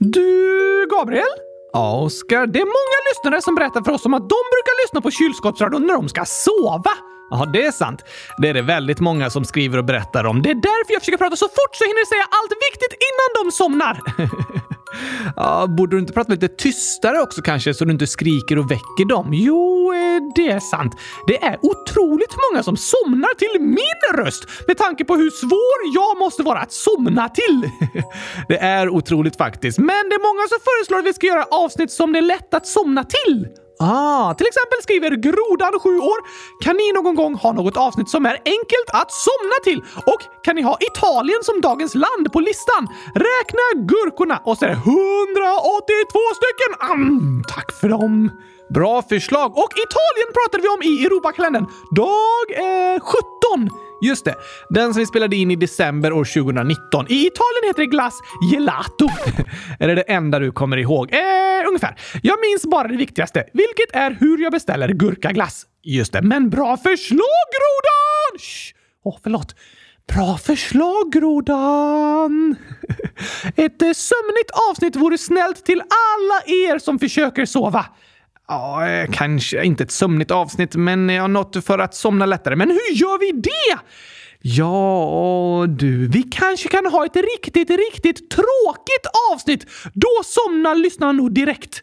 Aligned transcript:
Du, 0.00 0.86
Gabriel? 0.90 1.24
Ja, 1.72 2.00
Oskar. 2.00 2.46
Det 2.46 2.58
är 2.58 2.64
många 2.64 2.98
lyssnare 3.10 3.42
som 3.42 3.54
berättar 3.54 3.82
för 3.82 3.92
oss 3.92 4.06
om 4.06 4.14
att 4.14 4.28
de 4.28 4.40
brukar 4.54 4.84
lyssna 4.84 5.00
på 5.00 5.10
kylskåpsradion 5.10 5.86
när 5.86 5.94
de 5.94 6.08
ska 6.08 6.24
sova. 6.24 6.90
Ja, 7.30 7.44
det 7.52 7.66
är 7.66 7.72
sant. 7.72 8.04
Det 8.38 8.48
är 8.48 8.54
det 8.54 8.62
väldigt 8.62 9.00
många 9.00 9.30
som 9.30 9.44
skriver 9.44 9.78
och 9.78 9.84
berättar 9.84 10.24
om. 10.24 10.42
Det 10.42 10.50
är 10.50 10.54
därför 10.54 10.92
jag 10.92 11.02
försöker 11.02 11.18
prata 11.18 11.36
så 11.36 11.48
fort 11.48 11.72
så 11.72 11.84
jag 11.84 11.88
hinner 11.88 12.06
säga 12.06 12.26
allt 12.38 12.52
viktigt 12.68 12.94
innan 13.08 13.30
de 13.38 13.52
somnar. 13.52 13.94
ja, 15.36 15.66
borde 15.66 15.96
du 15.96 16.00
inte 16.00 16.12
prata 16.12 16.32
lite 16.32 16.48
tystare 16.48 17.20
också 17.20 17.42
kanske 17.42 17.74
så 17.74 17.84
du 17.84 17.92
inte 17.92 18.06
skriker 18.06 18.58
och 18.58 18.70
väcker 18.70 19.08
dem? 19.08 19.28
Jo, 19.32 19.92
eh, 19.92 20.32
det 20.34 20.48
är 20.48 20.60
sant. 20.60 20.92
Det 21.26 21.44
är 21.44 21.58
otroligt 21.62 22.34
många 22.50 22.62
som 22.62 22.76
somnar 22.76 23.34
till 23.34 23.60
min 23.60 24.24
röst 24.24 24.48
med 24.66 24.78
tanke 24.78 25.04
på 25.04 25.16
hur 25.16 25.30
svår 25.30 25.94
jag 25.94 26.18
måste 26.18 26.42
vara 26.42 26.58
att 26.58 26.72
somna 26.72 27.28
till. 27.28 27.70
det 28.48 28.58
är 28.58 28.88
otroligt 28.88 29.36
faktiskt, 29.36 29.78
men 29.78 30.08
det 30.08 30.14
är 30.14 30.34
många 30.34 30.48
som 30.48 30.58
föreslår 30.64 30.98
att 30.98 31.06
vi 31.06 31.12
ska 31.12 31.26
göra 31.26 31.44
avsnitt 31.44 31.90
som 31.90 32.12
det 32.12 32.18
är 32.18 32.22
lätt 32.22 32.54
att 32.54 32.66
somna 32.66 33.04
till. 33.04 33.48
Ah, 33.80 34.34
till 34.34 34.46
exempel 34.46 34.78
skriver 34.82 35.10
Grodan, 35.10 35.80
7 35.80 35.98
år. 35.98 36.18
Kan 36.64 36.76
ni 36.76 36.92
någon 36.92 37.14
gång 37.14 37.34
ha 37.34 37.52
något 37.52 37.76
avsnitt 37.76 38.08
som 38.08 38.26
är 38.26 38.36
enkelt 38.44 38.88
att 38.92 39.10
somna 39.12 39.56
till? 39.64 39.80
Och 40.06 40.20
kan 40.44 40.56
ni 40.56 40.62
ha 40.62 40.78
Italien 40.80 41.40
som 41.42 41.60
dagens 41.60 41.94
land 41.94 42.32
på 42.32 42.40
listan? 42.40 42.88
Räkna 43.14 43.64
gurkorna 43.74 44.42
och 44.44 44.58
så 44.58 44.64
är 44.64 44.68
det 44.68 44.74
182 44.74 46.18
stycken! 46.40 46.72
Mm, 46.92 47.42
tack 47.54 47.72
för 47.80 47.88
dem! 47.88 48.30
Bra 48.74 49.02
förslag! 49.02 49.50
Och 49.62 49.72
Italien 49.86 50.28
pratade 50.36 50.62
vi 50.62 50.68
om 50.68 50.82
i 50.82 51.04
Europakalendern. 51.06 51.66
Dag 51.90 52.46
eh, 52.66 53.00
17. 53.00 53.70
Just 54.02 54.24
det. 54.24 54.34
Den 54.70 54.94
som 54.94 55.00
vi 55.00 55.06
spelade 55.06 55.36
in 55.36 55.50
i 55.50 55.56
december 55.56 56.12
år 56.12 56.24
2019. 56.24 57.06
I 57.08 57.26
Italien 57.26 57.64
heter 57.66 57.80
det 57.80 57.86
glass 57.86 58.20
gelato. 58.52 59.08
är 59.80 59.88
det 59.88 59.94
det 59.94 60.02
enda 60.02 60.38
du 60.38 60.52
kommer 60.52 60.76
ihåg? 60.76 61.12
Eh, 61.12 61.68
ungefär. 61.68 62.00
Jag 62.22 62.38
minns 62.40 62.66
bara 62.66 62.88
det 62.88 62.96
viktigaste, 62.96 63.44
vilket 63.52 63.92
är 63.92 64.16
hur 64.20 64.42
jag 64.42 64.52
beställer 64.52 64.88
gurkaglass. 64.88 65.66
Just 65.82 66.12
det, 66.12 66.22
men 66.22 66.50
bra 66.50 66.76
förslag, 66.76 67.46
Grodan! 67.54 68.38
Åh, 69.04 69.14
oh, 69.14 69.18
förlåt. 69.22 69.54
Bra 70.14 70.38
förslag, 70.38 71.12
Grodan! 71.12 72.56
Ett 73.56 73.82
eh, 73.82 73.92
sömnigt 73.92 74.50
avsnitt 74.70 74.96
vore 74.96 75.18
snällt 75.18 75.64
till 75.64 75.80
alla 75.80 76.42
er 76.46 76.78
som 76.78 76.98
försöker 76.98 77.44
sova. 77.44 77.86
Ja, 78.48 79.06
kanske 79.12 79.64
inte 79.64 79.84
ett 79.84 79.90
sömnigt 79.90 80.30
avsnitt, 80.30 80.74
men 80.74 81.08
ja, 81.08 81.26
något 81.26 81.64
för 81.64 81.78
att 81.78 81.94
somna 81.94 82.26
lättare. 82.26 82.56
Men 82.56 82.70
hur 82.70 82.94
gör 82.94 83.18
vi 83.18 83.40
det? 83.40 83.78
Ja, 84.40 85.66
du, 85.68 86.08
vi 86.08 86.22
kanske 86.22 86.68
kan 86.68 86.86
ha 86.86 87.06
ett 87.06 87.16
riktigt, 87.16 87.70
riktigt 87.70 88.30
tråkigt 88.30 89.06
avsnitt. 89.32 89.66
Då 89.94 90.08
somnar 90.24 90.74
lyssnarna 90.74 91.12
nog 91.12 91.32
direkt. 91.32 91.82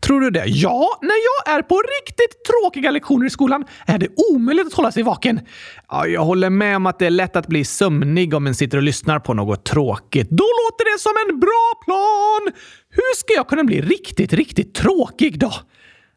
Tror 0.00 0.20
du 0.20 0.30
det? 0.30 0.44
Ja, 0.46 0.98
när 1.02 1.14
jag 1.48 1.56
är 1.58 1.62
på 1.62 1.82
riktigt 2.00 2.44
tråkiga 2.44 2.90
lektioner 2.90 3.26
i 3.26 3.30
skolan 3.30 3.64
är 3.86 3.98
det 3.98 4.08
omöjligt 4.16 4.66
att 4.66 4.72
hålla 4.72 4.92
sig 4.92 5.02
vaken. 5.02 5.40
Ja, 5.88 6.06
jag 6.06 6.24
håller 6.24 6.50
med 6.50 6.76
om 6.76 6.86
att 6.86 6.98
det 6.98 7.06
är 7.06 7.10
lätt 7.10 7.36
att 7.36 7.46
bli 7.46 7.64
sömnig 7.64 8.34
om 8.34 8.44
man 8.44 8.54
sitter 8.54 8.76
och 8.76 8.82
lyssnar 8.82 9.18
på 9.18 9.34
något 9.34 9.64
tråkigt. 9.64 10.30
Då 10.30 10.44
låter 10.44 10.94
det 10.94 11.00
som 11.00 11.12
en 11.28 11.40
bra 11.40 11.72
plan! 11.84 12.52
Hur 12.90 13.16
ska 13.16 13.34
jag 13.34 13.48
kunna 13.48 13.64
bli 13.64 13.80
riktigt, 13.80 14.32
riktigt 14.32 14.74
tråkig 14.74 15.38
då? 15.38 15.52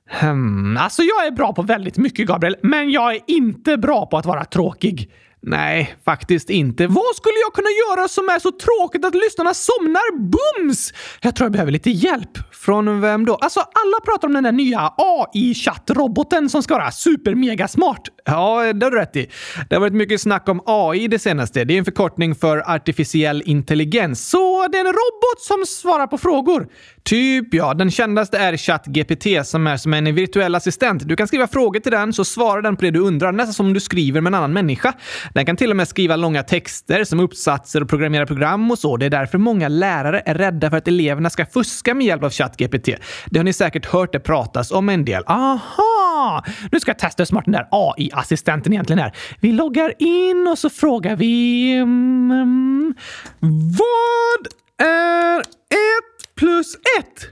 Hmm, 0.09 0.77
alltså 0.77 1.03
jag 1.03 1.27
är 1.27 1.31
bra 1.31 1.53
på 1.53 1.61
väldigt 1.61 1.97
mycket, 1.97 2.27
Gabriel, 2.27 2.55
men 2.63 2.91
jag 2.91 3.15
är 3.15 3.21
inte 3.27 3.77
bra 3.77 4.05
på 4.05 4.17
att 4.17 4.25
vara 4.25 4.45
tråkig. 4.45 5.11
Nej, 5.41 5.95
faktiskt 6.05 6.49
inte. 6.49 6.87
Vad 6.87 7.15
skulle 7.15 7.39
jag 7.45 7.53
kunna 7.53 7.69
göra 7.69 8.07
som 8.07 8.29
är 8.29 8.39
så 8.39 8.51
tråkigt 8.51 9.05
att 9.05 9.15
lyssnarna 9.15 9.53
somnar 9.53 10.17
bums? 10.17 10.93
Jag 11.21 11.35
tror 11.35 11.45
jag 11.45 11.51
behöver 11.51 11.71
lite 11.71 11.89
hjälp. 11.89 12.29
Från 12.51 13.01
vem 13.01 13.25
då? 13.25 13.35
Alltså, 13.35 13.59
alla 13.59 13.99
pratar 14.05 14.27
om 14.27 14.33
den 14.33 14.43
där 14.43 14.51
nya 14.51 14.93
AI-chattroboten 14.97 16.49
som 16.49 16.63
ska 16.63 16.73
vara 16.73 16.91
super 16.91 17.67
smart. 17.67 18.01
Ja, 18.25 18.73
det 18.73 18.85
har 18.85 18.91
du 18.91 18.97
rätt 18.97 19.15
i. 19.15 19.29
Det 19.69 19.75
har 19.75 19.79
varit 19.79 19.93
mycket 19.93 20.21
snack 20.21 20.49
om 20.49 20.61
AI 20.65 21.07
det 21.07 21.19
senaste. 21.19 21.63
Det 21.63 21.73
är 21.73 21.77
en 21.77 21.85
förkortning 21.85 22.35
för 22.35 22.71
artificiell 22.71 23.43
intelligens. 23.45 24.29
Så 24.29 24.67
det 24.67 24.77
är 24.77 24.81
en 24.81 24.85
robot 24.85 25.41
som 25.41 25.65
svarar 25.65 26.07
på 26.07 26.17
frågor. 26.17 26.67
Typ 27.09 27.53
ja, 27.53 27.73
den 27.73 27.91
kändaste 27.91 28.37
är 28.37 28.57
ChatGPT 28.57 29.47
som 29.47 29.67
är 29.67 29.77
som 29.77 29.93
en 29.93 30.15
virtuell 30.15 30.55
assistent. 30.55 31.07
Du 31.07 31.15
kan 31.15 31.27
skriva 31.27 31.47
frågor 31.47 31.79
till 31.79 31.91
den 31.91 32.13
så 32.13 32.25
svarar 32.25 32.61
den 32.61 32.75
på 32.75 32.81
det 32.81 32.91
du 32.91 32.99
undrar, 32.99 33.31
nästan 33.31 33.53
som 33.53 33.65
om 33.65 33.73
du 33.73 33.79
skriver 33.79 34.21
med 34.21 34.29
en 34.29 34.35
annan 34.35 34.53
människa. 34.53 34.93
Den 35.33 35.45
kan 35.45 35.55
till 35.55 35.71
och 35.71 35.77
med 35.77 35.87
skriva 35.87 36.15
långa 36.15 36.43
texter 36.43 37.03
som 37.03 37.19
uppsatser 37.19 37.81
och 37.81 37.89
programmera 37.89 38.25
program 38.25 38.71
och 38.71 38.79
så. 38.79 38.97
Det 38.97 39.05
är 39.05 39.09
därför 39.09 39.37
många 39.37 39.67
lärare 39.67 40.21
är 40.25 40.35
rädda 40.35 40.69
för 40.69 40.77
att 40.77 40.87
eleverna 40.87 41.29
ska 41.29 41.45
fuska 41.45 41.93
med 41.93 42.07
hjälp 42.07 42.23
av 42.23 42.29
ChatGPT. 42.29 42.89
Det 43.25 43.39
har 43.39 43.43
ni 43.43 43.53
säkert 43.53 43.85
hört 43.85 44.13
det 44.13 44.19
pratas 44.19 44.71
om 44.71 44.89
en 44.89 45.05
del. 45.05 45.23
Aha! 45.27 46.45
Nu 46.71 46.79
ska 46.79 46.89
jag 46.89 46.99
testa 46.99 47.21
hur 47.21 47.25
smart 47.25 47.45
den 47.45 47.51
där 47.51 47.67
AI-assistenten 47.71 48.73
egentligen 48.73 48.99
är. 48.99 49.15
Vi 49.39 49.51
loggar 49.51 49.93
in 49.99 50.47
och 50.51 50.57
så 50.57 50.69
frågar 50.69 51.15
vi... 51.15 51.73
Mm, 51.73 52.93
vad 53.39 54.47
är 54.87 55.39
ett 55.39 56.08
plus 56.39 56.75
ett? 56.99 57.25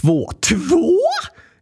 Två. 0.00 0.30
Två? 0.48 0.98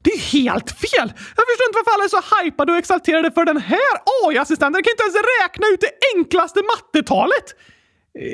Det 0.03 0.11
är 0.11 0.19
helt 0.19 0.71
fel! 0.71 1.09
Jag 1.37 1.45
förstår 1.49 1.67
inte 1.69 1.79
varför 1.79 1.95
alla 1.95 2.05
är 2.05 2.09
så 2.09 2.45
hypade 2.45 2.73
och 2.73 2.79
exalterade 2.79 3.31
för 3.31 3.45
den 3.45 3.57
här 3.57 3.95
AI-assistenten. 4.25 4.83
Kan 4.83 4.93
inte 4.93 5.03
ens 5.03 5.17
räkna 5.43 5.67
ut 5.67 5.81
det 5.81 5.93
enklaste 6.15 6.61
mattetalet! 6.63 7.47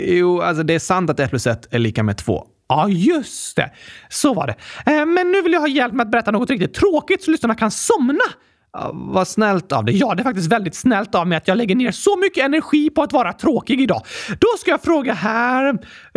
Jo, 0.06 0.40
alltså 0.40 0.62
det 0.62 0.74
är 0.74 0.78
sant 0.78 1.10
att 1.10 1.20
ett 1.20 1.30
plus 1.30 1.46
ett 1.46 1.74
är 1.74 1.78
lika 1.78 2.02
med 2.02 2.16
två. 2.16 2.46
Ja, 2.68 2.88
just 2.88 3.56
det. 3.56 3.70
Så 4.08 4.34
var 4.34 4.46
det. 4.46 4.56
Eh, 4.92 5.06
men 5.06 5.32
nu 5.32 5.42
vill 5.42 5.52
jag 5.52 5.60
ha 5.60 5.68
hjälp 5.68 5.94
med 5.94 6.04
att 6.04 6.10
berätta 6.10 6.30
något 6.30 6.50
riktigt 6.50 6.74
tråkigt 6.74 7.22
så 7.22 7.30
lyssnarna 7.30 7.54
kan 7.54 7.70
somna. 7.70 8.24
Vad 8.92 9.28
snällt 9.28 9.72
av 9.72 9.84
dig. 9.84 9.96
Ja, 9.98 10.14
det 10.14 10.22
är 10.22 10.24
faktiskt 10.24 10.52
väldigt 10.52 10.74
snällt 10.74 11.14
av 11.14 11.26
mig 11.26 11.38
att 11.38 11.48
jag 11.48 11.58
lägger 11.58 11.74
ner 11.74 11.90
så 11.90 12.16
mycket 12.16 12.44
energi 12.44 12.90
på 12.90 13.02
att 13.02 13.12
vara 13.12 13.32
tråkig 13.32 13.80
idag. 13.80 14.02
Då 14.28 14.48
ska 14.58 14.70
jag 14.70 14.82
fråga 14.82 15.12
här. 15.12 15.72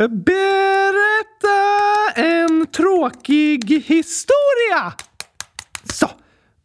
Berätta 0.07 1.49
en 2.15 2.65
tråkig 2.65 3.83
historia! 3.85 4.93
Så. 5.83 6.09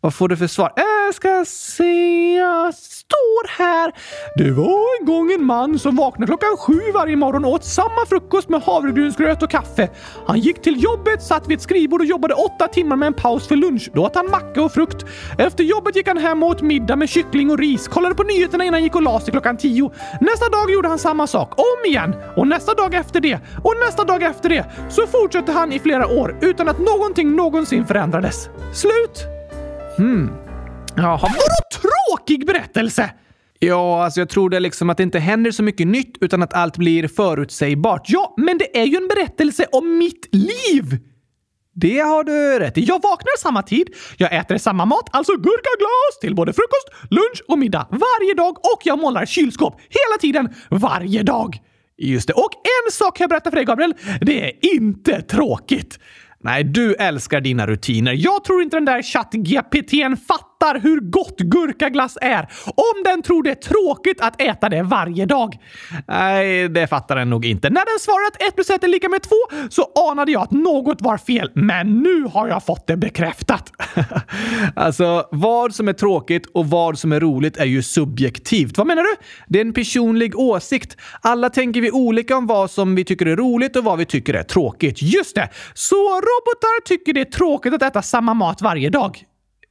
Vad 0.04 0.14
får 0.14 0.28
du 0.28 0.36
för 0.36 0.46
svar? 0.46 0.72
Jag 0.76 1.14
ska 1.14 1.44
se. 1.46 2.34
Jag 2.34 2.74
står 2.74 3.58
här. 3.58 3.92
Det 4.36 4.50
var 4.50 5.00
en 5.00 5.06
gång 5.06 5.32
en 5.32 5.44
man 5.44 5.78
som 5.78 5.96
vaknade 5.96 6.26
klockan 6.26 6.56
sju 6.56 6.80
varje 6.94 7.16
morgon 7.16 7.44
och 7.44 7.52
åt 7.52 7.64
samma 7.64 8.06
frukost 8.08 8.48
med 8.48 8.62
havregrynsgröt 8.62 9.42
och 9.42 9.50
kaffe. 9.50 9.88
Han 10.26 10.38
gick 10.38 10.62
till 10.62 10.82
jobbet, 10.82 11.22
satt 11.22 11.48
vid 11.48 11.56
ett 11.56 11.62
skrivbord 11.62 12.00
och 12.00 12.06
jobbade 12.06 12.34
åtta 12.34 12.68
timmar 12.68 12.96
med 12.96 13.06
en 13.06 13.14
paus 13.14 13.48
för 13.48 13.56
lunch. 13.56 13.90
Då 13.94 14.04
åt 14.04 14.16
han 14.16 14.30
macka 14.30 14.62
och 14.62 14.72
frukt. 14.72 15.04
Efter 15.38 15.64
jobbet 15.64 15.96
gick 15.96 16.08
han 16.08 16.18
hem 16.18 16.42
och 16.42 16.48
åt 16.48 16.62
middag 16.62 16.96
med 16.96 17.08
kyckling 17.08 17.50
och 17.50 17.58
ris, 17.58 17.88
kollade 17.88 18.14
på 18.14 18.22
nyheterna 18.22 18.64
innan 18.64 18.74
han 18.74 18.82
gick 18.82 18.94
och 18.94 19.02
la 19.02 19.20
sig 19.20 19.32
klockan 19.32 19.56
tio. 19.56 19.92
Nästa 20.20 20.48
dag 20.48 20.70
gjorde 20.70 20.88
han 20.88 20.98
samma 20.98 21.26
sak, 21.26 21.58
om 21.58 21.90
igen. 21.90 22.14
Och 22.36 22.46
nästa 22.46 22.74
dag 22.74 22.94
efter 22.94 23.20
det. 23.20 23.38
Och 23.62 23.74
nästa 23.86 24.04
dag 24.04 24.22
efter 24.22 24.48
det. 24.48 24.64
Så 24.90 25.06
fortsatte 25.06 25.52
han 25.52 25.72
i 25.72 25.78
flera 25.78 26.06
år 26.06 26.36
utan 26.40 26.68
att 26.68 26.78
någonting 26.78 27.36
någonsin 27.36 27.86
förändrades. 27.86 28.48
Slut! 28.74 29.33
Hmm. 29.96 30.30
Jaha, 30.96 31.18
vadå 31.20 31.80
tråkig 31.80 32.46
berättelse? 32.46 33.10
Ja, 33.58 34.04
alltså 34.04 34.20
jag 34.20 34.28
tror 34.28 34.50
det 34.50 34.60
liksom 34.60 34.90
att 34.90 34.96
det 34.96 35.02
inte 35.02 35.18
händer 35.18 35.50
så 35.50 35.62
mycket 35.62 35.86
nytt 35.86 36.16
utan 36.20 36.42
att 36.42 36.54
allt 36.54 36.76
blir 36.76 37.08
förutsägbart. 37.08 38.02
Ja, 38.06 38.34
men 38.36 38.58
det 38.58 38.78
är 38.80 38.84
ju 38.84 38.96
en 38.96 39.08
berättelse 39.08 39.66
om 39.72 39.98
mitt 39.98 40.28
liv! 40.32 40.98
Det 41.76 41.98
har 41.98 42.24
du 42.24 42.58
rätt 42.58 42.78
i. 42.78 42.84
Jag 42.84 43.02
vaknar 43.02 43.38
samma 43.38 43.62
tid, 43.62 43.88
jag 44.16 44.36
äter 44.36 44.58
samma 44.58 44.84
mat, 44.84 45.08
alltså 45.12 45.32
gurkaglas 45.32 46.20
till 46.20 46.34
både 46.34 46.52
frukost, 46.52 47.10
lunch 47.10 47.42
och 47.48 47.58
middag 47.58 47.86
varje 47.90 48.34
dag 48.34 48.58
och 48.58 48.80
jag 48.84 48.98
målar 48.98 49.26
kylskåp 49.26 49.80
hela 49.80 50.20
tiden, 50.20 50.54
varje 50.70 51.22
dag. 51.22 51.58
Just 51.98 52.26
det. 52.28 52.32
Och 52.32 52.50
en 52.52 52.92
sak 52.92 53.16
kan 53.16 53.24
jag 53.24 53.30
berätta 53.30 53.50
för 53.50 53.56
dig, 53.56 53.64
Gabriel. 53.64 53.94
Det 54.20 54.44
är 54.44 54.74
inte 54.74 55.22
tråkigt. 55.22 55.98
Nej, 56.44 56.64
du 56.64 56.94
älskar 56.94 57.40
dina 57.40 57.66
rutiner. 57.66 58.12
Jag 58.12 58.44
tror 58.44 58.62
inte 58.62 58.76
den 58.76 58.84
där 58.84 59.02
chatt-GPT'n 59.02 60.16
fattar 60.16 60.53
hur 60.82 61.00
gott 61.00 61.38
gurkaglass 61.38 62.18
är 62.20 62.48
om 62.66 63.02
den 63.04 63.22
tror 63.22 63.42
det 63.42 63.50
är 63.50 63.54
tråkigt 63.54 64.20
att 64.20 64.40
äta 64.40 64.68
det 64.68 64.82
varje 64.82 65.26
dag. 65.26 65.58
Nej, 66.08 66.68
det 66.68 66.86
fattar 66.86 67.16
den 67.16 67.30
nog 67.30 67.46
inte. 67.46 67.70
När 67.70 67.84
den 67.92 67.98
svarade 68.00 68.26
att 68.26 68.48
1 68.48 68.54
plus 68.54 68.70
1 68.70 68.84
är 68.84 68.88
lika 68.88 69.08
med 69.08 69.22
2 69.22 69.30
så 69.70 70.10
anade 70.10 70.32
jag 70.32 70.42
att 70.42 70.50
något 70.50 71.02
var 71.02 71.18
fel, 71.18 71.50
men 71.54 72.02
nu 72.02 72.22
har 72.22 72.48
jag 72.48 72.64
fått 72.64 72.86
det 72.86 72.96
bekräftat. 72.96 73.72
alltså, 74.76 75.28
vad 75.30 75.74
som 75.74 75.88
är 75.88 75.92
tråkigt 75.92 76.46
och 76.46 76.66
vad 76.66 76.98
som 76.98 77.12
är 77.12 77.20
roligt 77.20 77.56
är 77.56 77.64
ju 77.64 77.82
subjektivt. 77.82 78.78
Vad 78.78 78.86
menar 78.86 79.02
du? 79.02 79.16
Det 79.46 79.58
är 79.58 79.64
en 79.64 79.72
personlig 79.72 80.38
åsikt. 80.38 80.96
Alla 81.20 81.50
tänker 81.50 81.80
vi 81.80 81.90
olika 81.90 82.36
om 82.36 82.46
vad 82.46 82.70
som 82.70 82.94
vi 82.94 83.04
tycker 83.04 83.26
är 83.26 83.36
roligt 83.36 83.76
och 83.76 83.84
vad 83.84 83.98
vi 83.98 84.04
tycker 84.04 84.34
är 84.34 84.42
tråkigt. 84.42 85.02
Just 85.02 85.34
det! 85.34 85.48
Så 85.74 85.96
robotar 85.96 86.84
tycker 86.84 87.12
det 87.12 87.20
är 87.20 87.24
tråkigt 87.24 87.74
att 87.74 87.82
äta 87.82 88.02
samma 88.02 88.34
mat 88.34 88.62
varje 88.62 88.90
dag. 88.90 89.24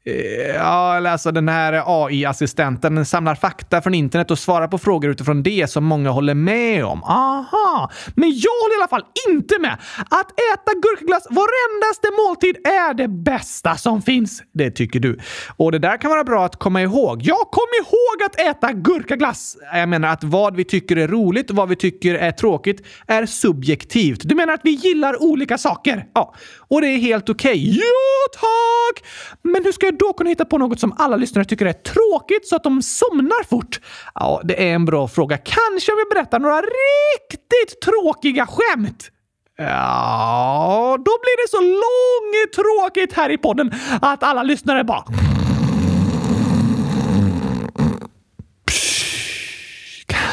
Ja, 0.06 1.10
alltså 1.10 1.32
den 1.32 1.50
här 1.50 1.84
AI-assistenten 1.86 3.06
samlar 3.06 3.36
fakta 3.36 3.82
från 3.82 3.94
internet 3.94 4.32
och 4.32 4.40
svarar 4.40 4.68
på 4.68 4.78
frågor 4.78 5.12
utifrån 5.12 5.44
det 5.44 5.70
som 5.70 5.84
många 5.84 6.10
håller 6.10 6.34
med 6.34 6.86
om. 6.86 7.04
Aha! 7.04 7.92
Men 8.16 8.30
jag 8.36 8.52
håller 8.52 8.76
i 8.76 8.82
alla 8.82 8.88
fall 8.88 9.06
inte 9.30 9.60
med! 9.60 9.78
Att 10.00 10.32
äta 10.32 10.74
gurkaglass 10.74 11.28
varendaste 11.30 12.08
måltid 12.28 12.68
är 12.68 12.94
det 12.94 13.08
bästa 13.08 13.76
som 13.76 14.02
finns. 14.02 14.44
Det 14.54 14.72
tycker 14.72 15.00
du. 15.00 15.20
Och 15.58 15.72
det 15.72 15.80
där 15.80 15.98
kan 15.98 16.12
vara 16.12 16.24
bra 16.24 16.46
att 16.46 16.60
komma 16.60 16.82
ihåg. 16.82 17.22
Ja, 17.22 17.50
kom 17.52 17.68
ihåg 17.80 18.24
att 18.26 18.40
äta 18.40 18.74
gurkaglass! 18.74 19.58
Jag 19.74 19.90
menar 19.90 20.08
att 20.08 20.24
vad 20.24 20.56
vi 20.56 20.64
tycker 20.64 20.96
är 20.98 21.08
roligt 21.08 21.50
och 21.50 21.56
vad 21.56 21.70
vi 21.70 21.76
tycker 21.76 22.16
är 22.16 22.32
tråkigt 22.32 22.86
är 23.08 23.26
subjektivt. 23.26 24.22
Du 24.24 24.36
menar 24.36 24.54
att 24.54 24.62
vi 24.64 24.72
gillar 24.72 25.24
olika 25.24 25.58
saker? 25.58 26.06
Ja, 26.14 26.36
och 26.68 26.82
det 26.82 26.88
är 26.88 26.98
helt 26.98 27.30
okej. 27.30 27.52
Okay. 27.52 27.64
Jo, 27.66 28.34
tack! 28.34 29.06
Men 29.42 29.64
hur 29.64 29.72
ska 29.72 29.86
jag 29.86 29.93
då 30.00 30.14
kunna 30.14 30.30
hitta 30.30 30.46
på 30.46 30.58
något 30.58 30.80
som 30.80 30.94
alla 30.98 31.16
lyssnare 31.16 31.46
tycker 31.46 31.66
är 31.66 31.74
tråkigt 31.74 32.48
så 32.48 32.56
att 32.56 32.64
de 32.64 32.82
somnar 32.82 33.44
fort? 33.44 33.80
Ja, 34.16 34.42
det 34.44 34.70
är 34.70 34.74
en 34.76 34.86
bra 34.86 35.08
fråga. 35.08 35.38
Kanske 35.38 35.92
om 35.92 35.98
jag 36.00 36.10
berättar 36.18 36.40
några 36.40 36.62
riktigt 36.62 37.82
tråkiga 37.82 38.48
skämt? 38.48 39.10
Ja, 39.58 40.98
då 40.98 41.12
blir 41.22 41.44
det 41.44 41.50
så 41.50 41.62
långtråkigt 41.62 43.14
här 43.14 43.30
i 43.30 43.38
podden 43.38 43.72
att 44.02 44.24
alla 44.24 44.44
lyssnare 44.44 44.84
bara... 44.84 45.04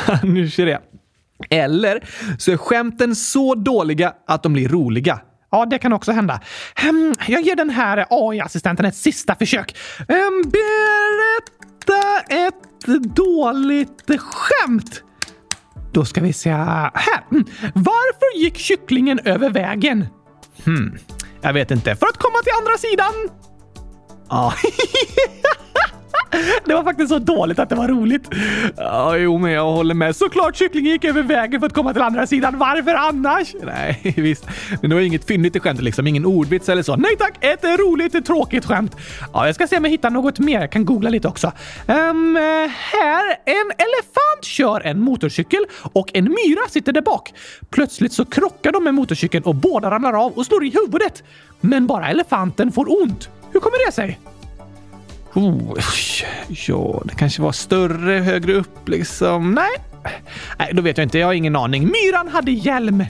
Kanske 0.07 0.65
det. 0.65 0.81
Eller 1.51 2.09
så 2.39 2.53
är 2.53 2.57
skämten 2.57 3.17
så 3.17 3.55
dåliga 3.55 4.15
att 4.27 4.43
de 4.43 4.53
blir 4.53 4.69
roliga. 4.69 5.21
Ja, 5.51 5.67
det 5.67 5.79
kan 5.79 5.93
också 5.93 6.13
hända. 6.13 6.41
Um, 6.89 7.15
jag 7.29 7.43
ger 7.43 7.57
den 7.57 7.71
här 7.71 8.07
AI-assistenten 8.11 8.87
ett 8.87 8.97
sista 8.97 9.35
försök. 9.35 9.77
Um, 9.99 10.51
berätta 10.51 12.21
ett 12.29 13.15
dåligt 13.17 14.11
skämt. 14.19 15.03
Då 15.93 16.05
ska 16.05 16.21
vi 16.21 16.33
se 16.33 16.51
här. 16.51 16.91
Mm. 17.31 17.45
Varför 17.75 18.39
gick 18.39 18.59
kycklingen 18.59 19.21
över 19.25 19.51
vägen? 19.51 20.07
Hmm, 20.65 20.99
jag 21.41 21.53
vet 21.53 21.71
inte. 21.71 21.97
För 21.97 22.07
att 22.07 22.17
komma 22.17 22.39
till 22.43 22.53
andra 22.61 22.79
sidan. 22.79 23.13
Ja. 24.29 24.37
Ah. 24.47 24.55
Det 26.65 26.75
var 26.75 26.85
faktiskt 26.85 27.09
så 27.09 27.19
dåligt 27.19 27.59
att 27.59 27.69
det 27.69 27.75
var 27.75 27.89
roligt. 27.89 28.29
Ja, 28.77 29.17
jo, 29.17 29.39
men 29.39 29.53
jag 29.53 29.65
håller 29.65 29.95
med. 29.95 30.17
Såklart 30.17 30.57
kycklingen 30.57 30.93
gick 30.93 31.05
över 31.05 31.23
vägen 31.23 31.61
för 31.61 31.67
att 31.67 31.73
komma 31.73 31.93
till 31.93 32.03
andra 32.03 32.27
sidan. 32.27 32.59
Varför 32.59 32.95
annars? 32.95 33.55
Nej, 33.63 34.15
visst. 34.17 34.47
Men 34.81 34.91
det 34.91 34.97
var 34.97 35.03
inget 35.03 35.27
fyndigt 35.27 35.57
i 35.57 35.61
skämtet 35.61 35.85
liksom. 35.85 36.07
Ingen 36.07 36.27
ordvits 36.27 36.69
eller 36.69 36.83
så. 36.83 36.97
Nej 36.97 37.17
tack! 37.17 37.45
Ett 37.45 37.65
roligt, 37.65 38.27
tråkigt 38.27 38.65
skämt. 38.65 38.97
Ja, 39.33 39.47
jag 39.47 39.55
ska 39.55 39.67
se 39.67 39.77
om 39.77 39.85
jag 39.85 39.91
hittar 39.91 40.11
något 40.11 40.39
mer. 40.39 40.61
Jag 40.61 40.73
kan 40.73 40.85
googla 40.85 41.11
lite 41.11 41.29
också. 41.29 41.53
Um, 41.87 42.37
här. 42.67 43.31
En 43.45 43.71
elefant 43.79 44.45
kör 44.45 44.81
en 44.81 45.01
motorcykel 45.01 45.67
och 45.93 46.11
en 46.15 46.25
myra 46.25 46.69
sitter 46.69 46.93
där 46.93 47.03
bak. 47.03 47.33
Plötsligt 47.71 48.13
så 48.13 48.25
krockar 48.25 48.73
de 48.73 48.85
med 48.85 48.95
motorcykeln 48.95 49.45
och 49.45 49.55
båda 49.55 49.91
ramlar 49.91 50.25
av 50.25 50.33
och 50.33 50.47
slår 50.47 50.65
i 50.65 50.71
huvudet. 50.71 51.23
Men 51.61 51.87
bara 51.87 52.09
elefanten 52.09 52.73
får 52.73 53.03
ont. 53.03 53.29
Hur 53.53 53.61
kommer 53.61 53.87
det 53.87 53.93
sig? 53.93 54.19
Oh, 55.35 55.79
ja, 56.49 57.03
det 57.05 57.15
kanske 57.15 57.43
var 57.43 57.53
större 57.53 58.13
högre 58.13 58.53
upp 58.53 58.89
liksom. 58.89 59.55
Nej. 59.55 59.71
Nej, 60.59 60.71
då 60.73 60.83
vet 60.83 60.99
jag 60.99 61.05
inte. 61.05 61.19
Jag 61.19 61.27
har 61.27 61.35
ingen 61.35 61.57
aning. 61.57 61.85
Myran 61.85 62.29
hade 62.29 62.51
hjälm. 62.51 63.05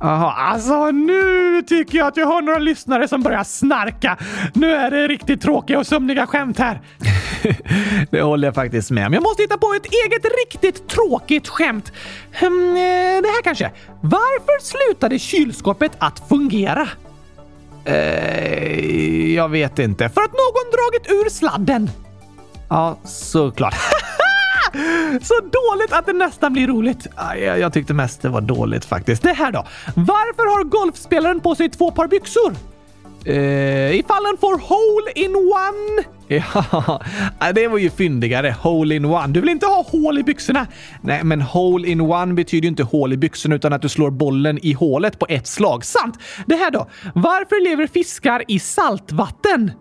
Jaha, 0.00 0.32
alltså 0.32 0.90
nu 0.90 1.62
tycker 1.62 1.98
jag 1.98 2.06
att 2.06 2.16
jag 2.16 2.26
har 2.26 2.42
några 2.42 2.58
lyssnare 2.58 3.08
som 3.08 3.22
börjar 3.22 3.44
snarka. 3.44 4.18
Nu 4.54 4.72
är 4.72 4.90
det 4.90 5.08
riktigt 5.08 5.40
tråkiga 5.40 5.78
och 5.78 5.86
sömniga 5.86 6.26
skämt 6.26 6.58
här. 6.58 6.80
det 8.10 8.22
håller 8.22 8.48
jag 8.48 8.54
faktiskt 8.54 8.90
med 8.90 9.06
om. 9.06 9.12
Jag 9.12 9.22
måste 9.22 9.42
hitta 9.42 9.58
på 9.58 9.74
ett 9.74 9.86
eget 9.86 10.24
riktigt 10.24 10.88
tråkigt 10.88 11.48
skämt. 11.48 11.92
Hmm, 12.32 12.74
det 13.22 13.28
här 13.28 13.42
kanske. 13.42 13.70
Varför 14.00 14.62
slutade 14.62 15.18
kylskåpet 15.18 15.92
att 15.98 16.28
fungera? 16.28 16.88
Eh, 17.84 19.34
jag 19.34 19.48
vet 19.48 19.78
inte. 19.78 20.08
För 20.08 20.20
att 20.20 20.32
någon 20.32 20.70
dragit 20.72 21.26
ur 21.26 21.30
sladden. 21.30 21.90
Ja, 22.68 22.98
såklart. 23.04 23.74
Så 25.22 25.34
dåligt 25.34 25.92
att 25.92 26.06
det 26.06 26.12
nästan 26.12 26.52
blir 26.52 26.66
roligt. 26.66 27.06
Ah, 27.14 27.34
jag, 27.34 27.58
jag 27.58 27.72
tyckte 27.72 27.94
mest 27.94 28.22
det 28.22 28.28
var 28.28 28.40
dåligt 28.40 28.84
faktiskt. 28.84 29.22
Det 29.22 29.32
här 29.32 29.52
då. 29.52 29.66
Varför 29.96 30.56
har 30.56 30.64
golfspelaren 30.64 31.40
på 31.40 31.54
sig 31.54 31.68
två 31.70 31.90
par 31.90 32.06
byxor? 32.06 32.56
Eh, 33.24 33.98
ifall 33.98 34.24
den 34.24 34.38
får 34.40 34.58
hole 34.58 35.12
in 35.14 35.36
one. 35.36 36.04
Ja, 36.72 37.02
äh, 37.40 37.54
det 37.54 37.68
var 37.68 37.78
ju 37.78 37.90
fyndigare. 37.90 38.54
Hole 38.60 38.94
in 38.94 39.04
one. 39.04 39.32
Du 39.32 39.40
vill 39.40 39.48
inte 39.48 39.66
ha 39.66 39.86
hål 39.92 40.18
i 40.18 40.22
byxorna? 40.22 40.66
Nej, 41.02 41.24
men 41.24 41.42
hole 41.42 41.88
in 41.88 42.00
one 42.00 42.34
betyder 42.34 42.62
ju 42.62 42.68
inte 42.68 42.82
hål 42.82 43.12
i 43.12 43.16
byxorna 43.16 43.54
utan 43.54 43.72
att 43.72 43.82
du 43.82 43.88
slår 43.88 44.10
bollen 44.10 44.58
i 44.62 44.72
hålet 44.72 45.18
på 45.18 45.26
ett 45.28 45.46
slag. 45.46 45.84
Sant! 45.84 46.18
Det 46.46 46.54
här 46.54 46.70
då. 46.70 46.90
Varför 47.14 47.64
lever 47.64 47.86
fiskar 47.86 48.42
i 48.48 48.58
saltvatten? 48.58 49.72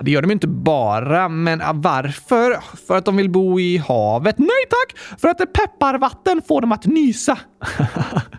Det 0.00 0.10
gör 0.10 0.22
de 0.22 0.30
inte 0.30 0.46
bara, 0.46 1.28
men 1.28 1.62
varför? 1.74 2.76
För 2.86 2.96
att 2.96 3.04
de 3.04 3.16
vill 3.16 3.30
bo 3.30 3.60
i 3.60 3.78
havet? 3.78 4.38
Nej 4.38 4.64
tack! 4.70 5.18
För 5.20 5.28
att 5.28 5.52
pepparvatten 5.52 6.42
får 6.48 6.60
dem 6.60 6.72
att 6.72 6.86
nysa. 6.86 7.38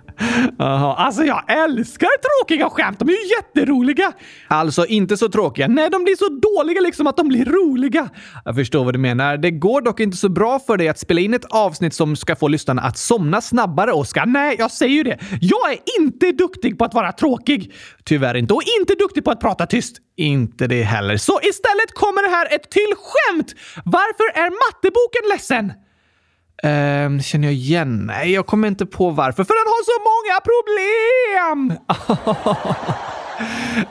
Aha, 0.59 0.95
alltså 0.95 1.23
jag 1.23 1.43
älskar 1.63 2.09
tråkiga 2.17 2.69
skämt. 2.69 2.99
De 2.99 3.09
är 3.09 3.13
ju 3.13 3.29
jätteroliga. 3.29 4.13
Alltså 4.47 4.85
inte 4.85 5.17
så 5.17 5.29
tråkiga. 5.29 5.67
Nej, 5.67 5.89
de 5.89 6.03
blir 6.03 6.15
så 6.15 6.29
dåliga 6.29 6.81
liksom 6.81 7.07
att 7.07 7.17
de 7.17 7.27
blir 7.27 7.45
roliga. 7.45 8.09
Jag 8.45 8.55
förstår 8.55 8.85
vad 8.85 8.93
du 8.93 8.99
menar. 8.99 9.37
Det 9.37 9.51
går 9.51 9.81
dock 9.81 9.99
inte 9.99 10.17
så 10.17 10.29
bra 10.29 10.59
för 10.59 10.77
dig 10.77 10.89
att 10.89 10.99
spela 10.99 11.21
in 11.21 11.33
ett 11.33 11.45
avsnitt 11.45 11.93
som 11.93 12.15
ska 12.15 12.35
få 12.35 12.47
lyssnarna 12.47 12.81
att 12.81 12.97
somna 12.97 13.41
snabbare, 13.41 13.91
Oskar. 13.91 14.25
Nej, 14.25 14.55
jag 14.59 14.71
säger 14.71 14.95
ju 14.95 15.03
det. 15.03 15.19
Jag 15.41 15.71
är 15.71 15.79
inte 15.99 16.31
duktig 16.31 16.77
på 16.77 16.85
att 16.85 16.93
vara 16.93 17.11
tråkig. 17.11 17.73
Tyvärr 18.03 18.37
inte. 18.37 18.53
Och 18.53 18.63
inte 18.79 18.95
duktig 18.95 19.23
på 19.25 19.31
att 19.31 19.39
prata 19.39 19.65
tyst. 19.65 19.97
Inte 20.17 20.67
det 20.67 20.83
heller. 20.83 21.17
Så 21.17 21.39
istället 21.43 21.93
kommer 21.93 22.23
det 22.23 22.29
här 22.29 22.55
ett 22.55 22.71
till 22.71 22.93
skämt. 22.97 23.55
Varför 23.85 24.39
är 24.39 24.49
matteboken 24.49 25.29
ledsen? 25.31 25.86
Ehm, 26.63 27.21
känner 27.21 27.47
jag 27.47 27.53
igen? 27.53 28.05
Nej, 28.05 28.31
jag 28.31 28.45
kommer 28.45 28.67
inte 28.67 28.85
på 28.85 29.09
varför. 29.09 29.43
För 29.43 29.53
den 29.53 29.67
har 29.73 29.83
så 29.83 29.97
många 30.09 30.39
problem! 30.49 31.79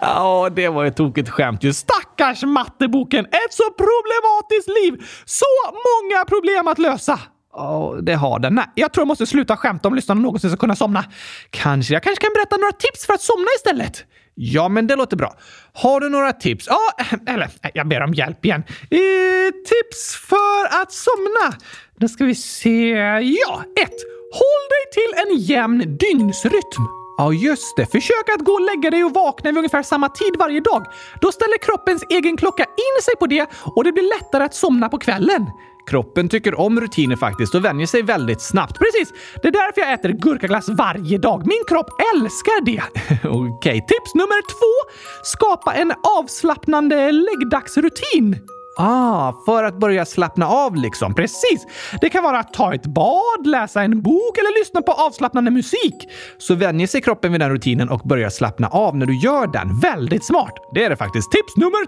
Ja, 0.01 0.51
det 0.57 0.69
var 0.69 0.85
ett 0.85 0.97
tokigt 0.97 1.29
skämt 1.29 1.63
ju. 1.65 1.73
Stackars 1.73 2.43
matteboken! 2.43 3.25
Ett 3.25 3.53
så 3.53 3.63
problematiskt 3.63 4.69
liv! 4.69 5.07
Så 5.25 5.45
många 5.71 6.25
problem 6.25 6.69
att 6.69 6.79
lösa! 6.79 7.21
Oh, 7.53 7.97
det 7.97 8.15
har 8.15 8.39
den. 8.39 8.55
Nej, 8.55 8.65
jag 8.75 8.93
tror 8.93 9.01
jag 9.03 9.09
måste 9.09 9.27
sluta 9.27 9.57
skämta 9.57 9.89
om 9.89 9.95
lyssnarna 9.95 10.21
någonsin 10.21 10.51
ska 10.51 10.57
kunna 10.57 10.77
somna. 10.77 11.05
Kanske 11.51 11.95
jag 11.95 12.03
kanske 12.03 12.25
kan 12.25 12.33
berätta 12.35 12.57
några 12.57 12.73
tips 12.73 13.07
för 13.07 13.15
att 13.15 13.21
somna 13.21 13.47
istället? 13.57 14.05
Ja, 14.39 14.69
men 14.69 14.87
det 14.87 14.97
låter 14.97 15.17
bra. 15.17 15.37
Har 15.73 16.01
du 16.01 16.09
några 16.09 16.33
tips? 16.33 16.67
Ja, 16.69 16.79
eh, 16.99 17.35
eller 17.35 17.45
eh, 17.63 17.71
jag 17.75 17.89
ber 17.89 18.03
om 18.03 18.15
hjälp 18.15 18.45
igen. 18.45 18.63
Eh, 18.91 19.51
tips 19.51 20.17
för 20.29 20.83
att 20.83 20.93
somna? 20.93 21.57
Då 22.01 22.09
ska 22.09 22.25
vi 22.25 22.35
se. 22.35 22.89
Ja, 23.23 23.65
ett! 23.81 23.97
Håll 24.33 24.65
dig 24.71 24.85
till 24.93 25.13
en 25.23 25.39
jämn 25.39 25.97
dygnsrytm. 25.99 26.85
Ja, 27.19 27.33
just 27.33 27.77
det. 27.77 27.87
Försök 27.87 28.29
att 28.35 28.45
gå 28.45 28.53
och 28.53 28.61
lägga 28.61 28.91
dig 28.91 29.05
och 29.05 29.15
vakna 29.15 29.51
vid 29.51 29.59
ungefär 29.59 29.83
samma 29.83 30.09
tid 30.09 30.37
varje 30.39 30.61
dag. 30.61 30.87
Då 31.21 31.33
ställer 31.33 31.59
kroppens 31.59 32.05
egen 32.11 32.37
klocka 32.37 32.63
in 32.63 33.03
sig 33.03 33.17
på 33.19 33.27
det 33.27 33.47
och 33.77 33.85
det 33.85 33.93
blir 33.93 34.19
lättare 34.19 34.45
att 34.45 34.55
somna 34.55 34.89
på 34.89 34.99
kvällen. 34.99 35.47
Kroppen 35.87 36.29
tycker 36.29 36.61
om 36.61 36.81
rutiner 36.81 37.17
faktiskt 37.17 37.55
och 37.55 37.65
vänjer 37.65 37.87
sig 37.87 38.03
väldigt 38.03 38.41
snabbt. 38.41 38.79
Precis! 38.79 39.15
Det 39.43 39.49
är 39.49 39.53
därför 39.53 39.81
jag 39.81 39.93
äter 39.93 40.09
gurkaglass 40.09 40.69
varje 40.69 41.19
dag. 41.19 41.47
Min 41.47 41.63
kropp 41.69 41.89
älskar 42.15 42.65
det. 42.65 42.83
Okej, 43.29 43.51
okay. 43.51 43.81
tips 43.81 44.15
nummer 44.15 44.43
två. 44.51 44.91
Skapa 45.23 45.75
en 45.75 45.93
avslappnande 46.19 47.13
läggdagsrutin. 47.13 48.56
Ah, 48.79 49.33
för 49.47 49.65
att 49.65 49.79
börja 49.79 50.05
slappna 50.05 50.49
av 50.49 50.77
liksom. 50.77 51.15
Precis! 51.15 51.67
Det 52.01 52.11
kan 52.11 52.25
vara 52.25 52.39
att 52.39 52.53
ta 52.53 52.75
ett 52.75 52.87
bad, 52.87 53.47
läsa 53.47 53.83
en 53.83 54.03
bok 54.03 54.39
eller 54.39 54.61
lyssna 54.61 54.83
på 54.83 54.93
avslappnande 54.93 55.51
musik. 55.51 56.09
Så 56.39 56.55
vänjer 56.55 56.87
sig 56.87 57.03
kroppen 57.03 57.33
vid 57.33 57.41
den 57.41 57.51
rutinen 57.51 57.89
och 57.89 58.01
börjar 58.01 58.31
slappna 58.31 58.69
av 58.69 58.97
när 58.97 59.07
du 59.07 59.17
gör 59.19 59.47
den. 59.47 59.81
Väldigt 59.81 60.25
smart! 60.25 60.55
Det 60.75 60.85
är 60.85 60.91
det 60.91 60.97
faktiskt. 60.97 61.33
Tips 61.33 61.57
nummer 61.57 61.87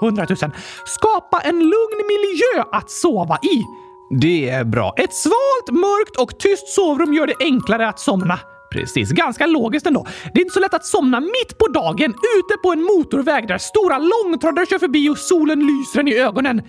300 0.00 0.26
000. 0.28 0.36
Skapa 0.86 1.40
en 1.40 1.58
lugn 1.58 1.98
miljö 2.08 2.64
att 2.72 2.90
sova 2.90 3.38
i. 3.42 3.64
Det 4.20 4.48
är 4.48 4.64
bra. 4.64 4.94
Ett 4.96 5.14
svalt, 5.14 5.70
mörkt 5.70 6.16
och 6.16 6.38
tyst 6.38 6.68
sovrum 6.68 7.14
gör 7.14 7.26
det 7.26 7.34
enklare 7.40 7.88
att 7.88 8.00
somna. 8.00 8.38
Precis, 8.70 9.10
ganska 9.10 9.46
logiskt 9.46 9.86
ändå. 9.86 10.06
Det 10.34 10.40
är 10.40 10.42
inte 10.42 10.54
så 10.54 10.60
lätt 10.60 10.74
att 10.74 10.86
somna 10.86 11.20
mitt 11.20 11.58
på 11.58 11.66
dagen 11.66 12.10
ute 12.10 12.56
på 12.62 12.72
en 12.72 12.82
motorväg 12.82 13.48
där 13.48 13.58
stora 13.58 13.98
långtradare 13.98 14.66
kör 14.66 14.78
förbi 14.78 15.08
och 15.08 15.18
solen 15.18 15.60
lyser 15.60 16.00
en 16.00 16.08
i 16.08 16.18
ögonen. 16.18 16.62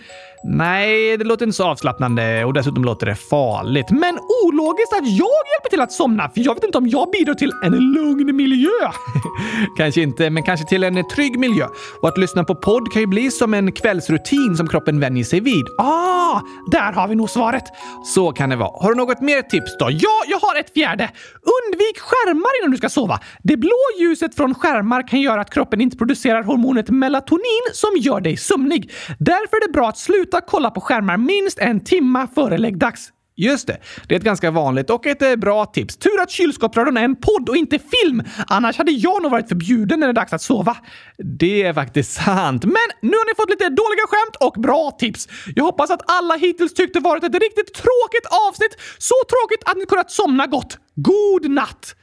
Nej, 0.43 1.17
det 1.17 1.24
låter 1.24 1.46
inte 1.46 1.55
så 1.55 1.63
avslappnande 1.63 2.46
och 2.46 2.53
dessutom 2.53 2.86
låter 2.86 3.05
det 3.05 3.15
farligt. 3.15 3.91
Men 3.91 4.20
ologiskt 4.46 4.93
att 4.93 5.08
jag 5.08 5.41
hjälper 5.51 5.70
till 5.70 5.81
att 5.81 5.91
somna, 5.91 6.29
för 6.29 6.41
jag 6.41 6.53
vet 6.53 6.63
inte 6.63 6.77
om 6.77 6.88
jag 6.88 7.12
bidrar 7.12 7.34
till 7.34 7.51
en 7.65 7.72
lugn 7.74 8.36
miljö. 8.36 8.91
kanske 9.77 10.01
inte, 10.01 10.29
men 10.29 10.43
kanske 10.43 10.67
till 10.67 10.84
en 10.84 11.08
trygg 11.10 11.39
miljö. 11.39 11.67
Och 12.01 12.08
att 12.08 12.17
lyssna 12.17 12.43
på 12.43 12.55
podd 12.55 12.91
kan 12.93 13.01
ju 13.01 13.08
bli 13.08 13.31
som 13.31 13.53
en 13.53 13.72
kvällsrutin 13.72 14.58
som 14.58 14.67
kroppen 14.67 15.00
vänjer 15.00 15.24
sig 15.24 15.39
vid. 15.39 15.65
Ah, 15.77 16.39
där 16.72 16.91
har 16.91 17.08
vi 17.08 17.15
nog 17.15 17.29
svaret. 17.29 17.63
Så 18.05 18.31
kan 18.31 18.50
det 18.50 18.55
vara. 18.55 18.72
Har 18.84 18.89
du 18.89 18.96
något 18.96 19.22
mer 19.22 19.41
tips 19.41 19.77
då? 19.79 19.89
Ja, 19.91 20.24
jag 20.27 20.39
har 20.39 20.60
ett 20.60 20.74
fjärde. 20.74 21.10
Undvik 21.34 21.91
skärmar 22.00 22.62
innan 22.62 22.72
du 22.72 22.78
ska 22.78 22.90
sova. 22.90 23.20
Det 23.44 23.58
blå 23.58 23.78
ljuset 24.00 24.36
från 24.36 24.56
skärmar 24.56 25.08
kan 25.08 25.22
göra 25.22 25.42
att 25.42 25.54
kroppen 25.54 25.82
inte 25.82 25.98
producerar 25.98 26.44
hormonet 26.44 26.90
melatonin 26.90 27.66
som 27.74 27.90
gör 27.98 28.22
dig 28.22 28.38
sömnig. 28.38 28.92
Därför 29.20 29.58
är 29.58 29.68
det 29.68 29.74
bra 29.74 29.90
att 29.90 29.98
sluta 29.98 30.42
kolla 30.42 30.72
på 30.72 30.82
skärmar 30.82 31.18
minst 31.18 31.60
en 31.60 31.84
timme 31.84 32.28
före 32.36 32.58
läggdags. 32.58 33.12
Just 33.36 33.68
det. 33.68 33.78
Det 34.08 34.16
är 34.16 34.20
ett 34.20 34.26
ganska 34.26 34.52
vanligt 34.52 34.90
och 34.90 35.06
ett 35.06 35.22
eh, 35.22 35.36
bra 35.36 35.66
tips. 35.66 35.98
Tur 35.98 36.22
att 36.22 36.32
kylskåpsradion 36.32 36.98
är 36.98 37.04
en 37.04 37.16
podd 37.16 37.50
och 37.50 37.56
inte 37.56 37.80
film. 37.80 38.24
Annars 38.48 38.78
hade 38.78 38.92
jag 38.92 39.22
nog 39.22 39.32
varit 39.32 39.48
förbjuden 39.48 40.00
när 40.00 40.08
det 40.08 40.12
är 40.12 40.14
dags 40.14 40.34
att 40.34 40.42
sova. 40.42 40.78
Det 41.18 41.64
är 41.64 41.74
faktiskt 41.74 42.12
sant. 42.12 42.64
Men 42.66 42.88
nu 43.02 43.18
har 43.18 43.26
ni 43.26 43.36
fått 43.36 43.50
lite 43.50 43.64
dåliga 43.64 44.06
skämt 44.08 44.36
och 44.40 44.62
bra 44.62 44.92
tips. 44.92 45.28
Jag 45.56 45.64
hoppas 45.64 45.92
att 45.92 46.02
alla 46.06 46.36
hittills 46.36 46.74
tyckte 46.74 47.00
varit 47.00 47.24
ett 47.24 47.34
riktigt 47.34 47.74
tråkigt 47.74 48.28
avsnitt. 48.48 48.78
Så 48.98 49.16
tråkigt 49.30 49.70
att 49.70 49.78
ni 49.78 49.86
kunnat 49.86 50.12
somna 50.12 50.48
gott. 50.48 50.78
God 51.03 51.51
natt! 51.51 51.96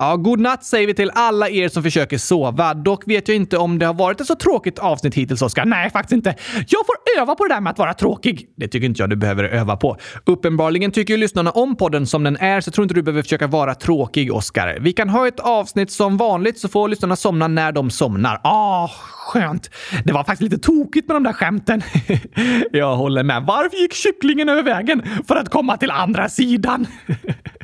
Ja, 0.00 0.16
god 0.16 0.40
natt 0.40 0.64
säger 0.64 0.86
vi 0.86 0.94
till 0.94 1.10
alla 1.14 1.48
er 1.48 1.68
som 1.68 1.82
försöker 1.82 2.18
sova. 2.18 2.74
Dock 2.74 3.08
vet 3.08 3.28
jag 3.28 3.36
inte 3.36 3.58
om 3.58 3.78
det 3.78 3.86
har 3.86 3.94
varit 3.94 4.20
ett 4.20 4.26
så 4.26 4.34
tråkigt 4.34 4.78
avsnitt 4.78 5.14
hittills, 5.14 5.42
Oskar. 5.42 5.64
Nej, 5.64 5.90
faktiskt 5.90 6.12
inte. 6.12 6.34
Jag 6.54 6.86
får 6.86 7.20
öva 7.20 7.34
på 7.34 7.44
det 7.44 7.54
där 7.54 7.60
med 7.60 7.70
att 7.70 7.78
vara 7.78 7.94
tråkig. 7.94 8.48
Det 8.56 8.68
tycker 8.68 8.86
inte 8.86 9.02
jag 9.02 9.10
du 9.10 9.16
behöver 9.16 9.44
öva 9.44 9.76
på. 9.76 9.96
Uppenbarligen 10.24 10.90
tycker 10.90 11.14
ju 11.14 11.20
lyssnarna 11.20 11.50
om 11.50 11.76
podden 11.76 12.06
som 12.06 12.24
den 12.24 12.36
är, 12.36 12.60
så 12.60 12.68
jag 12.68 12.74
tror 12.74 12.82
inte 12.82 12.94
du 12.94 13.02
behöver 13.02 13.22
försöka 13.22 13.46
vara 13.46 13.74
tråkig, 13.74 14.34
Oskar. 14.34 14.78
Vi 14.80 14.92
kan 14.92 15.08
ha 15.08 15.28
ett 15.28 15.40
avsnitt 15.40 15.90
som 15.90 16.16
vanligt 16.16 16.58
så 16.58 16.68
får 16.68 16.88
lyssnarna 16.88 17.16
somna 17.16 17.48
när 17.48 17.72
de 17.72 17.90
somnar. 17.90 18.40
Ah, 18.44 18.88
skönt. 18.88 19.70
Det 20.04 20.12
var 20.12 20.24
faktiskt 20.24 20.52
lite 20.52 20.58
tokigt 20.66 21.08
med 21.08 21.16
de 21.16 21.22
där 21.22 21.32
skämten. 21.32 21.82
jag 22.72 22.96
håller 22.96 23.22
med. 23.22 23.42
Varför 23.42 23.76
gick 23.76 23.94
kycklingen 23.94 24.48
över 24.48 24.62
vägen? 24.62 25.02
För 25.28 25.36
att 25.36 25.48
komma 25.48 25.76
till 25.76 25.90
andra 25.90 26.28
sidan. 26.28 26.86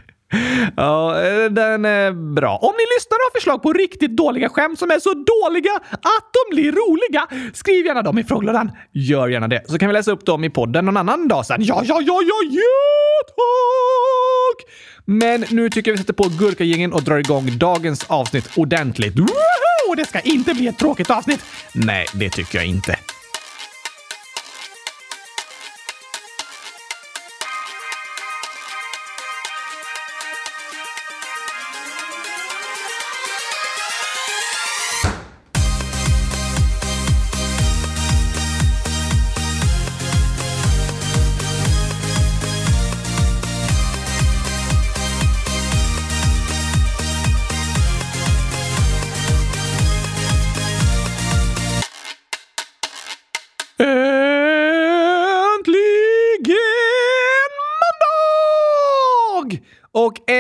Ja, 0.76 1.22
eh, 1.22 1.44
den 1.50 1.84
är 1.84 2.12
bra. 2.34 2.56
Om 2.56 2.72
ni 2.78 2.84
lyssnar 2.96 3.16
och 3.16 3.24
har 3.24 3.40
förslag 3.40 3.62
på 3.62 3.72
riktigt 3.72 4.16
dåliga 4.16 4.48
skämt 4.48 4.78
som 4.78 4.90
är 4.90 4.98
så 4.98 5.14
dåliga 5.14 5.74
att 5.90 6.26
de 6.32 6.54
blir 6.54 6.72
roliga, 6.72 7.50
skriv 7.54 7.86
gärna 7.86 8.02
dem 8.02 8.18
i 8.18 8.24
frågelådan. 8.24 8.72
Gör 8.92 9.28
gärna 9.28 9.48
det, 9.48 9.62
så 9.68 9.78
kan 9.78 9.88
vi 9.88 9.92
läsa 9.92 10.12
upp 10.12 10.26
dem 10.26 10.44
i 10.44 10.50
podden 10.50 10.84
någon 10.84 10.96
annan 10.96 11.28
dag 11.28 11.46
sen. 11.46 11.56
Ja, 11.60 11.82
ja, 11.84 12.00
ja, 12.00 12.20
ja, 12.22 12.36
ja, 12.50 13.24
tack! 13.26 14.70
Men 15.04 15.44
nu 15.50 15.70
tycker 15.70 15.90
jag 15.90 15.96
vi 15.96 16.00
sätter 16.00 16.14
på 16.14 16.28
gurkagängen 16.38 16.92
och 16.92 17.02
drar 17.02 17.18
igång 17.18 17.58
dagens 17.58 18.04
avsnitt 18.08 18.50
ordentligt. 18.56 19.18
Woho! 19.18 19.94
Det 19.96 20.04
ska 20.08 20.20
inte 20.20 20.54
bli 20.54 20.66
ett 20.66 20.78
tråkigt 20.78 21.10
avsnitt. 21.10 21.40
Nej, 21.74 22.06
det 22.14 22.30
tycker 22.30 22.58
jag 22.58 22.66
inte. 22.66 22.96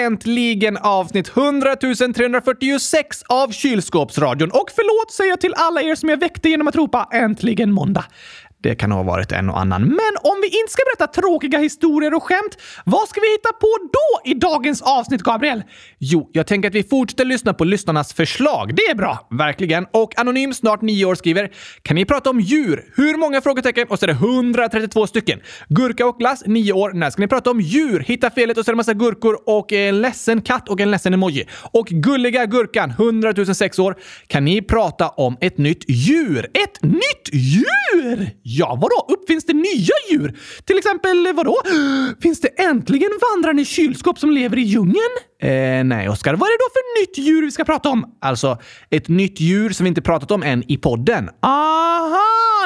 Äntligen 0.06 0.76
avsnitt 0.76 1.36
100 1.36 1.76
346 1.76 3.22
av 3.28 3.52
Kylskåpsradion. 3.52 4.50
Och 4.50 4.70
förlåt 4.74 5.12
säger 5.12 5.30
jag 5.30 5.40
till 5.40 5.54
alla 5.56 5.82
er 5.82 5.94
som 5.94 6.08
jag 6.08 6.20
väckte 6.20 6.48
genom 6.48 6.68
att 6.68 6.76
ropa 6.76 7.08
“Äntligen 7.12 7.72
måndag”. 7.72 8.04
Det 8.64 8.74
kan 8.74 8.92
ha 8.92 9.02
varit 9.02 9.32
en 9.32 9.50
och 9.50 9.60
annan. 9.60 9.82
Men 9.82 10.14
om 10.22 10.36
vi 10.42 10.46
inte 10.46 10.72
ska 10.72 10.82
berätta 10.84 11.20
tråkiga 11.20 11.58
historier 11.58 12.14
och 12.14 12.22
skämt, 12.22 12.58
vad 12.84 13.08
ska 13.08 13.20
vi 13.20 13.32
hitta 13.32 13.52
på 13.52 13.68
då 13.92 14.30
i 14.30 14.34
dagens 14.34 14.82
avsnitt, 14.82 15.22
Gabriel? 15.22 15.62
Jo, 15.98 16.30
jag 16.32 16.46
tänker 16.46 16.68
att 16.68 16.74
vi 16.74 16.82
fortsätter 16.82 17.24
lyssna 17.24 17.54
på 17.54 17.64
lyssnarnas 17.64 18.14
förslag. 18.14 18.74
Det 18.76 18.82
är 18.82 18.94
bra, 18.94 19.28
verkligen. 19.30 19.86
Och 19.92 20.18
Anonym, 20.18 20.54
snart 20.54 20.82
nio 20.82 21.04
år, 21.04 21.14
skriver 21.14 21.50
“Kan 21.82 21.94
ni 21.94 22.04
prata 22.04 22.30
om 22.30 22.40
djur? 22.40 22.84
Hur 22.96 23.16
många 23.16 23.40
frågetecken?” 23.40 23.86
och 23.88 23.98
så 23.98 24.04
är 24.04 24.06
det 24.06 24.12
132 24.12 25.06
stycken. 25.06 25.40
Gurka 25.68 26.06
och 26.06 26.18
glass, 26.18 26.42
nio 26.46 26.72
år. 26.72 26.92
När 26.92 27.10
ska 27.10 27.22
ni 27.22 27.28
prata 27.28 27.50
om 27.50 27.60
djur? 27.60 28.00
Hitta 28.00 28.30
felet 28.30 28.58
och 28.58 28.64
så 28.64 28.70
är 28.70 28.72
det 28.72 28.76
massa 28.76 28.94
gurkor 28.94 29.38
och 29.46 29.72
en 29.72 30.00
ledsen 30.00 30.40
katt 30.40 30.68
och 30.68 30.80
en 30.80 30.90
ledsen 30.90 31.14
emoji. 31.14 31.48
Och 31.72 31.86
gulliga 31.86 32.46
gurkan, 32.46 32.90
100 32.90 33.54
006 33.54 33.78
år. 33.78 33.96
Kan 34.26 34.44
ni 34.44 34.62
prata 34.62 35.08
om 35.08 35.36
ett 35.40 35.58
nytt 35.58 35.84
djur? 35.88 36.46
Ett 36.54 36.82
nytt 36.82 37.28
djur? 37.32 38.30
Ja, 38.58 38.78
vadå? 38.80 39.14
Uppfinns 39.14 39.44
det 39.46 39.52
nya 39.52 39.94
djur? 40.10 40.38
Till 40.64 40.78
exempel, 40.78 41.32
vadå? 41.34 41.56
Finns 42.22 42.40
det 42.40 42.48
äntligen 42.48 43.10
vandrande 43.32 43.64
kylskåp 43.64 44.18
som 44.18 44.30
lever 44.30 44.58
i 44.58 44.60
djungeln? 44.62 45.14
Eh, 45.42 45.84
nej, 45.84 46.08
Oskar. 46.08 46.34
Vad 46.34 46.48
är 46.48 46.52
det 46.52 46.58
då 46.58 46.70
för 46.72 47.00
nytt 47.00 47.18
djur 47.28 47.42
vi 47.42 47.50
ska 47.50 47.64
prata 47.64 47.88
om? 47.88 48.04
Alltså, 48.20 48.58
ett 48.90 49.08
nytt 49.08 49.40
djur 49.40 49.70
som 49.70 49.84
vi 49.84 49.88
inte 49.88 50.02
pratat 50.02 50.30
om 50.30 50.42
än 50.42 50.70
i 50.72 50.76
podden. 50.76 51.30
Aha, 51.42 52.20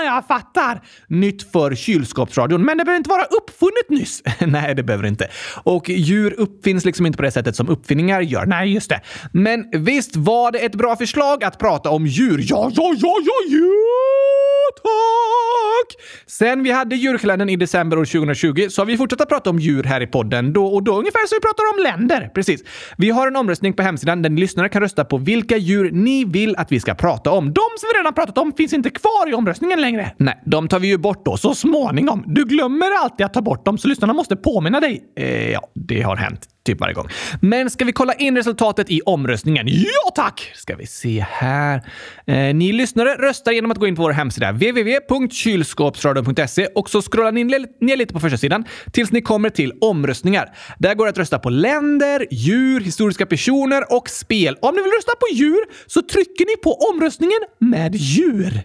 jag 0.04 0.26
fattar! 0.26 0.82
Nytt 1.08 1.52
för 1.52 1.74
kylskåpsradion. 1.74 2.64
Men 2.64 2.78
det 2.78 2.84
behöver 2.84 2.98
inte 2.98 3.10
vara 3.10 3.24
uppfunnet 3.24 3.88
nyss. 3.88 4.22
nej, 4.46 4.74
det 4.74 4.82
behöver 4.82 5.02
det 5.02 5.08
inte. 5.08 5.28
Och 5.64 5.88
djur 5.88 6.34
uppfinns 6.38 6.84
liksom 6.84 7.06
inte 7.06 7.16
på 7.16 7.22
det 7.22 7.30
sättet 7.30 7.56
som 7.56 7.68
uppfinningar 7.68 8.20
gör. 8.20 8.46
Nej, 8.46 8.72
just 8.72 8.88
det. 8.90 9.00
Men 9.32 9.64
visst 9.72 10.16
var 10.16 10.52
det 10.52 10.58
ett 10.58 10.74
bra 10.74 10.96
förslag 10.96 11.44
att 11.44 11.58
prata 11.58 11.90
om 11.90 12.06
djur? 12.06 12.38
Ja, 12.48 12.70
ja, 12.74 12.94
ja, 12.98 13.16
ja, 13.24 13.50
djur! 13.50 14.47
Tack! 14.76 16.04
Sen 16.26 16.62
vi 16.62 16.70
hade 16.70 16.96
djurkalendern 16.96 17.48
i 17.48 17.56
december 17.56 17.98
år 17.98 18.04
2020 18.04 18.66
så 18.70 18.80
har 18.80 18.86
vi 18.86 18.96
fortsatt 18.96 19.20
att 19.20 19.28
prata 19.28 19.50
om 19.50 19.58
djur 19.58 19.82
här 19.82 20.00
i 20.00 20.06
podden 20.06 20.52
då 20.52 20.66
och 20.66 20.82
då, 20.82 20.98
ungefär 20.98 21.26
som 21.26 21.36
vi 21.36 21.40
pratar 21.40 21.64
om 21.74 21.82
länder. 21.82 22.30
Precis. 22.34 22.64
Vi 22.98 23.10
har 23.10 23.26
en 23.26 23.36
omröstning 23.36 23.72
på 23.72 23.82
hemsidan 23.82 24.22
där 24.22 24.30
ni 24.30 24.40
lyssnare 24.40 24.68
kan 24.68 24.82
rösta 24.82 25.04
på 25.04 25.18
vilka 25.18 25.56
djur 25.56 25.90
ni 25.90 26.24
vill 26.24 26.56
att 26.56 26.72
vi 26.72 26.80
ska 26.80 26.94
prata 26.94 27.30
om. 27.30 27.52
De 27.52 27.62
som 27.78 27.88
vi 27.92 27.98
redan 27.98 28.14
pratat 28.14 28.38
om 28.38 28.52
finns 28.52 28.72
inte 28.72 28.90
kvar 28.90 29.30
i 29.30 29.34
omröstningen 29.34 29.80
längre. 29.80 30.12
Nej, 30.16 30.42
de 30.46 30.68
tar 30.68 30.78
vi 30.78 30.88
ju 30.88 30.98
bort 30.98 31.24
då 31.24 31.36
så 31.36 31.54
småningom. 31.54 32.24
Du 32.26 32.44
glömmer 32.44 32.86
alltid 33.02 33.26
att 33.26 33.34
ta 33.34 33.42
bort 33.42 33.64
dem 33.64 33.78
så 33.78 33.88
lyssnarna 33.88 34.12
måste 34.12 34.36
påminna 34.36 34.80
dig. 34.80 35.04
Eh, 35.16 35.50
ja, 35.50 35.68
det 35.74 36.02
har 36.02 36.16
hänt 36.16 36.48
typ 36.68 36.80
varje 36.80 36.94
gång. 36.94 37.08
Men 37.40 37.70
ska 37.70 37.84
vi 37.84 37.92
kolla 37.92 38.14
in 38.14 38.36
resultatet 38.36 38.90
i 38.90 39.00
omröstningen? 39.06 39.66
Ja 39.68 40.10
tack! 40.14 40.52
Ska 40.54 40.76
vi 40.76 40.86
se 40.86 41.26
här. 41.30 41.82
Eh, 42.26 42.54
ni 42.54 42.72
lyssnare 42.72 43.14
röstar 43.14 43.52
genom 43.52 43.70
att 43.70 43.78
gå 43.78 43.86
in 43.86 43.96
på 43.96 44.02
vår 44.02 44.10
hemsida 44.10 44.52
www.kylskåpsradion.se 44.52 46.66
och 46.66 46.90
så 46.90 47.02
scrollar 47.02 47.32
ni 47.32 47.44
ner 47.80 47.96
lite 47.96 48.14
på 48.14 48.20
första 48.20 48.38
sidan 48.38 48.64
tills 48.92 49.12
ni 49.12 49.22
kommer 49.22 49.50
till 49.50 49.72
omröstningar. 49.80 50.54
Där 50.78 50.94
går 50.94 51.06
det 51.06 51.10
att 51.10 51.18
rösta 51.18 51.38
på 51.38 51.50
länder, 51.50 52.26
djur, 52.30 52.80
historiska 52.80 53.26
personer 53.26 53.96
och 53.96 54.08
spel. 54.08 54.56
Om 54.60 54.74
ni 54.74 54.82
vill 54.82 54.92
rösta 54.92 55.12
på 55.20 55.26
djur 55.34 55.60
så 55.86 56.02
trycker 56.02 56.46
ni 56.46 56.56
på 56.56 56.74
omröstningen 56.92 57.40
med 57.58 57.94
djur. 57.94 58.60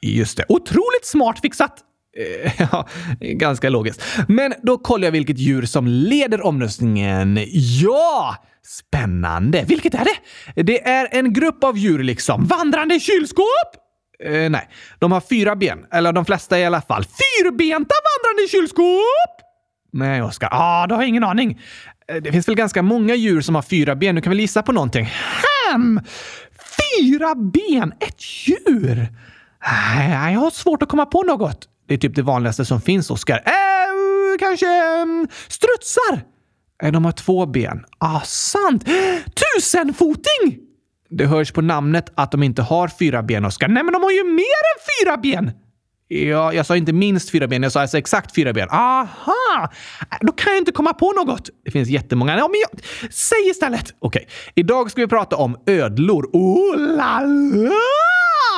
Just 0.00 0.36
det. 0.36 0.44
Otroligt 0.48 1.04
smart 1.04 1.38
fixat! 1.42 1.82
Ja, 2.58 2.88
ganska 3.20 3.68
logiskt. 3.68 4.02
Men 4.28 4.54
då 4.62 4.78
kollar 4.78 5.04
jag 5.04 5.12
vilket 5.12 5.38
djur 5.38 5.62
som 5.66 5.86
leder 5.86 6.46
omröstningen. 6.46 7.38
Ja! 7.82 8.36
Spännande! 8.66 9.64
Vilket 9.68 9.94
är 9.94 10.04
det? 10.04 10.62
Det 10.62 10.88
är 10.88 11.08
en 11.10 11.32
grupp 11.32 11.64
av 11.64 11.78
djur 11.78 11.98
liksom. 12.02 12.46
Vandrande 12.46 13.00
kylskåp? 13.00 13.46
Eh, 14.24 14.50
nej, 14.50 14.68
de 14.98 15.12
har 15.12 15.20
fyra 15.20 15.56
ben. 15.56 15.78
Eller 15.92 16.12
de 16.12 16.24
flesta 16.24 16.58
i 16.58 16.64
alla 16.64 16.80
fall. 16.80 17.04
Fyrbenta 17.04 17.94
vandrande 18.04 18.48
kylskåp? 18.50 19.42
Nej, 19.92 20.22
Oskar. 20.22 20.48
Ah, 20.52 20.86
du 20.86 20.94
har 20.94 21.02
ingen 21.02 21.24
aning. 21.24 21.60
Eh, 22.08 22.16
det 22.16 22.32
finns 22.32 22.48
väl 22.48 22.54
ganska 22.54 22.82
många 22.82 23.14
djur 23.14 23.40
som 23.40 23.54
har 23.54 23.62
fyra 23.62 23.94
ben. 23.94 24.14
Du 24.14 24.20
kan 24.22 24.30
väl 24.30 24.40
gissa 24.40 24.62
på 24.62 24.72
någonting? 24.72 25.08
Hem! 25.72 26.00
Fyra 26.98 27.34
ben? 27.34 27.92
Ett 28.00 28.46
djur? 28.46 29.08
Nej, 29.66 30.32
jag 30.32 30.40
har 30.40 30.50
svårt 30.50 30.82
att 30.82 30.88
komma 30.88 31.06
på 31.06 31.22
något. 31.22 31.68
Det 31.86 31.94
är 31.94 31.98
typ 31.98 32.14
det 32.14 32.22
vanligaste 32.22 32.64
som 32.64 32.80
finns, 32.80 33.10
Oskar. 33.10 33.42
Äh, 33.46 33.52
kanske 34.38 34.66
mm, 34.66 35.28
strutsar? 35.48 36.24
Eh, 36.82 36.92
De 36.92 37.04
har 37.04 37.12
två 37.12 37.46
ben. 37.46 37.84
Ah, 37.98 38.20
sant! 38.20 38.84
Tusenfoting! 39.56 40.58
Det 41.10 41.26
hörs 41.26 41.52
på 41.52 41.60
namnet 41.62 42.12
att 42.14 42.32
de 42.32 42.42
inte 42.42 42.62
har 42.62 42.88
fyra 42.88 43.22
ben, 43.22 43.44
Oskar. 43.44 43.68
Nej, 43.68 43.82
men 43.82 43.92
de 43.92 44.02
har 44.02 44.10
ju 44.10 44.24
mer 44.24 44.42
än 44.42 45.04
fyra 45.04 45.16
ben! 45.16 45.50
Ja, 46.08 46.52
jag 46.52 46.66
sa 46.66 46.76
inte 46.76 46.92
minst 46.92 47.30
fyra 47.30 47.46
ben, 47.46 47.62
jag 47.62 47.72
sa 47.72 47.80
alltså 47.80 47.98
exakt 47.98 48.34
fyra 48.34 48.52
ben. 48.52 48.68
Aha! 48.70 49.70
Äh, 50.00 50.16
då 50.20 50.32
kan 50.32 50.52
jag 50.52 50.60
inte 50.60 50.72
komma 50.72 50.92
på 50.94 51.12
något. 51.12 51.50
Det 51.64 51.70
finns 51.70 51.88
jättemånga. 51.88 52.36
Ja, 52.38 52.48
men 52.48 52.60
jag... 52.60 52.80
Säg 53.12 53.48
istället! 53.50 53.94
Okej, 53.98 54.28
idag 54.54 54.90
ska 54.90 55.00
vi 55.00 55.06
prata 55.06 55.36
om 55.36 55.56
ödlor. 55.66 56.30
Oh 56.32 56.76
la 56.76 57.20
la! 57.20 58.05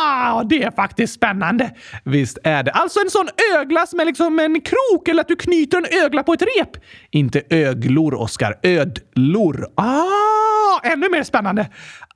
Ah, 0.01 0.45
det 0.45 0.63
är 0.63 0.71
faktiskt 0.71 1.15
spännande. 1.15 1.71
Visst 2.05 2.39
är 2.45 2.63
det. 2.63 2.71
Alltså 2.71 3.01
en 3.01 3.11
sån 3.11 3.29
ögla 3.57 3.87
som 3.87 4.01
är 4.01 4.05
liksom 4.05 4.39
en 4.39 4.61
krok 4.61 5.09
eller 5.09 5.21
att 5.21 5.29
du 5.29 5.37
knyter 5.37 5.79
en 5.79 6.05
ögla 6.05 6.23
på 6.23 6.33
ett 6.33 6.43
rep. 6.43 6.71
Inte 7.11 7.43
öglor, 7.51 8.15
Oskar. 8.15 8.55
Ödlor. 8.63 9.67
Ah, 9.75 10.81
ännu 10.83 11.09
mer 11.11 11.23
spännande. 11.23 11.69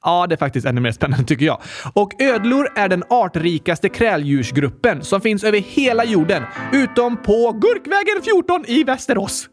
Ja, 0.02 0.26
det 0.26 0.34
är 0.34 0.36
faktiskt 0.36 0.66
ännu 0.66 0.80
mer 0.80 0.92
spännande 0.92 1.24
tycker 1.24 1.46
jag. 1.46 1.60
Och 1.92 2.22
ödlor 2.22 2.68
är 2.76 2.88
den 2.88 3.04
artrikaste 3.10 3.88
kräldjursgruppen 3.88 5.04
som 5.04 5.20
finns 5.20 5.44
över 5.44 5.58
hela 5.58 6.04
jorden, 6.04 6.42
utom 6.72 7.16
på 7.16 7.52
Gurkvägen 7.52 8.22
14 8.24 8.64
i 8.66 8.84
Västerås. 8.84 9.48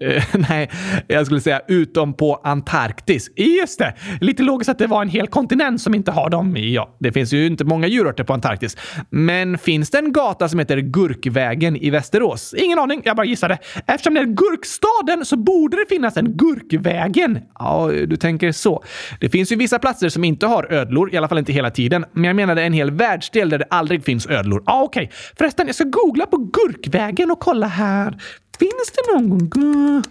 Eh, 0.00 0.24
nej, 0.48 0.70
jag 1.08 1.26
skulle 1.26 1.40
säga 1.40 1.60
utom 1.68 2.14
på 2.14 2.34
Antarktis. 2.44 3.30
Just 3.36 3.78
det! 3.78 3.94
Lite 4.20 4.42
logiskt 4.42 4.68
att 4.68 4.78
det 4.78 4.86
var 4.86 5.02
en 5.02 5.08
hel 5.08 5.26
kontinent 5.26 5.80
som 5.80 5.94
inte 5.94 6.10
har 6.10 6.30
dem. 6.30 6.56
Ja, 6.56 6.96
det 7.00 7.12
finns 7.12 7.32
ju 7.32 7.46
inte 7.46 7.64
många 7.64 7.86
djurarter 7.86 8.24
på 8.24 8.32
Antarktis. 8.32 8.76
Men 9.10 9.58
finns 9.58 9.90
det 9.90 9.98
en 9.98 10.12
gata 10.12 10.48
som 10.48 10.58
heter 10.58 10.76
Gurkvägen 10.78 11.76
i 11.76 11.90
Västerås? 11.90 12.54
Ingen 12.54 12.78
aning, 12.78 13.02
jag 13.04 13.16
bara 13.16 13.26
gissade. 13.26 13.58
Eftersom 13.86 14.14
det 14.14 14.20
är 14.20 14.24
Gurkstaden 14.24 15.24
så 15.24 15.36
borde 15.36 15.76
det 15.76 15.86
finnas 15.88 16.16
en 16.16 16.36
Gurkvägen. 16.36 17.38
Ja, 17.58 17.90
du 18.06 18.16
tänker 18.16 18.52
så. 18.52 18.84
Det 19.20 19.28
finns 19.28 19.52
ju 19.52 19.56
vissa 19.56 19.78
platser 19.78 20.08
som 20.08 20.24
inte 20.24 20.46
har 20.46 20.72
ödlor, 20.72 21.14
i 21.14 21.16
alla 21.16 21.28
fall 21.28 21.38
inte 21.38 21.52
hela 21.52 21.70
tiden. 21.70 22.04
Men 22.12 22.24
jag 22.24 22.36
menade 22.36 22.62
en 22.62 22.72
hel 22.72 22.90
världsdel 22.90 23.50
där 23.50 23.58
det 23.58 23.66
aldrig 23.70 24.04
finns 24.04 24.26
ödlor. 24.26 24.62
Ja, 24.66 24.72
ah, 24.72 24.82
okej. 24.82 25.04
Okay. 25.04 25.16
Förresten, 25.38 25.66
jag 25.66 25.74
ska 25.74 25.84
googla 25.84 26.26
på 26.26 26.36
Gurkvägen 26.36 27.30
och 27.30 27.40
kolla 27.40 27.66
här. 27.66 28.18
Finns 28.58 28.92
det 28.94 29.12
någon... 29.12 30.02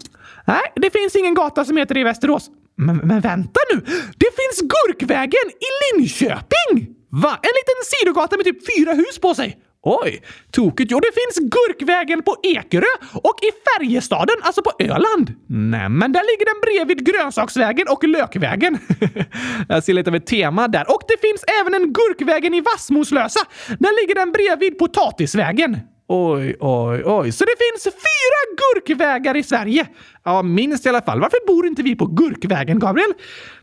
Nej, 0.45 0.61
det 0.75 0.89
finns 0.89 1.15
ingen 1.15 1.33
gata 1.33 1.65
som 1.65 1.77
heter 1.77 1.93
det 1.93 2.01
i 2.01 2.03
Västerås. 2.03 2.49
Men, 2.75 2.97
men 2.97 3.21
vänta 3.21 3.59
nu! 3.73 3.81
Det 4.17 4.29
finns 4.39 4.71
Gurkvägen 4.73 5.49
i 5.49 5.97
Linköping! 5.97 6.95
Va? 7.09 7.39
En 7.41 7.53
liten 7.59 7.79
sidogata 7.99 8.37
med 8.37 8.45
typ 8.45 8.77
fyra 8.77 8.93
hus 8.93 9.19
på 9.21 9.35
sig. 9.35 9.57
Oj, 9.85 10.21
tokigt. 10.51 10.91
Jo, 10.91 10.99
det 10.99 11.11
finns 11.13 11.51
Gurkvägen 11.51 12.23
på 12.23 12.35
Ekerö 12.43 12.93
och 13.13 13.37
i 13.41 13.49
Färjestaden, 13.67 14.35
alltså 14.41 14.61
på 14.61 14.71
Öland. 14.79 15.33
Nej, 15.47 15.89
men 15.89 16.11
där 16.11 16.23
ligger 16.31 16.45
den 16.45 16.61
bredvid 16.61 17.05
Grönsaksvägen 17.05 17.87
och 17.89 18.03
Lökvägen. 18.03 18.79
Jag 19.69 19.83
ser 19.83 19.93
lite 19.93 20.09
av 20.09 20.15
ett 20.15 20.25
tema 20.25 20.67
där. 20.67 20.91
Och 20.91 21.01
det 21.07 21.27
finns 21.27 21.43
även 21.61 21.73
en 21.73 21.93
Gurkvägen 21.93 22.53
i 22.53 22.61
Vassmoslösa. 22.61 23.39
Där 23.67 24.01
ligger 24.01 24.15
den 24.15 24.31
bredvid 24.31 24.79
Potatisvägen. 24.79 25.79
Oj, 26.15 26.55
oj, 26.59 27.03
oj. 27.05 27.31
Så 27.31 27.45
det 27.45 27.55
finns 27.57 27.83
fyra 27.83 28.39
gurkvägar 28.61 29.37
i 29.37 29.43
Sverige? 29.43 29.87
Ja, 30.23 30.41
minst 30.41 30.85
i 30.85 30.89
alla 30.89 31.01
fall. 31.01 31.19
Varför 31.19 31.47
bor 31.47 31.67
inte 31.67 31.83
vi 31.83 31.95
på 31.95 32.05
Gurkvägen, 32.05 32.79
Gabriel? 32.79 33.13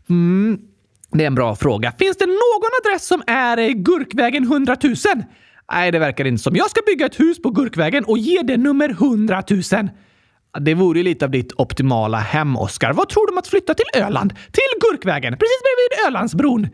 Mm, 0.09 0.59
det 1.11 1.23
är 1.23 1.27
en 1.27 1.35
bra 1.35 1.55
fråga. 1.55 1.93
Finns 1.99 2.17
det 2.17 2.25
någon 2.25 2.71
adress 2.85 3.07
som 3.07 3.23
är 3.27 3.69
Gurkvägen 3.69 4.43
100 4.43 4.77
000? 4.83 4.95
Nej, 5.71 5.91
det 5.91 5.99
verkar 5.99 6.25
inte 6.25 6.43
som. 6.43 6.55
Jag 6.55 6.69
ska 6.69 6.81
bygga 6.85 7.05
ett 7.05 7.19
hus 7.19 7.41
på 7.41 7.49
Gurkvägen 7.49 8.03
och 8.03 8.17
ge 8.17 8.41
det 8.41 8.57
nummer 8.57 8.89
100 8.89 9.43
000. 9.49 9.61
Det 10.59 10.73
vore 10.73 10.99
ju 10.99 11.03
lite 11.03 11.25
av 11.25 11.31
ditt 11.31 11.53
optimala 11.57 12.17
hem, 12.17 12.57
Oskar. 12.57 12.93
Vad 12.93 13.09
tror 13.09 13.27
du 13.27 13.31
om 13.31 13.37
att 13.37 13.47
flytta 13.47 13.73
till 13.73 14.01
Öland? 14.01 14.33
Till 14.33 14.89
Gurkvägen, 14.89 15.33
precis 15.33 15.61
bredvid 15.61 16.07
Ölandsbron. 16.07 16.67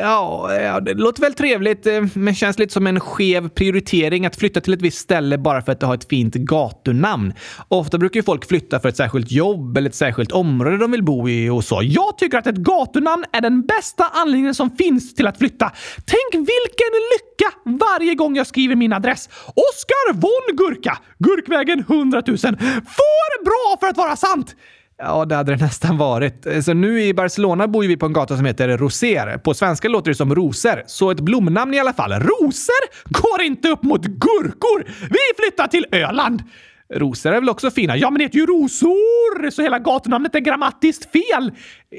Ja, 0.00 0.54
ja, 0.54 0.80
det 0.80 0.94
låter 0.94 1.20
väl 1.20 1.34
trevligt, 1.34 1.86
eh, 1.86 2.02
men 2.14 2.34
känns 2.34 2.58
lite 2.58 2.72
som 2.72 2.86
en 2.86 3.00
skev 3.00 3.48
prioritering 3.48 4.26
att 4.26 4.36
flytta 4.36 4.60
till 4.60 4.74
ett 4.74 4.82
visst 4.82 4.98
ställe 4.98 5.38
bara 5.38 5.62
för 5.62 5.72
att 5.72 5.80
det 5.80 5.86
har 5.86 5.94
ett 5.94 6.08
fint 6.08 6.34
gatunamn. 6.34 7.32
Ofta 7.68 7.98
brukar 7.98 8.20
ju 8.20 8.24
folk 8.24 8.48
flytta 8.48 8.80
för 8.80 8.88
ett 8.88 8.96
särskilt 8.96 9.32
jobb 9.32 9.76
eller 9.76 9.88
ett 9.88 9.94
särskilt 9.94 10.32
område 10.32 10.78
de 10.78 10.90
vill 10.90 11.02
bo 11.02 11.28
i 11.28 11.48
och 11.50 11.64
så. 11.64 11.80
Jag 11.82 12.18
tycker 12.18 12.38
att 12.38 12.46
ett 12.46 12.56
gatunamn 12.56 13.24
är 13.32 13.40
den 13.40 13.62
bästa 13.62 14.04
anledningen 14.12 14.54
som 14.54 14.70
finns 14.70 15.14
till 15.14 15.26
att 15.26 15.38
flytta. 15.38 15.72
Tänk 15.96 16.34
vilken 16.34 16.92
lycka 17.14 17.78
varje 17.86 18.14
gång 18.14 18.36
jag 18.36 18.46
skriver 18.46 18.76
min 18.76 18.92
adress. 18.92 19.28
Oskar 19.46 20.12
von 20.12 20.56
Gurka, 20.56 20.98
Gurkvägen 21.18 21.80
100 21.80 22.22
000. 22.26 22.38
För 22.38 23.44
bra 23.44 23.76
för 23.80 23.86
att 23.86 23.96
vara 23.96 24.16
sant! 24.16 24.54
Ja, 24.98 25.24
det 25.24 25.34
hade 25.34 25.56
det 25.56 25.64
nästan 25.64 25.98
varit. 25.98 26.46
Eh, 26.46 26.60
så 26.60 26.74
nu 26.74 27.02
i 27.02 27.14
Barcelona 27.14 27.68
bor 27.68 27.82
vi 27.82 27.96
på 27.96 28.06
en 28.06 28.12
gata 28.12 28.36
som 28.36 28.46
heter 28.46 28.78
Roser. 28.78 29.38
På 29.38 29.54
svenska 29.54 29.88
låter 29.88 30.10
det 30.10 30.14
som 30.14 30.34
rosor, 30.34 30.82
så 30.86 31.10
ett 31.10 31.20
blomnamn 31.20 31.74
i 31.74 31.80
alla 31.80 31.92
fall. 31.92 32.12
Rosor 32.12 33.04
går 33.04 33.42
inte 33.42 33.68
upp 33.68 33.82
mot 33.82 34.04
gurkor! 34.04 34.84
Vi 35.10 35.44
flyttar 35.44 35.66
till 35.66 35.86
Öland! 35.92 36.42
Rosor 36.94 37.32
är 37.32 37.40
väl 37.40 37.48
också 37.48 37.70
fina? 37.70 37.96
Ja, 37.96 38.10
men 38.10 38.18
det 38.18 38.24
heter 38.24 38.38
ju 38.38 38.46
rosor! 38.46 39.50
Så 39.50 39.62
hela 39.62 39.78
gatunamnet 39.78 40.34
är 40.34 40.40
grammatiskt 40.40 41.12
fel. 41.12 41.52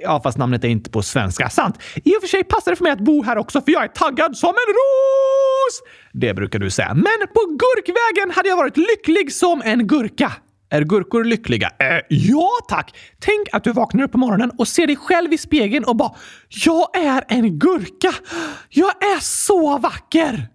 Ja, 0.04 0.22
fast 0.24 0.38
namnet 0.38 0.64
är 0.64 0.68
inte 0.68 0.90
på 0.90 1.02
svenska. 1.02 1.50
Sant. 1.50 1.80
I 1.96 2.18
och 2.18 2.22
för 2.22 2.28
sig 2.28 2.44
passar 2.44 2.72
det 2.72 2.76
för 2.76 2.84
mig 2.84 2.92
att 2.92 3.00
bo 3.00 3.24
här 3.24 3.38
också, 3.38 3.62
för 3.62 3.72
jag 3.72 3.84
är 3.84 3.88
taggad 3.88 4.38
som 4.38 4.50
en 4.50 4.74
ros! 4.74 5.82
Det 6.14 6.34
brukar 6.34 6.60
du 6.60 6.70
säga. 6.70 6.94
Men 6.94 7.28
på 7.34 7.42
Gurkvägen 7.50 8.32
hade 8.36 8.50
jag 8.50 8.58
varit 8.58 8.78
lycklig 8.78 9.34
som 9.34 9.62
en 9.66 9.88
gurka. 9.88 10.32
Är 10.76 10.82
gurkor 10.82 11.24
lyckliga? 11.24 11.68
Äh, 11.80 12.00
ja 12.10 12.50
tack! 12.70 12.98
Tänk 13.20 13.48
att 13.52 13.64
du 13.64 13.72
vaknar 13.72 14.04
upp 14.04 14.12
på 14.12 14.18
morgonen 14.18 14.52
och 14.58 14.68
ser 14.68 14.88
dig 14.88 14.96
själv 14.96 15.34
i 15.34 15.38
spegeln 15.38 15.86
och 15.86 15.96
bara 15.96 16.12
“Jag 16.50 16.98
är 16.98 17.24
en 17.28 17.60
gurka! 17.60 18.14
Jag 18.70 18.90
är 18.90 19.20
så 19.20 19.78
vacker!” 19.78 20.48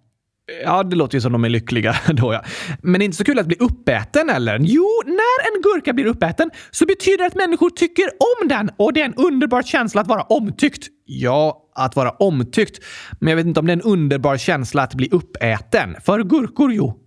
Ja, 0.64 0.82
det 0.82 0.96
låter 0.96 1.16
ju 1.16 1.20
som 1.20 1.32
de 1.32 1.44
är 1.44 1.48
lyckliga 1.48 1.96
då 2.12 2.32
ja. 2.32 2.42
Men 2.82 2.92
det 2.92 3.02
är 3.02 3.04
inte 3.04 3.16
så 3.16 3.24
kul 3.24 3.38
att 3.38 3.46
bli 3.46 3.56
uppäten 3.60 4.30
eller? 4.30 4.58
Jo, 4.62 5.02
när 5.06 5.56
en 5.56 5.62
gurka 5.62 5.92
blir 5.92 6.06
uppäten 6.06 6.50
så 6.70 6.86
betyder 6.86 7.18
det 7.18 7.26
att 7.26 7.34
människor 7.34 7.70
tycker 7.70 8.04
om 8.04 8.48
den 8.48 8.70
och 8.76 8.92
det 8.92 9.00
är 9.00 9.04
en 9.04 9.14
underbar 9.14 9.62
känsla 9.62 10.00
att 10.00 10.08
vara 10.08 10.22
omtyckt. 10.22 10.86
Ja, 11.04 11.70
att 11.74 11.96
vara 11.96 12.10
omtyckt. 12.10 12.84
Men 13.20 13.28
jag 13.28 13.36
vet 13.36 13.46
inte 13.46 13.60
om 13.60 13.66
det 13.66 13.72
är 13.72 13.76
en 13.76 13.82
underbar 13.82 14.36
känsla 14.36 14.82
att 14.82 14.94
bli 14.94 15.08
uppäten. 15.10 15.96
För 16.04 16.22
gurkor, 16.22 16.72
jo. 16.72 16.99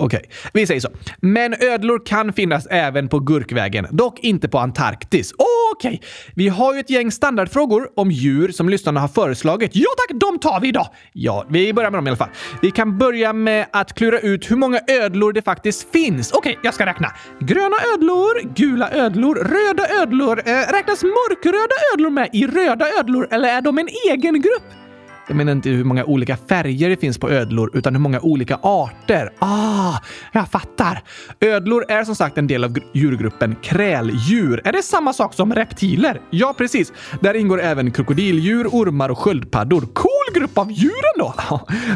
Okej, 0.00 0.18
okay. 0.18 0.30
vi 0.52 0.66
säger 0.66 0.80
så. 0.80 0.88
Men 1.20 1.54
ödlor 1.60 2.06
kan 2.06 2.32
finnas 2.32 2.66
även 2.66 3.08
på 3.08 3.18
Gurkvägen, 3.18 3.86
dock 3.90 4.18
inte 4.20 4.48
på 4.48 4.58
Antarktis. 4.58 5.32
Okej, 5.72 5.88
okay. 5.88 6.08
vi 6.34 6.48
har 6.48 6.74
ju 6.74 6.80
ett 6.80 6.90
gäng 6.90 7.12
standardfrågor 7.12 7.88
om 7.96 8.10
djur 8.10 8.48
som 8.48 8.68
lyssnarna 8.68 9.00
har 9.00 9.08
föreslagit. 9.08 9.70
Ja 9.74 9.88
tack, 9.96 10.20
de 10.20 10.38
tar 10.38 10.60
vi 10.60 10.68
idag! 10.68 10.86
Ja, 11.12 11.46
vi 11.50 11.72
börjar 11.72 11.90
med 11.90 11.98
dem 11.98 12.06
i 12.06 12.10
alla 12.10 12.16
fall. 12.16 12.28
Vi 12.62 12.70
kan 12.70 12.98
börja 12.98 13.32
med 13.32 13.66
att 13.72 13.94
klura 13.94 14.20
ut 14.20 14.50
hur 14.50 14.56
många 14.56 14.80
ödlor 14.88 15.32
det 15.32 15.42
faktiskt 15.42 15.92
finns. 15.92 16.32
Okej, 16.32 16.50
okay, 16.50 16.60
jag 16.62 16.74
ska 16.74 16.86
räkna. 16.86 17.12
Gröna 17.40 17.76
ödlor, 17.94 18.54
gula 18.54 18.90
ödlor, 18.90 19.34
röda 19.34 20.02
ödlor. 20.02 20.38
Eh, 20.38 20.52
räknas 20.52 21.02
mörkröda 21.02 21.74
ödlor 21.94 22.10
med 22.10 22.28
i 22.32 22.46
röda 22.46 22.86
ödlor 23.00 23.28
eller 23.30 23.48
är 23.48 23.60
de 23.60 23.78
en 23.78 23.88
egen 24.10 24.40
grupp? 24.40 24.87
Jag 25.28 25.36
menar 25.36 25.52
inte 25.52 25.70
hur 25.70 25.84
många 25.84 26.04
olika 26.04 26.36
färger 26.36 26.88
det 26.88 26.96
finns 26.96 27.18
på 27.18 27.30
ödlor, 27.30 27.70
utan 27.74 27.94
hur 27.94 28.00
många 28.00 28.20
olika 28.20 28.58
arter. 28.62 29.32
Ah, 29.38 29.98
jag 30.32 30.48
fattar. 30.48 31.02
Ödlor 31.40 31.84
är 31.88 32.04
som 32.04 32.14
sagt 32.14 32.38
en 32.38 32.46
del 32.46 32.64
av 32.64 32.78
djurgruppen 32.92 33.56
kräldjur. 33.62 34.60
Är 34.64 34.72
det 34.72 34.82
samma 34.82 35.12
sak 35.12 35.34
som 35.34 35.54
reptiler? 35.54 36.20
Ja, 36.30 36.54
precis. 36.58 36.92
Där 37.20 37.34
ingår 37.34 37.60
även 37.60 37.90
krokodildjur, 37.90 38.66
ormar 38.66 39.08
och 39.08 39.18
sköldpaddor. 39.18 39.80
Cool 39.80 40.34
grupp 40.34 40.58
av 40.58 40.72
djuren 40.72 40.92
då! 41.18 41.34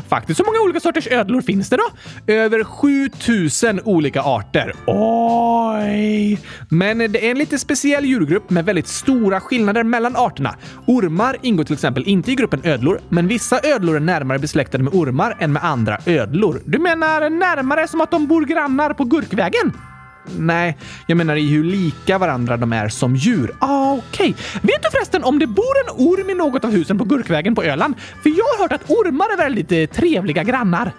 faktiskt. 0.09 0.40
Hur 0.40 0.45
många 0.45 0.61
olika 0.64 0.81
sorters 0.81 1.07
ödlor 1.07 1.40
finns 1.40 1.68
det 1.68 1.77
då? 1.77 1.88
Över 2.33 2.64
7000 2.64 3.81
olika 3.85 4.23
arter. 4.23 4.75
Oj! 4.87 6.38
Men 6.68 6.99
det 6.99 7.27
är 7.27 7.31
en 7.31 7.38
lite 7.38 7.59
speciell 7.59 8.05
djurgrupp 8.05 8.51
med 8.51 8.64
väldigt 8.64 8.88
stora 8.88 9.40
skillnader 9.40 9.85
mellan 9.85 10.16
arterna. 10.16 10.55
Ormar 10.87 11.37
ingår 11.42 11.64
till 11.64 11.75
exempel 11.75 12.03
inte 12.07 12.33
i 12.33 12.35
gruppen 12.35 12.61
ödlor, 12.64 13.01
men 13.09 13.22
men 13.23 13.29
vissa 13.29 13.61
ödlor 13.63 13.97
är 13.97 14.01
närmare 14.01 14.39
besläktade 14.39 14.85
med 14.85 14.95
ormar 14.95 15.37
än 15.39 15.53
med 15.53 15.65
andra 15.65 15.99
ödlor. 16.07 16.61
Du 16.65 16.79
menar 16.79 17.31
närmare 17.31 17.89
som 17.89 18.01
att 18.01 18.11
de 18.11 18.27
bor 18.27 18.45
grannar 18.45 18.93
på 18.93 19.05
Gurkvägen? 19.05 19.73
Nej, 20.39 20.79
jag 21.07 21.17
menar 21.17 21.37
i 21.37 21.49
hur 21.49 21.65
lika 21.65 22.19
varandra 22.19 22.57
de 22.57 22.73
är 22.73 22.89
som 22.89 23.17
djur. 23.17 23.55
Ah, 23.59 23.93
Okej. 23.93 24.31
Okay. 24.31 24.61
Vet 24.63 24.83
du 24.83 24.91
förresten 24.91 25.25
om 25.25 25.39
det 25.39 25.47
bor 25.47 25.75
en 25.85 26.07
orm 26.07 26.31
i 26.31 26.35
något 26.35 26.65
av 26.65 26.71
husen 26.71 26.99
på 26.99 27.05
Gurkvägen 27.05 27.55
på 27.55 27.63
Öland? 27.63 27.95
För 28.23 28.29
jag 28.29 28.45
har 28.45 28.63
hört 28.63 28.73
att 28.73 28.91
ormar 28.91 29.33
är 29.33 29.37
väldigt 29.37 29.73
eh, 29.73 29.87
trevliga 29.87 30.43
grannar. 30.43 30.93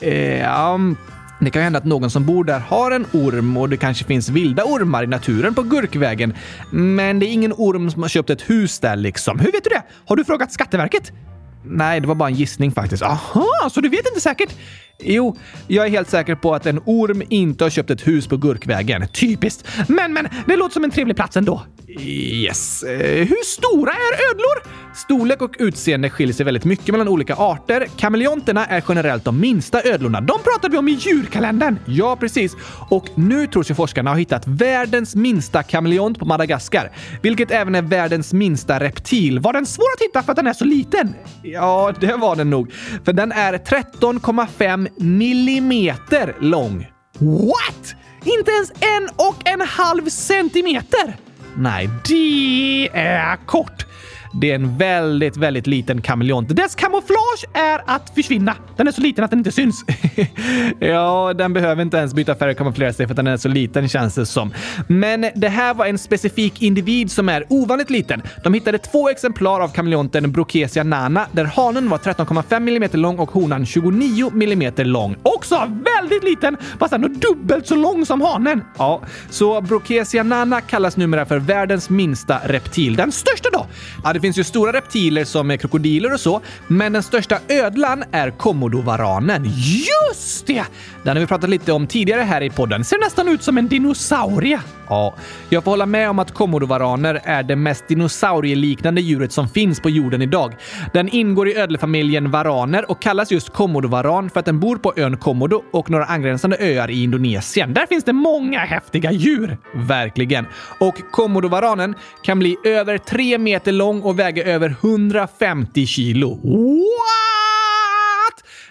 Eh, 0.00 0.72
um, 0.74 0.96
det 1.40 1.50
kan 1.50 1.62
ju 1.62 1.64
hända 1.64 1.78
att 1.78 1.84
någon 1.84 2.10
som 2.10 2.26
bor 2.26 2.44
där 2.44 2.60
har 2.60 2.90
en 2.90 3.06
orm 3.12 3.56
och 3.56 3.68
det 3.68 3.76
kanske 3.76 4.04
finns 4.04 4.28
vilda 4.28 4.64
ormar 4.64 5.02
i 5.02 5.06
naturen 5.06 5.54
på 5.54 5.62
Gurkvägen. 5.62 6.34
Men 6.70 7.18
det 7.18 7.26
är 7.26 7.32
ingen 7.32 7.52
orm 7.52 7.90
som 7.90 8.02
har 8.02 8.08
köpt 8.08 8.30
ett 8.30 8.50
hus 8.50 8.78
där 8.78 8.96
liksom. 8.96 9.38
Hur 9.38 9.52
vet 9.52 9.64
du 9.64 9.70
det? 9.70 9.82
Har 10.06 10.16
du 10.16 10.24
frågat 10.24 10.52
Skatteverket? 10.52 11.12
Nej, 11.62 12.00
det 12.00 12.06
var 12.06 12.14
bara 12.14 12.28
en 12.28 12.34
gissning 12.34 12.72
faktiskt. 12.72 13.02
Aha, 13.02 13.70
så 13.70 13.80
du 13.80 13.88
vet 13.88 14.06
inte 14.06 14.20
säkert? 14.20 14.54
Jo, 15.02 15.36
jag 15.66 15.86
är 15.86 15.90
helt 15.90 16.10
säker 16.10 16.34
på 16.34 16.54
att 16.54 16.66
en 16.66 16.80
orm 16.84 17.22
inte 17.28 17.64
har 17.64 17.70
köpt 17.70 17.90
ett 17.90 18.06
hus 18.06 18.26
på 18.26 18.36
Gurkvägen. 18.36 19.08
Typiskt. 19.08 19.68
Men, 19.88 20.12
men, 20.12 20.28
det 20.46 20.56
låter 20.56 20.72
som 20.72 20.84
en 20.84 20.90
trevlig 20.90 21.16
plats 21.16 21.36
ändå. 21.36 21.62
Yes. 21.98 22.82
Eh, 22.82 23.26
hur 23.26 23.44
stora 23.44 23.92
är 23.92 24.30
ödlor? 24.30 24.80
Storlek 24.94 25.42
och 25.42 25.54
utseende 25.58 26.10
skiljer 26.10 26.34
sig 26.34 26.44
väldigt 26.44 26.64
mycket 26.64 26.88
mellan 26.88 27.08
olika 27.08 27.34
arter. 27.34 27.86
Kameleonterna 27.96 28.66
är 28.66 28.84
generellt 28.88 29.24
de 29.24 29.40
minsta 29.40 29.82
ödlorna. 29.82 30.20
De 30.20 30.38
pratade 30.42 30.72
vi 30.72 30.78
om 30.78 30.88
i 30.88 30.92
djurkalendern. 30.92 31.78
Ja, 31.86 32.16
precis. 32.16 32.56
Och 32.90 33.06
nu 33.14 33.46
tror 33.46 33.62
sig 33.62 33.76
forskarna 33.76 34.10
ha 34.10 34.16
hittat 34.16 34.46
världens 34.46 35.14
minsta 35.14 35.62
kameleont 35.62 36.18
på 36.18 36.24
Madagaskar, 36.24 36.90
vilket 37.22 37.50
även 37.50 37.74
är 37.74 37.82
världens 37.82 38.32
minsta 38.32 38.80
reptil. 38.80 39.38
Var 39.38 39.52
den 39.52 39.66
svår 39.66 39.86
att 39.96 40.02
hitta 40.02 40.22
för 40.22 40.32
att 40.32 40.36
den 40.36 40.46
är 40.46 40.52
så 40.52 40.64
liten? 40.64 41.14
Ja, 41.42 41.94
det 42.00 42.16
var 42.16 42.36
den 42.36 42.50
nog. 42.50 42.72
För 43.04 43.12
den 43.12 43.32
är 43.32 43.52
13,5 43.52 44.88
millimeter 44.96 46.36
lång. 46.40 46.86
What? 47.18 47.94
Inte 48.24 48.50
ens 48.50 48.70
en 48.70 49.08
och 49.16 49.48
en 49.48 49.60
halv 49.60 50.08
centimeter? 50.08 51.16
Nej, 51.56 51.88
det 52.08 52.88
är 52.92 53.36
kort. 53.36 53.86
Det 54.32 54.50
är 54.50 54.54
en 54.54 54.78
väldigt, 54.78 55.36
väldigt 55.36 55.66
liten 55.66 56.02
kameleont. 56.02 56.56
Dess 56.56 56.74
kamouflage 56.74 57.44
är 57.54 57.82
att 57.86 58.14
försvinna. 58.14 58.54
Den 58.76 58.88
är 58.88 58.92
så 58.92 59.00
liten 59.00 59.24
att 59.24 59.30
den 59.30 59.40
inte 59.40 59.52
syns. 59.52 59.84
ja, 60.78 61.32
den 61.34 61.52
behöver 61.52 61.82
inte 61.82 61.96
ens 61.96 62.14
byta 62.14 62.34
färg 62.34 62.50
och 62.50 62.56
kamouflera 62.56 62.92
sig 62.92 63.06
för 63.06 63.12
att 63.12 63.16
den 63.16 63.26
är 63.26 63.36
så 63.36 63.48
liten 63.48 63.88
känns 63.88 64.14
det 64.14 64.26
som. 64.26 64.54
Men 64.86 65.26
det 65.34 65.48
här 65.48 65.74
var 65.74 65.86
en 65.86 65.98
specifik 65.98 66.62
individ 66.62 67.10
som 67.10 67.28
är 67.28 67.44
ovanligt 67.48 67.90
liten. 67.90 68.22
De 68.44 68.54
hittade 68.54 68.78
två 68.78 69.08
exemplar 69.08 69.60
av 69.60 69.68
kameleonten 69.68 70.32
Brokesia 70.32 70.84
nana 70.84 71.26
där 71.32 71.44
hanen 71.44 71.88
var 71.88 71.98
13,5 71.98 72.56
mm 72.56 72.90
lång 72.92 73.18
och 73.18 73.30
honan 73.30 73.66
29 73.66 74.30
mm 74.34 74.72
lång. 74.76 75.16
Också 75.22 75.70
väldigt 75.84 76.24
liten, 76.24 76.56
fast 76.78 76.92
ändå 76.92 77.08
dubbelt 77.08 77.66
så 77.66 77.74
lång 77.74 78.06
som 78.06 78.20
hanen. 78.20 78.64
Ja, 78.78 79.02
så 79.30 79.60
Brokesia 79.60 80.22
nana 80.22 80.60
kallas 80.60 80.96
numera 80.96 81.26
för 81.26 81.38
världens 81.38 81.90
minsta 81.90 82.40
reptil. 82.44 82.96
Den 82.96 83.12
största 83.12 83.48
då? 83.52 83.66
Ja, 84.04 84.12
det 84.20 84.26
finns 84.26 84.38
ju 84.38 84.44
stora 84.44 84.72
reptiler 84.72 85.24
som 85.24 85.58
krokodiler 85.58 86.12
och 86.12 86.20
så, 86.20 86.40
men 86.66 86.92
den 86.92 87.02
största 87.02 87.38
ödlan 87.48 88.04
är 88.12 88.30
komodovaranen. 88.30 89.44
Just 89.44 90.46
det! 90.46 90.64
Den 91.02 91.16
har 91.16 91.20
vi 91.20 91.26
pratat 91.26 91.50
lite 91.50 91.72
om 91.72 91.86
tidigare 91.86 92.20
här 92.20 92.42
i 92.42 92.50
podden. 92.50 92.84
Ser 92.84 92.98
nästan 92.98 93.28
ut 93.28 93.42
som 93.42 93.58
en 93.58 93.68
dinosaurie. 93.68 94.60
Ja, 94.88 95.14
jag 95.48 95.64
får 95.64 95.70
hålla 95.70 95.86
med 95.86 96.10
om 96.10 96.18
att 96.18 96.34
komodovaraner 96.34 97.20
är 97.24 97.42
det 97.42 97.56
mest 97.56 97.88
dinosaurieliknande 97.88 99.00
djuret 99.00 99.32
som 99.32 99.48
finns 99.48 99.80
på 99.80 99.90
jorden 99.90 100.22
idag. 100.22 100.56
Den 100.92 101.08
ingår 101.08 101.48
i 101.48 101.56
ödlefamiljen 101.56 102.30
varaner 102.30 102.90
och 102.90 103.02
kallas 103.02 103.32
just 103.32 103.50
komodovaran 103.50 104.30
för 104.30 104.40
att 104.40 104.46
den 104.46 104.60
bor 104.60 104.76
på 104.76 104.92
ön 104.96 105.16
Komodo 105.16 105.62
och 105.72 105.90
några 105.90 106.04
angränsande 106.04 106.56
öar 106.60 106.90
i 106.90 107.02
Indonesien. 107.02 107.74
Där 107.74 107.86
finns 107.86 108.04
det 108.04 108.12
många 108.12 108.58
häftiga 108.58 109.12
djur. 109.12 109.58
Verkligen. 109.74 110.46
Och 110.78 110.94
komodovaranen 111.10 111.94
kan 112.22 112.38
bli 112.38 112.56
över 112.64 112.98
tre 112.98 113.38
meter 113.38 113.72
lång 113.72 114.02
och 114.10 114.18
väga 114.18 114.44
över 114.44 114.76
150 114.80 115.86
kilo. 115.86 116.30
What? 116.34 117.20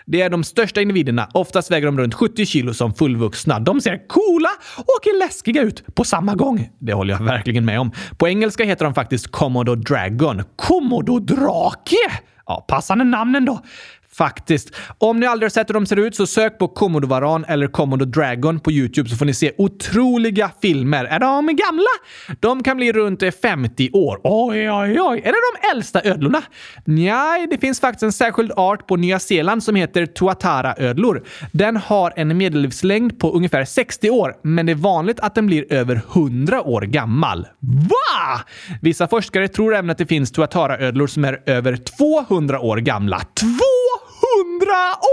Det 0.05 0.21
är 0.21 0.29
de 0.29 0.43
största 0.43 0.81
individerna. 0.81 1.29
Oftast 1.33 1.71
väger 1.71 1.85
de 1.85 1.99
runt 1.99 2.13
70 2.13 2.45
kilo 2.45 2.73
som 2.73 2.93
fullvuxna. 2.93 3.59
De 3.59 3.81
ser 3.81 4.07
coola 4.07 4.49
och 4.77 5.19
läskiga 5.19 5.61
ut 5.61 5.95
på 5.95 6.03
samma 6.03 6.35
gång. 6.35 6.69
Det 6.79 6.93
håller 6.93 7.13
jag 7.13 7.23
verkligen 7.23 7.65
med 7.65 7.79
om. 7.79 7.91
På 8.17 8.27
engelska 8.27 8.63
heter 8.63 8.85
de 8.85 8.93
faktiskt 8.93 9.31
Commodore 9.31 9.81
Dragon. 9.81 10.43
Commodore 10.55 11.23
Drake! 11.23 11.95
Ja, 12.45 12.65
passande 12.67 13.03
namn 13.03 13.35
ändå. 13.35 13.59
Faktiskt. 14.19 14.75
Om 14.97 15.19
ni 15.19 15.25
aldrig 15.25 15.45
har 15.45 15.49
sett 15.49 15.69
hur 15.69 15.73
de 15.73 15.85
ser 15.85 15.95
ut 15.95 16.15
så 16.15 16.27
sök 16.27 16.57
på 16.57 16.67
Komodovaran 16.67 17.45
eller 17.47 17.67
Komodo 17.67 18.05
Dragon 18.05 18.59
på 18.59 18.71
Youtube 18.71 19.09
så 19.09 19.15
får 19.15 19.25
ni 19.25 19.33
se 19.33 19.51
otroliga 19.57 20.51
filmer. 20.61 21.05
Är 21.05 21.19
de 21.19 21.47
gamla? 21.47 21.89
De 22.39 22.63
kan 22.63 22.77
bli 22.77 22.91
runt 22.91 23.23
50 23.41 23.89
år. 23.93 24.19
Oj, 24.23 24.71
oj, 24.71 25.01
oj. 25.01 25.21
Är 25.25 25.31
det 25.31 25.37
de 25.61 25.75
äldsta 25.75 26.01
ödlorna? 26.03 26.41
Nej, 26.85 27.47
det 27.47 27.57
finns 27.57 27.79
faktiskt 27.79 28.03
en 28.03 28.11
särskild 28.11 28.51
art 28.55 28.87
på 28.87 28.95
Nya 28.95 29.19
Zeeland 29.19 29.63
som 29.63 29.75
heter 29.75 30.05
Tuatara-ödlor. 30.05 31.23
Den 31.51 31.77
har 31.77 32.13
en 32.15 32.37
medellivslängd 32.37 33.19
på 33.19 33.31
ungefär 33.31 33.65
60 33.65 34.09
år, 34.09 34.35
men 34.43 34.65
det 34.65 34.71
är 34.71 34.75
vanligt 34.75 35.19
att 35.19 35.35
den 35.35 35.47
blir 35.47 35.73
över 35.73 36.01
100 36.13 36.61
år 36.61 36.81
gammal. 36.81 37.47
Va? 37.59 38.41
Vissa 38.81 39.07
forskare 39.07 39.47
tror 39.47 39.75
även 39.75 39.89
att 39.89 39.97
det 39.97 40.05
finns 40.05 40.31
Tuatara-ödlor 40.31 41.07
som 41.07 41.25
är 41.25 41.41
över 41.45 41.75
200 41.75 42.59
år 42.59 42.77
gamla. 42.77 43.21
200 44.39 44.65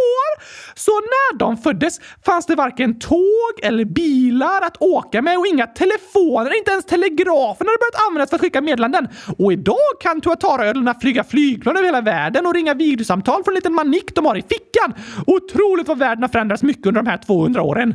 år! 0.06 0.42
Så 0.74 0.90
när 0.90 1.38
de 1.38 1.56
föddes 1.56 2.00
fanns 2.26 2.46
det 2.46 2.54
varken 2.54 2.98
tåg 2.98 3.54
eller 3.62 3.84
bilar 3.84 4.62
att 4.62 4.76
åka 4.80 5.22
med 5.22 5.38
och 5.38 5.46
inga 5.46 5.66
telefoner, 5.66 6.58
inte 6.58 6.70
ens 6.70 6.84
telegrafen 6.84 7.66
hade 7.66 7.78
börjat 7.78 8.08
användas 8.08 8.30
för 8.30 8.36
att 8.36 8.40
skicka 8.40 8.60
meddelanden. 8.60 9.08
Och 9.38 9.52
idag 9.52 9.92
kan 10.00 10.20
tuataraödlorna 10.20 10.94
flyga 10.94 11.24
flygplan 11.24 11.76
över 11.76 11.86
hela 11.86 12.00
världen 12.00 12.46
och 12.46 12.54
ringa 12.54 12.74
videosamtal 12.74 13.44
från 13.44 13.52
en 13.52 13.54
liten 13.54 13.74
manik 13.74 14.14
de 14.14 14.26
har 14.26 14.36
i 14.36 14.42
fickan. 14.42 14.94
Otroligt 15.26 15.88
vad 15.88 15.98
världen 15.98 16.22
har 16.22 16.28
förändrats 16.28 16.62
mycket 16.62 16.86
under 16.86 17.02
de 17.02 17.10
här 17.10 17.18
200 17.18 17.62
åren. 17.62 17.94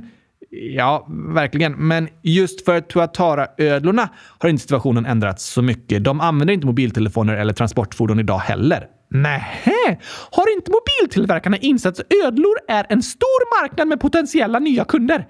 Ja, 0.49 1.07
verkligen. 1.09 1.87
Men 1.87 2.07
just 2.21 2.65
för 2.65 2.81
tuataraödlorna 2.81 4.09
har 4.39 4.49
inte 4.49 4.61
situationen 4.61 5.05
ändrats 5.05 5.45
så 5.45 5.61
mycket. 5.61 6.03
De 6.03 6.21
använder 6.21 6.53
inte 6.53 6.65
mobiltelefoner 6.65 7.33
eller 7.33 7.53
transportfordon 7.53 8.19
idag 8.19 8.37
heller. 8.37 8.87
Nähä! 9.13 9.97
Har 10.32 10.54
inte 10.54 10.71
mobiltillverkarna 10.71 11.58
insett 11.58 12.00
att 12.00 12.13
ödlor 12.26 12.56
är 12.67 12.86
en 12.89 13.04
stor 13.04 13.62
marknad 13.62 13.88
med 13.88 14.00
potentiella 14.00 14.60
nya 14.60 14.86
kunder? 14.86 15.28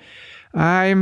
Nej, 0.54 0.96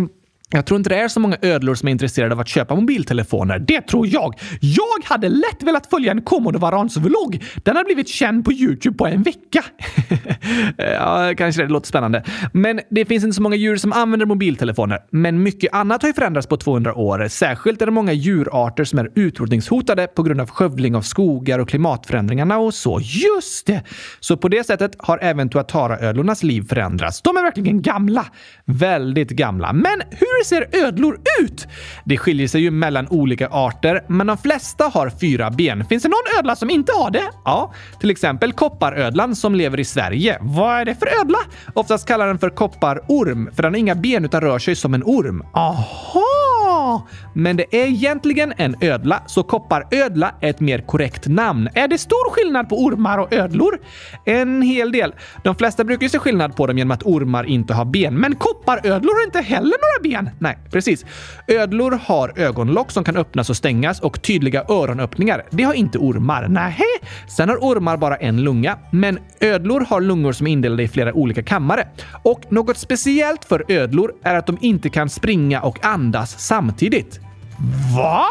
jag 0.51 0.65
tror 0.65 0.77
inte 0.77 0.89
det 0.89 0.95
är 0.95 1.07
så 1.07 1.19
många 1.19 1.37
ödlor 1.41 1.75
som 1.75 1.87
är 1.87 1.91
intresserade 1.91 2.33
av 2.33 2.39
att 2.39 2.47
köpa 2.47 2.75
mobiltelefoner. 2.75 3.59
Det 3.59 3.81
tror 3.81 4.07
jag. 4.07 4.33
Jag 4.59 5.03
hade 5.03 5.29
lätt 5.29 5.63
velat 5.63 5.89
följa 5.89 6.11
en 6.11 6.21
Komodovarans 6.21 6.97
vlogg. 6.97 7.43
Den 7.63 7.75
har 7.75 7.83
blivit 7.83 8.09
känd 8.09 8.45
på 8.45 8.53
Youtube 8.53 8.97
på 8.97 9.07
en 9.07 9.23
vecka. 9.23 9.65
ja, 10.77 11.33
kanske 11.37 11.61
det 11.61 11.67
låter 11.67 11.87
spännande. 11.87 12.23
Men 12.53 12.79
det 12.89 13.05
finns 13.05 13.23
inte 13.23 13.35
så 13.35 13.41
många 13.41 13.55
djur 13.55 13.77
som 13.77 13.93
använder 13.93 14.25
mobiltelefoner. 14.25 14.99
Men 15.11 15.43
mycket 15.43 15.73
annat 15.73 16.01
har 16.01 16.09
ju 16.09 16.13
förändrats 16.13 16.47
på 16.47 16.57
200 16.57 16.95
år. 16.95 17.27
Särskilt 17.27 17.81
är 17.81 17.85
det 17.85 17.91
många 17.91 18.13
djurarter 18.13 18.83
som 18.83 18.99
är 18.99 19.11
utrotningshotade 19.15 20.07
på 20.07 20.23
grund 20.23 20.41
av 20.41 20.49
skövling 20.49 20.95
av 20.95 21.01
skogar 21.01 21.59
och 21.59 21.69
klimatförändringarna 21.69 22.57
och 22.57 22.73
så. 22.73 22.99
Just 23.01 23.67
det! 23.67 23.83
Så 24.19 24.37
på 24.37 24.47
det 24.47 24.63
sättet 24.63 24.95
har 24.99 25.19
även 25.21 25.49
tuataraödlornas 25.49 26.43
liv 26.43 26.67
förändrats. 26.69 27.21
De 27.21 27.37
är 27.37 27.41
verkligen 27.41 27.81
gamla. 27.81 28.25
Väldigt 28.65 29.29
gamla. 29.29 29.73
Men 29.73 30.01
hur 30.09 30.38
hur 30.39 30.43
ser 30.43 30.85
ödlor 30.85 31.19
ut? 31.41 31.67
Det 32.03 32.17
skiljer 32.17 32.47
sig 32.47 32.61
ju 32.61 32.71
mellan 32.71 33.07
olika 33.07 33.47
arter, 33.47 34.03
men 34.07 34.27
de 34.27 34.37
flesta 34.37 34.83
har 34.83 35.09
fyra 35.09 35.51
ben. 35.51 35.85
Finns 35.85 36.03
det 36.03 36.09
någon 36.09 36.39
ödla 36.39 36.55
som 36.55 36.69
inte 36.69 36.91
har 36.91 37.11
det? 37.11 37.29
Ja, 37.45 37.73
till 37.99 38.09
exempel 38.09 38.53
kopparödlan 38.53 39.35
som 39.35 39.55
lever 39.55 39.79
i 39.79 39.85
Sverige. 39.85 40.37
Vad 40.41 40.81
är 40.81 40.85
det 40.85 40.95
för 40.95 41.21
ödla? 41.21 41.39
Oftast 41.73 42.07
kallar 42.07 42.27
den 42.27 42.39
för 42.39 42.49
kopparorm, 42.49 43.49
för 43.55 43.63
den 43.63 43.73
har 43.73 43.79
inga 43.79 43.95
ben 43.95 44.25
utan 44.25 44.41
rör 44.41 44.59
sig 44.59 44.75
som 44.75 44.93
en 44.93 45.03
orm. 45.03 45.43
Aha! 45.53 46.58
Men 47.33 47.57
det 47.57 47.65
är 47.71 47.87
egentligen 47.87 48.53
en 48.57 48.75
ödla, 48.81 49.23
så 49.27 49.43
kopparödla 49.43 50.31
är 50.41 50.49
ett 50.49 50.59
mer 50.59 50.79
korrekt 50.79 51.27
namn. 51.27 51.69
Är 51.73 51.87
det 51.87 51.97
stor 51.97 52.31
skillnad 52.31 52.69
på 52.69 52.83
ormar 52.83 53.17
och 53.17 53.33
ödlor? 53.33 53.79
En 54.25 54.61
hel 54.61 54.91
del. 54.91 55.13
De 55.43 55.55
flesta 55.55 55.83
brukar 55.83 56.03
ju 56.03 56.09
se 56.09 56.19
skillnad 56.19 56.55
på 56.55 56.67
dem 56.67 56.77
genom 56.77 56.91
att 56.91 57.03
ormar 57.03 57.43
inte 57.43 57.73
har 57.73 57.85
ben, 57.85 58.15
men 58.15 58.35
kopparödlor 58.35 59.13
har 59.19 59.25
inte 59.25 59.41
heller 59.41 59.75
några 60.03 60.21
ben. 60.23 60.29
Nej, 60.39 60.57
precis. 60.71 61.05
Ödlor 61.47 61.99
har 62.03 62.33
ögonlock 62.39 62.91
som 62.91 63.03
kan 63.03 63.17
öppnas 63.17 63.49
och 63.49 63.57
stängas 63.57 63.99
och 63.99 64.21
tydliga 64.21 64.63
öronöppningar. 64.69 65.45
Det 65.49 65.63
har 65.63 65.73
inte 65.73 65.97
ormar. 65.97 66.47
Nej, 66.49 66.77
sen 67.27 67.49
har 67.49 67.57
ormar 67.57 67.97
bara 67.97 68.15
en 68.15 68.43
lunga, 68.43 68.77
men 68.91 69.19
ödlor 69.39 69.85
har 69.89 70.01
lungor 70.01 70.31
som 70.31 70.47
är 70.47 70.51
indelade 70.51 70.83
i 70.83 70.87
flera 70.87 71.13
olika 71.13 71.43
kammare. 71.43 71.87
Och 72.23 72.41
något 72.49 72.77
speciellt 72.77 73.45
för 73.45 73.65
ödlor 73.67 74.13
är 74.23 74.35
att 74.35 74.47
de 74.47 74.57
inte 74.61 74.89
kan 74.89 75.09
springa 75.09 75.61
och 75.61 75.85
andas 75.85 76.39
samtidigt. 76.39 76.68
Va? 77.95 78.25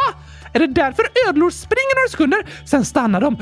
Är 0.53 0.59
det 0.61 0.66
därför 0.66 1.05
ödlor 1.29 1.51
springer 1.51 1.96
några 1.96 2.09
sekunder, 2.11 2.46
sen 2.64 2.85
stannar 2.85 3.20
de, 3.20 3.37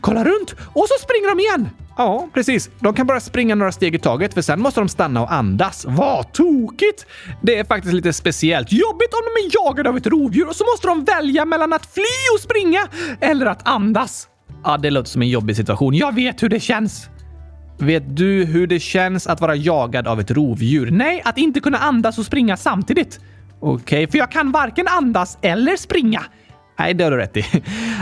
kollar 0.00 0.24
runt 0.24 0.54
och 0.72 0.86
så 0.88 0.94
springer 1.04 1.28
de 1.28 1.40
igen? 1.40 1.68
Ja, 1.96 2.28
precis. 2.34 2.70
De 2.80 2.94
kan 2.94 3.06
bara 3.06 3.20
springa 3.20 3.54
några 3.54 3.72
steg 3.72 3.94
i 3.94 3.98
taget 3.98 4.34
för 4.34 4.42
sen 4.42 4.60
måste 4.60 4.80
de 4.80 4.88
stanna 4.88 5.22
och 5.22 5.32
andas. 5.32 5.84
Vad 5.88 6.32
tokigt! 6.32 7.06
Det 7.42 7.58
är 7.58 7.64
faktiskt 7.64 7.94
lite 7.94 8.12
speciellt. 8.12 8.72
Jobbigt 8.72 9.12
om 9.12 9.20
de 9.24 9.46
är 9.46 9.66
jagade 9.66 9.88
av 9.88 9.96
ett 9.96 10.06
rovdjur 10.06 10.48
och 10.48 10.56
så 10.56 10.64
måste 10.64 10.86
de 10.86 11.04
välja 11.04 11.44
mellan 11.44 11.72
att 11.72 11.86
fly 11.94 12.34
och 12.34 12.40
springa 12.40 12.80
eller 13.20 13.46
att 13.46 13.68
andas. 13.68 14.28
Ja, 14.64 14.76
det 14.76 14.90
låter 14.90 15.10
som 15.10 15.22
en 15.22 15.28
jobbig 15.28 15.56
situation. 15.56 15.94
Jag 15.94 16.14
vet 16.14 16.42
hur 16.42 16.48
det 16.48 16.60
känns. 16.60 17.08
Vet 17.78 18.16
du 18.16 18.44
hur 18.44 18.66
det 18.66 18.80
känns 18.80 19.26
att 19.26 19.40
vara 19.40 19.54
jagad 19.54 20.08
av 20.08 20.20
ett 20.20 20.30
rovdjur? 20.30 20.90
Nej, 20.90 21.22
att 21.24 21.38
inte 21.38 21.60
kunna 21.60 21.78
andas 21.78 22.18
och 22.18 22.26
springa 22.26 22.56
samtidigt. 22.56 23.20
Okej, 23.60 23.82
okay, 23.82 24.06
för 24.06 24.18
jag 24.18 24.30
kan 24.30 24.52
varken 24.52 24.86
andas 24.88 25.38
eller 25.42 25.76
springa. 25.76 26.22
Nej, 26.78 26.94
det 26.94 27.04
har 27.04 27.10
du 27.10 27.16
rätt 27.16 27.36
i. 27.36 27.44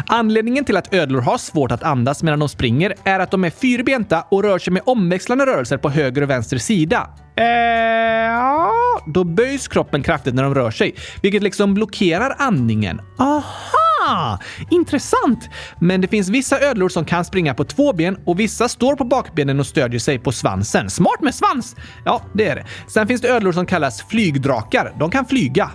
Anledningen 0.06 0.64
till 0.64 0.76
att 0.76 0.94
ödlor 0.94 1.20
har 1.20 1.38
svårt 1.38 1.72
att 1.72 1.82
andas 1.82 2.22
medan 2.22 2.38
de 2.38 2.48
springer 2.48 2.94
är 3.04 3.20
att 3.20 3.30
de 3.30 3.44
är 3.44 3.50
fyrbenta 3.50 4.24
och 4.30 4.42
rör 4.42 4.58
sig 4.58 4.72
med 4.72 4.82
omväxlande 4.86 5.46
rörelser 5.46 5.76
på 5.76 5.90
höger 5.90 6.22
och 6.22 6.30
vänster 6.30 6.58
sida. 6.58 7.10
Eh, 7.36 7.44
ja. 7.44 8.72
Då 9.06 9.24
böjs 9.24 9.68
kroppen 9.68 10.02
kraftigt 10.02 10.34
när 10.34 10.42
de 10.42 10.54
rör 10.54 10.70
sig, 10.70 10.94
vilket 11.22 11.42
liksom 11.42 11.74
blockerar 11.74 12.34
andningen. 12.38 13.00
Aha! 13.18 13.83
Ah, 14.06 14.38
intressant! 14.70 15.48
Men 15.78 16.00
det 16.00 16.08
finns 16.08 16.28
vissa 16.28 16.60
ödlor 16.60 16.88
som 16.88 17.04
kan 17.04 17.24
springa 17.24 17.54
på 17.54 17.64
två 17.64 17.92
ben 17.92 18.16
och 18.24 18.40
vissa 18.40 18.68
står 18.68 18.96
på 18.96 19.04
bakbenen 19.04 19.60
och 19.60 19.66
stödjer 19.66 20.00
sig 20.00 20.18
på 20.18 20.32
svansen. 20.32 20.90
Smart 20.90 21.20
med 21.20 21.34
svans! 21.34 21.76
Ja, 22.04 22.22
det 22.34 22.48
är 22.48 22.56
det. 22.56 22.66
Sen 22.88 23.06
finns 23.06 23.20
det 23.20 23.28
ödlor 23.28 23.52
som 23.52 23.66
kallas 23.66 24.02
flygdrakar. 24.02 24.92
De 24.98 25.10
kan 25.10 25.24
flyga. 25.26 25.70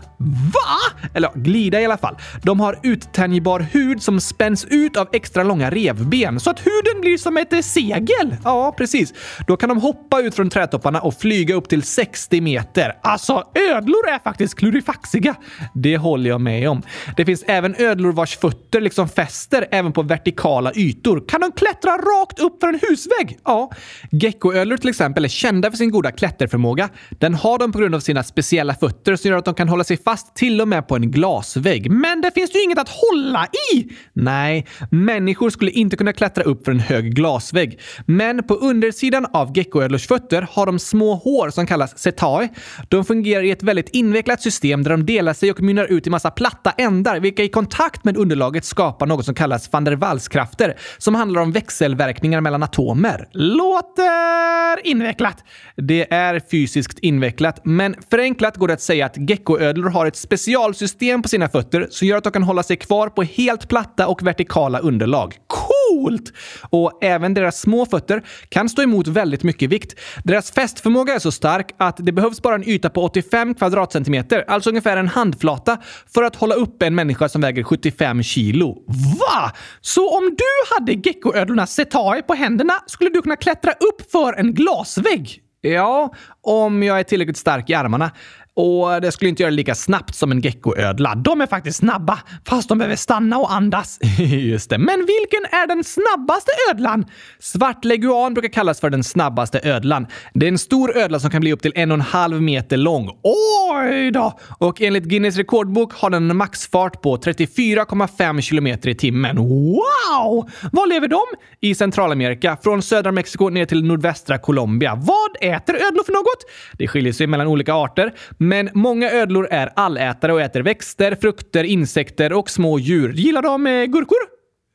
Va? 0.53 0.99
Eller 1.13 1.27
ja, 1.27 1.41
glida 1.41 1.81
i 1.81 1.85
alla 1.85 1.97
fall. 1.97 2.15
De 2.43 2.59
har 2.59 2.79
uttänjbar 2.83 3.59
hud 3.59 4.03
som 4.03 4.19
spänns 4.19 4.65
ut 4.65 4.97
av 4.97 5.07
extra 5.13 5.43
långa 5.43 5.69
revben 5.69 6.39
så 6.39 6.49
att 6.49 6.59
huden 6.59 7.01
blir 7.01 7.17
som 7.17 7.37
ett 7.37 7.65
segel. 7.65 8.35
Ja, 8.43 8.73
precis. 8.77 9.13
Då 9.47 9.57
kan 9.57 9.69
de 9.69 9.77
hoppa 9.77 10.21
ut 10.21 10.35
från 10.35 10.49
trädtopparna 10.49 11.01
och 11.01 11.19
flyga 11.19 11.55
upp 11.55 11.69
till 11.69 11.83
60 11.83 12.41
meter. 12.41 12.93
Alltså, 13.03 13.43
ödlor 13.71 14.07
är 14.09 14.19
faktiskt 14.23 14.55
klurifaxiga. 14.55 15.35
Det 15.73 15.97
håller 15.97 16.29
jag 16.29 16.41
med 16.41 16.69
om. 16.69 16.81
Det 17.17 17.25
finns 17.25 17.43
även 17.47 17.75
ödlor 17.75 18.11
vars 18.11 18.37
fötter 18.37 18.81
liksom 18.81 19.09
fäster 19.09 19.67
även 19.71 19.93
på 19.93 20.01
vertikala 20.01 20.71
ytor. 20.75 21.23
Kan 21.27 21.41
de 21.41 21.51
klättra 21.51 21.91
rakt 21.91 22.39
upp 22.39 22.59
för 22.59 22.67
en 22.67 22.79
husvägg? 22.89 23.39
Ja. 23.45 23.71
Geckoödlor 24.11 24.77
till 24.77 24.89
exempel 24.89 25.25
är 25.25 25.29
kända 25.29 25.71
för 25.71 25.77
sin 25.77 25.91
goda 25.91 26.11
klätterförmåga. 26.11 26.89
Den 27.09 27.33
har 27.33 27.57
de 27.57 27.71
på 27.71 27.79
grund 27.79 27.95
av 27.95 27.99
sina 27.99 28.23
speciella 28.23 28.75
fötter 28.75 29.15
som 29.15 29.29
gör 29.31 29.37
att 29.37 29.45
de 29.45 29.53
kan 29.53 29.69
hålla 29.69 29.83
sig 29.83 29.97
fast 29.97 30.08
fast 30.09 30.35
till 30.35 30.61
och 30.61 30.67
med 30.67 30.87
på 30.87 30.95
en 30.95 31.11
glasvägg. 31.11 31.91
Men 31.91 32.21
det 32.21 32.31
finns 32.31 32.55
ju 32.55 32.63
inget 32.63 32.79
att 32.79 32.89
hålla 32.89 33.47
i! 33.73 33.87
Nej, 34.13 34.67
människor 34.91 35.49
skulle 35.49 35.71
inte 35.71 35.97
kunna 35.97 36.13
klättra 36.13 36.43
upp 36.43 36.65
för 36.65 36.71
en 36.71 36.79
hög 36.79 37.15
glasvägg. 37.15 37.79
Men 38.05 38.43
på 38.43 38.53
undersidan 38.53 39.25
av 39.33 39.57
geckoödlors 39.57 40.07
fötter 40.07 40.47
har 40.51 40.65
de 40.65 40.79
små 40.79 41.15
hår 41.15 41.49
som 41.49 41.67
kallas 41.67 41.97
setae. 41.97 42.49
De 42.87 43.05
fungerar 43.05 43.43
i 43.43 43.51
ett 43.51 43.63
väldigt 43.63 43.89
invecklat 43.89 44.41
system 44.41 44.83
där 44.83 44.91
de 44.91 45.05
delar 45.05 45.33
sig 45.33 45.51
och 45.51 45.61
mynnar 45.61 45.85
ut 45.85 46.07
i 46.07 46.09
massa 46.09 46.31
platta 46.31 46.71
ändar, 46.77 47.19
vilka 47.19 47.43
i 47.43 47.49
kontakt 47.49 48.03
med 48.03 48.17
underlaget 48.17 48.65
skapar 48.65 49.05
något 49.05 49.25
som 49.25 49.35
kallas 49.35 49.73
van 49.73 49.83
der 49.83 49.95
Waals-krafter, 49.95 50.77
som 50.97 51.15
handlar 51.15 51.41
om 51.41 51.51
växelverkningar 51.51 52.41
mellan 52.41 52.63
atomer. 52.63 53.27
Låter 53.31 54.87
invecklat. 54.87 55.43
Det 55.75 56.13
är 56.13 56.41
fysiskt 56.51 56.99
invecklat, 56.99 57.61
men 57.63 57.95
förenklat 58.11 58.57
går 58.57 58.67
det 58.67 58.73
att 58.73 58.81
säga 58.81 59.05
att 59.05 59.29
geckoödlor 59.29 59.89
har 59.89 59.98
har 59.99 60.05
ett 60.05 60.15
specialsystem 60.15 61.21
på 61.21 61.29
sina 61.29 61.49
fötter 61.49 61.87
som 61.91 62.07
gör 62.07 62.17
att 62.17 62.23
de 62.23 62.31
kan 62.31 62.43
hålla 62.43 62.63
sig 62.63 62.77
kvar 62.77 63.09
på 63.09 63.23
helt 63.23 63.69
platta 63.69 64.07
och 64.07 64.27
vertikala 64.27 64.79
underlag. 64.79 65.35
Coolt! 65.47 66.33
Och 66.69 67.03
även 67.03 67.33
deras 67.33 67.59
små 67.59 67.85
fötter 67.85 68.23
kan 68.49 68.69
stå 68.69 68.81
emot 68.81 69.07
väldigt 69.07 69.43
mycket 69.43 69.69
vikt. 69.69 69.99
Deras 70.23 70.51
fästförmåga 70.51 71.13
är 71.13 71.19
så 71.19 71.31
stark 71.31 71.71
att 71.77 71.97
det 71.97 72.11
behövs 72.11 72.41
bara 72.41 72.55
en 72.55 72.69
yta 72.69 72.89
på 72.89 73.03
85 73.03 73.55
kvadratcentimeter, 73.55 74.45
alltså 74.47 74.69
ungefär 74.69 74.97
en 74.97 75.07
handflata, 75.07 75.77
för 76.13 76.23
att 76.23 76.35
hålla 76.35 76.55
uppe 76.55 76.87
en 76.87 76.95
människa 76.95 77.29
som 77.29 77.41
väger 77.41 77.63
75 77.63 78.23
kilo. 78.23 78.83
Va? 79.19 79.51
Så 79.81 80.17
om 80.17 80.35
du 80.37 80.75
hade 80.75 81.09
geckoödlornas 81.09 81.73
setae 81.73 82.21
på 82.21 82.33
händerna 82.33 82.73
skulle 82.87 83.09
du 83.09 83.21
kunna 83.21 83.35
klättra 83.35 83.71
upp 83.71 84.11
för 84.11 84.33
en 84.33 84.53
glasvägg? 84.53 85.43
Ja, 85.61 86.13
om 86.41 86.83
jag 86.83 86.99
är 86.99 87.03
tillräckligt 87.03 87.37
stark 87.37 87.69
i 87.69 87.73
armarna. 87.73 88.11
Och 88.59 89.01
det 89.01 89.11
skulle 89.11 89.29
inte 89.29 89.43
göra 89.43 89.51
det 89.51 89.55
lika 89.55 89.75
snabbt 89.75 90.15
som 90.15 90.31
en 90.31 90.41
geckoödla. 90.41 91.15
De 91.15 91.41
är 91.41 91.47
faktiskt 91.47 91.77
snabba, 91.77 92.19
fast 92.45 92.69
de 92.69 92.77
behöver 92.77 92.95
stanna 92.95 93.37
och 93.37 93.53
andas. 93.53 93.99
Just 94.19 94.69
det. 94.69 94.77
Men 94.77 94.99
vilken 94.99 95.59
är 95.59 95.67
den 95.67 95.83
snabbaste 95.83 96.51
ödlan? 96.71 97.05
Svart 97.39 97.85
leguan 97.85 98.33
brukar 98.33 98.49
kallas 98.49 98.79
för 98.79 98.89
den 98.89 99.03
snabbaste 99.03 99.59
ödlan. 99.63 100.07
Det 100.33 100.45
är 100.45 100.47
en 100.47 100.57
stor 100.57 100.97
ödla 100.97 101.19
som 101.19 101.29
kan 101.29 101.41
bli 101.41 101.53
upp 101.53 101.61
till 101.61 101.71
en 101.75 101.91
och 101.91 101.95
en 101.95 102.01
halv 102.01 102.41
meter 102.41 102.77
lång. 102.77 103.09
Oj 103.23 104.11
då! 104.11 104.39
Och 104.57 104.81
enligt 104.81 105.03
Guinness 105.03 105.37
rekordbok 105.37 105.93
har 105.93 106.09
den 106.09 106.31
en 106.31 106.37
maxfart 106.37 107.01
på 107.01 107.17
34,5 107.17 108.41
kilometer 108.41 108.89
i 108.89 108.95
timmen. 108.95 109.37
Wow! 109.37 110.49
Var 110.71 110.87
lever 110.87 111.07
de? 111.07 111.21
I 111.61 111.75
Centralamerika, 111.75 112.57
från 112.63 112.81
södra 112.81 113.11
Mexiko 113.11 113.49
ner 113.49 113.65
till 113.65 113.83
nordvästra 113.83 114.37
Colombia. 114.37 114.95
Vad 114.95 115.55
äter 115.55 115.75
ödlor 115.75 116.03
för 116.03 116.13
något? 116.13 116.45
Det 116.73 116.87
skiljer 116.87 117.13
sig 117.13 117.27
mellan 117.27 117.47
olika 117.47 117.73
arter, 117.73 118.13
men 118.49 118.69
många 118.73 119.11
ödlor 119.11 119.47
är 119.51 119.69
allätare 119.75 120.33
och 120.33 120.41
äter 120.41 120.61
växter, 120.61 121.15
frukter, 121.21 121.63
insekter 121.63 122.33
och 122.33 122.49
små 122.49 122.79
djur. 122.79 123.13
Gillar 123.13 123.41
de 123.41 123.67
eh, 123.67 123.85
gurkor? 123.85 124.17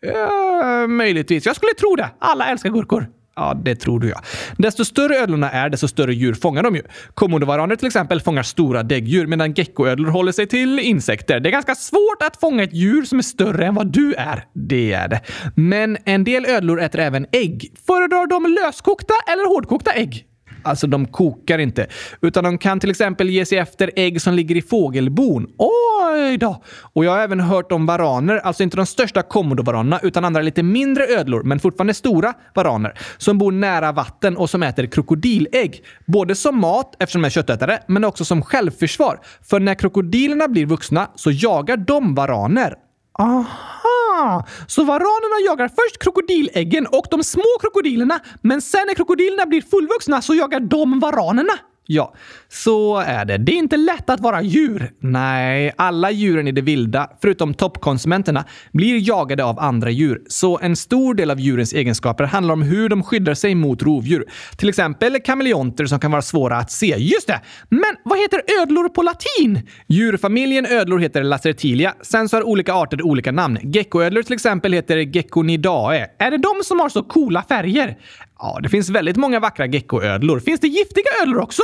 Ja, 0.00 0.86
möjligtvis. 0.86 1.46
Jag 1.46 1.56
skulle 1.56 1.74
tro 1.74 1.96
det. 1.96 2.10
Alla 2.18 2.46
älskar 2.46 2.70
gurkor. 2.70 3.06
Ja, 3.36 3.60
det 3.64 3.76
tror 3.76 4.00
du 4.00 4.08
ja. 4.08 4.22
Desto 4.58 4.84
större 4.84 5.16
ödlorna 5.16 5.50
är, 5.50 5.68
desto 5.68 5.88
större 5.88 6.14
djur 6.14 6.34
fångar 6.34 6.62
de 6.62 6.76
ju. 6.76 6.82
Komodovaraner 7.14 7.76
till 7.76 7.86
exempel 7.86 8.20
fångar 8.20 8.42
stora 8.42 8.82
däggdjur 8.82 9.26
medan 9.26 9.52
geckoödlor 9.52 10.10
håller 10.10 10.32
sig 10.32 10.46
till 10.46 10.78
insekter. 10.78 11.40
Det 11.40 11.48
är 11.48 11.52
ganska 11.52 11.74
svårt 11.74 12.22
att 12.26 12.40
fånga 12.40 12.62
ett 12.62 12.74
djur 12.74 13.02
som 13.04 13.18
är 13.18 13.22
större 13.22 13.66
än 13.66 13.74
vad 13.74 13.86
du 13.86 14.14
är. 14.14 14.44
Det 14.52 14.92
är 14.92 15.08
det. 15.08 15.20
Men 15.56 15.96
en 16.04 16.24
del 16.24 16.46
ödlor 16.46 16.80
äter 16.80 17.00
även 17.00 17.26
ägg. 17.32 17.72
Föredrar 17.86 18.26
de 18.26 18.56
löskokta 18.62 19.14
eller 19.32 19.48
hårdkokta 19.48 19.92
ägg? 19.92 20.26
Alltså, 20.64 20.86
de 20.86 21.06
kokar 21.06 21.58
inte. 21.58 21.86
Utan 22.20 22.44
de 22.44 22.58
kan 22.58 22.80
till 22.80 22.90
exempel 22.90 23.30
ge 23.30 23.46
sig 23.46 23.58
efter 23.58 23.90
ägg 23.96 24.22
som 24.22 24.34
ligger 24.34 24.56
i 24.56 24.62
fågelbon. 24.62 25.46
Oj 25.58 26.36
då! 26.38 26.62
Och 26.92 27.04
jag 27.04 27.10
har 27.10 27.18
även 27.18 27.40
hört 27.40 27.72
om 27.72 27.86
varaner, 27.86 28.36
alltså 28.36 28.62
inte 28.62 28.76
de 28.76 28.86
största 28.86 29.22
komodovaranerna, 29.22 30.00
utan 30.02 30.24
andra 30.24 30.42
lite 30.42 30.62
mindre 30.62 31.06
ödlor, 31.06 31.42
men 31.42 31.60
fortfarande 31.60 31.94
stora 31.94 32.34
varaner, 32.54 32.98
som 33.18 33.38
bor 33.38 33.52
nära 33.52 33.92
vatten 33.92 34.36
och 34.36 34.50
som 34.50 34.62
äter 34.62 34.86
krokodilägg. 34.86 35.84
Både 36.06 36.34
som 36.34 36.60
mat, 36.60 36.96
eftersom 36.98 37.22
de 37.22 37.26
är 37.26 37.30
köttätare, 37.30 37.78
men 37.88 38.04
också 38.04 38.24
som 38.24 38.42
självförsvar. 38.42 39.20
För 39.42 39.60
när 39.60 39.74
krokodilerna 39.74 40.48
blir 40.48 40.66
vuxna 40.66 41.10
så 41.14 41.30
jagar 41.30 41.76
de 41.76 42.14
varaner. 42.14 42.74
Aha! 43.18 44.46
Så 44.66 44.84
varanerna 44.84 45.46
jagar 45.46 45.68
först 45.68 45.98
krokodiläggen 46.02 46.86
och 46.86 47.06
de 47.10 47.24
små 47.24 47.58
krokodilerna, 47.60 48.20
men 48.42 48.62
sen 48.62 48.86
när 48.86 48.94
krokodilerna 48.94 49.46
blir 49.46 49.62
fullvuxna 49.62 50.22
så 50.22 50.34
jagar 50.34 50.60
de 50.60 51.00
varanerna. 51.00 51.52
Ja, 51.86 52.14
så 52.48 52.96
är 52.96 53.24
det. 53.24 53.38
Det 53.38 53.52
är 53.52 53.56
inte 53.56 53.76
lätt 53.76 54.10
att 54.10 54.20
vara 54.20 54.42
djur. 54.42 54.92
Nej, 55.00 55.72
alla 55.76 56.10
djuren 56.10 56.48
i 56.48 56.52
det 56.52 56.60
vilda, 56.60 57.10
förutom 57.22 57.54
toppkonsumenterna, 57.54 58.44
blir 58.72 59.08
jagade 59.08 59.44
av 59.44 59.60
andra 59.60 59.90
djur. 59.90 60.22
Så 60.28 60.58
en 60.62 60.76
stor 60.76 61.14
del 61.14 61.30
av 61.30 61.40
djurens 61.40 61.72
egenskaper 61.72 62.24
handlar 62.24 62.52
om 62.52 62.62
hur 62.62 62.88
de 62.88 63.02
skyddar 63.02 63.34
sig 63.34 63.54
mot 63.54 63.82
rovdjur. 63.82 64.24
Till 64.56 64.68
exempel 64.68 65.20
kameleonter 65.20 65.86
som 65.86 66.00
kan 66.00 66.10
vara 66.10 66.22
svåra 66.22 66.56
att 66.56 66.70
se. 66.70 66.96
Just 66.98 67.26
det! 67.26 67.40
Men 67.68 67.96
vad 68.04 68.18
heter 68.18 68.42
ödlor 68.62 68.88
på 68.88 69.02
latin? 69.02 69.68
Djurfamiljen 69.86 70.66
ödlor 70.66 70.98
heter 70.98 71.22
Lacertilia. 71.22 71.94
Sen 72.02 72.28
så 72.28 72.36
har 72.36 72.42
olika 72.42 72.74
arter 72.74 73.02
olika 73.02 73.32
namn. 73.32 73.58
Geckoödlor 73.62 74.22
till 74.22 74.34
exempel 74.34 74.72
heter 74.72 74.96
Gecconidae. 74.96 76.06
Är 76.18 76.30
det 76.30 76.38
de 76.38 76.54
som 76.64 76.80
har 76.80 76.88
så 76.88 77.02
coola 77.02 77.42
färger? 77.42 77.96
Ja, 78.38 78.58
det 78.62 78.68
finns 78.68 78.90
väldigt 78.90 79.16
många 79.16 79.40
vackra 79.40 79.66
geckoödlor. 79.66 80.40
Finns 80.40 80.60
det 80.60 80.68
giftiga 80.68 81.04
ödlor 81.22 81.40
också? 81.40 81.62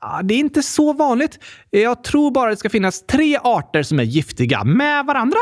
Ja, 0.00 0.20
det 0.22 0.34
är 0.34 0.38
inte 0.38 0.62
så 0.62 0.92
vanligt. 0.92 1.38
Jag 1.70 2.04
tror 2.04 2.30
bara 2.30 2.50
det 2.50 2.56
ska 2.56 2.70
finnas 2.70 3.06
tre 3.06 3.38
arter 3.42 3.82
som 3.82 3.98
är 3.98 4.04
giftiga 4.04 4.64
med 4.64 5.06
varandra. 5.06 5.38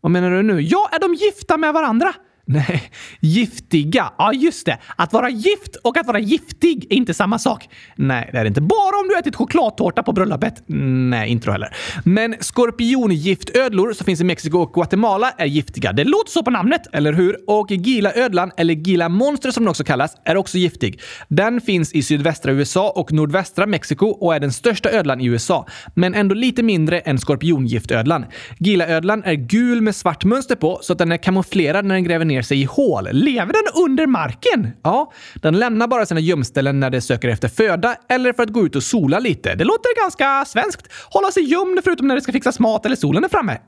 Vad 0.00 0.12
menar 0.12 0.30
du 0.30 0.42
nu? 0.42 0.60
Ja, 0.60 0.88
är 0.92 0.98
de 0.98 1.14
gifta 1.14 1.56
med 1.56 1.72
varandra? 1.74 2.14
Nej, 2.46 2.82
giftiga. 3.20 4.12
Ja, 4.18 4.32
just 4.32 4.66
det. 4.66 4.78
Att 4.96 5.12
vara 5.12 5.30
gift 5.30 5.76
och 5.82 5.96
att 5.96 6.06
vara 6.06 6.18
giftig 6.18 6.86
är 6.90 6.96
inte 6.96 7.14
samma 7.14 7.38
sak. 7.38 7.68
Nej, 7.96 8.28
det 8.32 8.38
är 8.38 8.44
det 8.44 8.48
inte. 8.48 8.60
Bara 8.60 9.00
om 9.00 9.08
du 9.08 9.18
ätit 9.18 9.36
chokladtårta 9.36 10.02
på 10.02 10.12
bröllopet. 10.12 10.62
Nej, 10.66 11.30
inte 11.30 11.46
då 11.46 11.52
heller. 11.52 11.76
Men 12.04 12.34
skorpiongiftödlor 12.40 13.92
som 13.92 14.04
finns 14.04 14.20
i 14.20 14.24
Mexiko 14.24 14.58
och 14.58 14.72
Guatemala 14.74 15.30
är 15.30 15.46
giftiga. 15.46 15.92
Det 15.92 16.04
låter 16.04 16.30
så 16.30 16.42
på 16.42 16.50
namnet, 16.50 16.82
eller 16.92 17.12
hur? 17.12 17.36
Och 17.46 17.70
gilaödlan, 17.70 18.50
eller 18.56 18.74
gila-monster 18.74 19.50
som 19.50 19.64
den 19.64 19.70
också 19.70 19.84
kallas, 19.84 20.16
är 20.24 20.36
också 20.36 20.58
giftig. 20.58 21.00
Den 21.28 21.60
finns 21.60 21.92
i 21.92 22.02
sydvästra 22.02 22.52
USA 22.52 22.90
och 22.90 23.12
nordvästra 23.12 23.66
Mexiko 23.66 24.06
och 24.06 24.34
är 24.34 24.40
den 24.40 24.52
största 24.52 24.90
ödlan 24.90 25.20
i 25.20 25.26
USA, 25.26 25.66
men 25.94 26.14
ändå 26.14 26.34
lite 26.34 26.62
mindre 26.62 27.00
än 27.00 27.18
skorpiongiftödlan. 27.18 28.24
Gilaödlan 28.58 29.22
är 29.24 29.34
gul 29.34 29.80
med 29.80 29.96
svart 29.96 30.24
mönster 30.24 30.56
på 30.56 30.78
så 30.82 30.92
att 30.92 30.98
den 30.98 31.12
är 31.12 31.16
kamouflerad 31.16 31.84
när 31.84 31.94
den 31.94 32.04
gräver 32.04 32.24
ner 32.24 32.33
ner 32.34 32.42
sig 32.42 32.60
i 32.60 32.64
hål. 32.64 33.08
Lever 33.12 33.52
den 33.52 33.82
under 33.82 34.06
marken? 34.06 34.70
Ja, 34.82 35.12
den 35.34 35.58
lämnar 35.58 35.86
bara 35.86 36.06
sina 36.06 36.20
gömställen 36.20 36.80
när 36.80 36.90
den 36.90 37.02
söker 37.02 37.28
efter 37.28 37.48
föda 37.48 37.96
eller 38.08 38.32
för 38.32 38.42
att 38.42 38.48
gå 38.48 38.66
ut 38.66 38.76
och 38.76 38.82
sola 38.82 39.18
lite. 39.18 39.54
Det 39.54 39.64
låter 39.64 40.02
ganska 40.02 40.44
svenskt. 40.44 40.92
Hålla 41.10 41.30
sig 41.30 41.42
gömd 41.42 41.80
förutom 41.84 42.08
när 42.08 42.14
det 42.14 42.20
ska 42.20 42.32
fixas 42.32 42.58
mat 42.58 42.86
eller 42.86 42.96
solen 42.96 43.24
är 43.24 43.28
framme. 43.28 43.58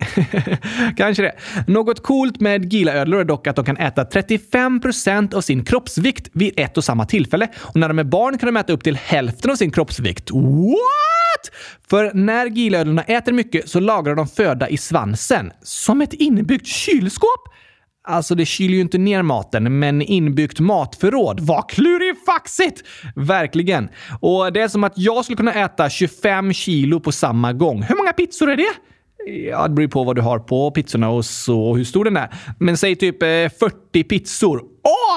Kanske 0.97 1.23
det. 1.23 1.33
Något 1.67 2.03
coolt 2.03 2.41
med 2.41 2.73
gilaödlor 2.73 3.21
är 3.21 3.25
dock 3.25 3.47
att 3.47 3.57
de 3.57 3.65
kan 3.65 3.77
äta 3.77 4.05
35% 4.05 5.35
av 5.35 5.41
sin 5.41 5.65
kroppsvikt 5.65 6.31
vid 6.33 6.55
ett 6.57 6.77
och 6.77 6.85
samma 6.85 7.07
tillfälle. 7.07 7.49
Och 7.57 7.77
när 7.77 7.89
de 7.89 7.99
är 7.99 8.05
barn 8.05 8.39
kan 8.39 8.47
de 8.47 8.57
äta 8.57 8.73
upp 8.73 8.85
till 8.85 8.97
hälften 8.97 9.51
av 9.51 9.57
sin 9.57 9.71
kroppsvikt. 9.71 10.31
What? 10.31 11.55
För 11.91 12.11
när 12.15 12.47
gilaödlorna 12.47 13.03
äter 13.03 13.33
mycket 13.33 13.69
så 13.69 13.81
lagrar 13.81 14.15
de 14.15 14.29
föda 14.29 14.69
i 14.69 14.77
svansen. 14.77 15.53
Som 15.63 16.01
ett 16.01 16.13
inbyggt 16.13 16.67
kylskåp? 16.67 17.49
Alltså, 18.09 18.35
det 18.35 18.47
kyler 18.47 18.75
ju 18.75 18.81
inte 18.81 18.99
ner 18.99 19.23
maten, 19.23 19.79
men 19.79 20.03
inbyggt 20.03 20.61
matförråd. 20.61 21.41
Vad 21.41 21.71
klurifaxigt! 21.71 22.83
Verkligen. 23.15 23.89
Och 24.21 24.53
det 24.53 24.61
är 24.61 24.69
som 24.69 24.85
att 24.85 24.93
jag 24.97 25.25
skulle 25.25 25.37
kunna 25.37 25.55
äta 25.55 25.91
25 25.91 26.53
kilo 26.53 27.01
på 27.01 27.13
samma 27.13 27.53
gång. 27.53 27.83
Hur 27.83 27.97
många 27.97 28.13
pizzor 28.13 28.51
är 28.51 28.57
det? 28.57 28.75
Ja, 29.27 29.69
det 29.69 29.75
beror 29.75 29.89
på 29.89 30.05
vad 30.05 30.17
du 30.17 30.23
har 30.23 30.39
på 30.39 30.71
pizzorna 30.71 31.11
och 31.11 31.25
så 31.25 31.75
hur 31.75 31.85
stor 31.85 32.05
den 32.05 32.17
är. 32.17 32.29
Men 32.59 32.77
säg 32.77 32.97
typ 32.97 33.23
eh, 33.23 33.29
40 33.29 34.05
pizzor. 34.05 34.63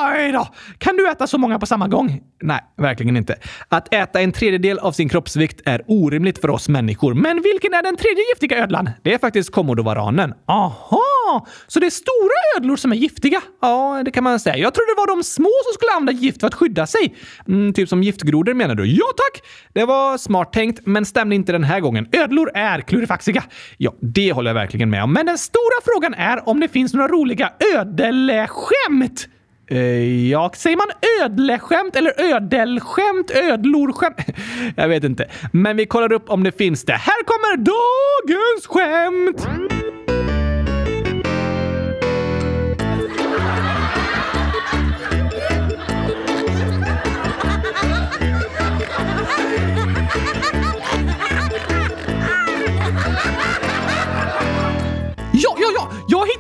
Oj 0.04 0.32
då! 0.32 0.48
Kan 0.78 0.98
du 0.98 1.10
äta 1.10 1.28
så 1.28 1.38
många 1.38 1.60
på 1.60 1.66
samma 1.66 1.88
gång? 1.88 2.22
Nej, 2.42 2.60
verkligen 2.78 3.18
inte. 3.18 3.36
Att 3.68 3.94
äta 3.94 4.22
en 4.22 4.32
tredjedel 4.32 4.80
av 4.80 4.92
sin 4.92 5.10
kroppsvikt 5.10 5.62
är 5.66 5.84
orimligt 5.88 6.42
för 6.42 6.50
oss 6.50 6.70
människor. 6.70 7.14
Men 7.14 7.42
vilken 7.42 7.74
är 7.74 7.84
den 7.84 7.98
tredje 7.98 8.24
giftiga 8.34 8.64
ödlan? 8.64 8.90
Det 9.04 9.14
är 9.14 9.18
faktiskt 9.18 9.52
komodovaranen. 9.52 10.34
Aha! 10.48 11.19
Så 11.68 11.80
det 11.80 11.86
är 11.86 11.90
stora 11.90 12.58
ödlor 12.58 12.76
som 12.76 12.92
är 12.92 12.96
giftiga? 12.96 13.42
Ja, 13.62 14.02
det 14.06 14.12
kan 14.12 14.24
man 14.24 14.40
säga. 14.40 14.58
Jag 14.58 14.74
trodde 14.74 14.92
det 14.92 14.98
var 14.98 15.08
de 15.16 15.24
små 15.24 15.52
som 15.66 15.74
skulle 15.74 15.92
använda 15.92 16.22
gift 16.22 16.40
för 16.40 16.48
att 16.48 16.54
skydda 16.54 16.88
sig. 16.88 17.16
Mm, 17.48 17.74
typ 17.74 17.90
som 17.90 18.04
giftgrodor 18.04 18.54
menar 18.54 18.76
du? 18.76 18.86
Ja 18.86 19.06
tack! 19.18 19.44
Det 19.74 19.86
var 19.86 20.18
smart 20.18 20.54
tänkt, 20.54 20.82
men 20.86 21.06
stämde 21.06 21.36
inte 21.36 21.52
den 21.52 21.64
här 21.64 21.80
gången. 21.80 22.08
Ödlor 22.12 22.52
är 22.54 22.82
klurifaxiga. 22.82 23.44
Ja, 23.78 23.94
det 24.00 24.32
håller 24.32 24.50
jag 24.50 24.56
verkligen 24.56 24.90
med 24.90 25.04
om. 25.04 25.14
Men 25.14 25.26
den 25.26 25.38
stora 25.38 25.82
frågan 25.86 26.14
är 26.14 26.50
om 26.50 26.60
det 26.60 26.68
finns 26.68 26.94
några 26.94 27.08
roliga 27.08 27.52
ödelskämt. 27.76 29.28
Eh, 29.72 30.30
ja, 30.30 30.52
säger 30.56 30.78
man 30.78 30.88
ödleskämt 31.24 31.96
eller 31.96 32.22
ödelskämt? 32.22 33.32
Ödlorskämt? 33.32 34.18
Jag 34.76 34.88
vet 34.88 35.04
inte. 35.04 35.30
Men 35.52 35.78
vi 35.78 35.86
kollar 35.86 36.14
upp 36.14 36.30
om 36.30 36.44
det 36.44 36.52
finns 36.58 36.86
det. 36.86 36.94
Här 36.94 37.24
kommer 37.24 37.58
dagens 37.58 38.68
skämt! 38.68 39.99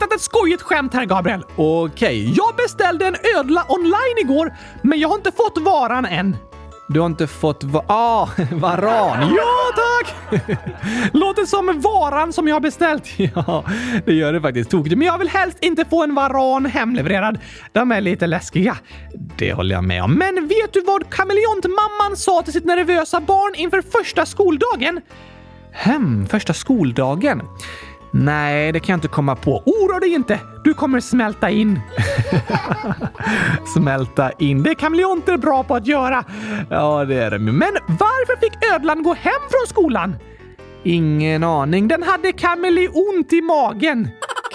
Hittat 0.09 0.19
ett 0.19 0.21
skojigt 0.21 0.61
skämt 0.61 0.93
här, 0.93 1.05
Gabriel. 1.05 1.43
Okej, 1.55 2.21
okay. 2.21 2.33
jag 2.35 2.55
beställde 2.55 3.07
en 3.07 3.15
ödla 3.37 3.65
online 3.69 4.17
igår, 4.21 4.53
men 4.81 4.99
jag 4.99 5.09
har 5.09 5.15
inte 5.15 5.31
fått 5.31 5.57
varan 5.57 6.05
än. 6.05 6.37
Du 6.87 6.99
har 6.99 7.05
inte 7.05 7.27
fått 7.27 7.63
va 7.63 7.83
ah, 7.87 8.27
varan? 8.51 9.35
Ja, 9.35 9.73
tack! 9.75 10.15
Låter 11.13 11.45
som 11.45 11.81
varan 11.81 12.33
som 12.33 12.47
jag 12.47 12.55
har 12.55 12.61
beställt. 12.61 13.05
Ja, 13.35 13.63
det 14.05 14.13
gör 14.13 14.33
det 14.33 14.41
faktiskt. 14.41 14.69
Tokigt. 14.71 14.97
Men 14.97 15.07
jag 15.07 15.17
vill 15.17 15.29
helst 15.29 15.57
inte 15.61 15.85
få 15.85 16.03
en 16.03 16.15
varan 16.15 16.65
hemlevererad. 16.65 17.39
De 17.71 17.91
är 17.91 18.01
lite 18.01 18.27
läskiga. 18.27 18.77
Det 19.37 19.53
håller 19.53 19.75
jag 19.75 19.83
med 19.83 20.03
om. 20.03 20.13
Men 20.13 20.47
vet 20.47 20.73
du 20.73 20.81
vad 20.81 21.09
kameleontmamman 21.09 22.15
sa 22.15 22.41
till 22.41 22.53
sitt 22.53 22.65
nervösa 22.65 23.19
barn 23.19 23.55
inför 23.55 23.81
första 23.81 24.25
skoldagen? 24.25 25.01
Hem, 25.71 26.27
första 26.27 26.53
skoldagen? 26.53 27.41
Nej, 28.11 28.71
det 28.71 28.79
kan 28.79 28.93
jag 28.93 28.97
inte 28.97 29.07
komma 29.07 29.35
på. 29.35 29.63
Oroa 29.65 29.99
dig 29.99 30.13
inte! 30.13 30.39
Du 30.63 30.73
kommer 30.73 30.99
smälta 30.99 31.49
in. 31.49 31.79
smälta 33.73 34.31
in. 34.31 34.63
Det 34.63 34.69
är 34.69 34.75
kameleonter 34.75 35.37
bra 35.37 35.63
på 35.63 35.75
att 35.75 35.87
göra. 35.87 36.23
Ja, 36.69 37.05
det 37.05 37.15
är 37.15 37.31
de 37.31 37.39
Men 37.39 37.71
varför 37.87 38.39
fick 38.39 38.73
ödlan 38.73 39.03
gå 39.03 39.13
hem 39.13 39.41
från 39.51 39.67
skolan? 39.67 40.15
Ingen 40.83 41.43
aning. 41.43 41.87
Den 41.87 42.03
hade 42.03 42.31
kameleont 42.31 43.33
i 43.33 43.41
magen. 43.41 44.07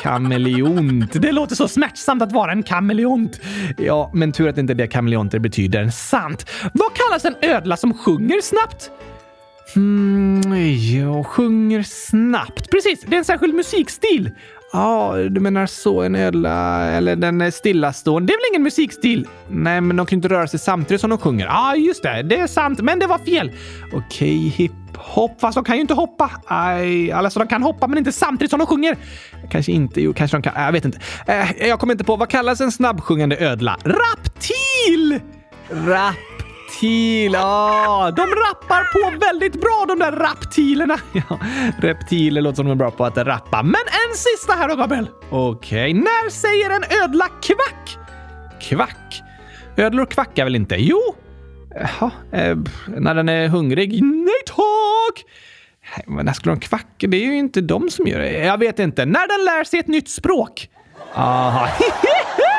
Kameleont. 0.03 1.13
Det 1.13 1.33
låter 1.33 1.55
så 1.55 1.69
smärtsamt 1.69 2.23
att 2.23 2.33
vara 2.33 2.53
en 2.53 2.63
kameleont. 2.63 3.41
Ja, 3.79 4.11
men 4.15 4.33
tur 4.33 4.49
att 4.49 4.55
det 4.55 4.61
inte 4.61 4.73
är 4.73 4.75
det 4.75 4.87
kameleonter 4.87 5.39
betyder. 5.39 5.89
Sant. 5.89 6.51
Vad 6.75 6.91
kallas 6.95 7.25
en 7.25 7.51
ödla 7.51 7.77
som 7.77 7.95
sjunger 7.99 8.41
snabbt? 8.41 8.91
Mm, 9.77 10.43
jag 10.97 11.27
sjunger 11.27 11.83
snabbt. 11.83 12.71
Precis, 12.71 13.01
det 13.07 13.17
är 13.17 13.19
en 13.19 13.25
särskild 13.25 13.55
musikstil. 13.55 14.31
Ja, 14.73 15.15
du 15.31 15.41
menar 15.41 15.67
så. 15.67 16.03
En 16.03 16.15
ödla, 16.15 16.85
eller 16.91 17.17
den 17.17 17.41
är 17.41 17.51
stillastående. 17.51 18.27
Det 18.27 18.33
är 18.33 18.37
väl 18.37 18.53
ingen 18.53 18.63
musikstil? 18.63 19.29
Nej, 19.49 19.81
men 19.81 19.97
de 19.97 20.07
kan 20.07 20.17
ju 20.17 20.19
inte 20.19 20.29
röra 20.29 20.47
sig 20.47 20.59
samtidigt 20.59 21.01
som 21.01 21.11
de 21.11 21.19
sjunger. 21.19 21.47
Ja, 21.47 21.53
ah, 21.71 21.75
just 21.75 22.03
det. 22.03 22.23
Det 22.23 22.39
är 22.39 22.47
sant, 22.47 22.81
men 22.81 22.99
det 22.99 23.07
var 23.07 23.19
fel. 23.19 23.53
Okej, 23.93 24.37
hiphop. 24.49 25.41
Fast 25.41 25.55
de 25.55 25.65
kan 25.65 25.75
ju 25.75 25.81
inte 25.81 25.95
hoppa. 25.95 26.31
Aj, 26.47 27.13
alltså 27.13 27.39
de 27.39 27.49
kan 27.49 27.63
hoppa, 27.63 27.87
men 27.87 27.99
inte 27.99 28.13
samtidigt 28.13 28.51
som 28.51 28.59
de 28.59 28.67
sjunger. 28.67 28.97
Kanske 29.51 29.73
inte. 29.73 30.01
Jo, 30.01 30.13
kanske 30.13 30.37
de 30.37 30.43
kan. 30.43 30.63
Jag 30.65 30.73
vet 30.73 30.85
inte. 30.85 30.99
Eh, 31.27 31.69
jag 31.69 31.81
kommer 31.81 31.95
inte 31.95 32.05
på. 32.05 32.17
Vad 32.17 32.29
kallas 32.29 32.61
en 32.61 32.73
snabbsjungande 32.73 33.37
ödla? 33.39 33.79
Raptil! 33.85 35.21
Raptil! 35.71 36.34
Reptil. 36.75 37.37
Ah, 37.37 38.11
de 38.11 38.23
rappar 38.23 38.85
på 38.93 39.19
väldigt 39.27 39.61
bra 39.61 39.85
de 39.89 39.99
där 39.99 40.13
raptilerna. 40.13 40.99
Ja, 41.13 41.39
reptiler 41.79 42.41
låter 42.41 42.57
som 42.57 42.67
de 42.67 42.73
är 42.73 42.77
bra 42.77 42.91
på 42.91 43.05
att 43.05 43.19
rappa. 43.19 43.63
Men 43.63 43.75
en 43.75 44.17
sista 44.17 44.53
här 44.53 44.69
då, 44.69 44.77
Gabriel. 44.77 45.09
Okej, 45.31 45.93
när 45.95 46.31
säger 46.31 46.71
en 46.71 47.03
ödla 47.05 47.29
kvack? 47.29 47.99
Kvack? 48.61 49.23
Ödlor 49.77 50.07
kvackar 50.07 50.45
väl 50.45 50.57
inte? 50.57 50.77
Jo. 50.79 51.01
Jaha, 51.75 52.11
eh, 52.33 52.57
när 52.87 53.15
den 53.15 53.29
är 53.29 53.49
hungrig? 53.49 54.03
Nej 54.03 54.35
tack! 54.47 55.25
Men 56.07 56.27
när 56.27 56.33
skulle 56.33 56.55
de 56.55 56.61
kvacka? 56.61 57.07
Det 57.07 57.17
är 57.17 57.27
ju 57.27 57.37
inte 57.39 57.61
de 57.61 57.91
som 57.91 58.07
gör 58.07 58.19
det. 58.19 58.33
Jag 58.33 58.59
vet 58.59 58.79
inte. 58.79 59.05
När 59.05 59.29
den 59.29 59.45
lär 59.45 59.65
sig 59.65 59.79
ett 59.81 59.89
nytt 59.89 60.09
språk? 60.09 60.69
Aha. 61.15 61.69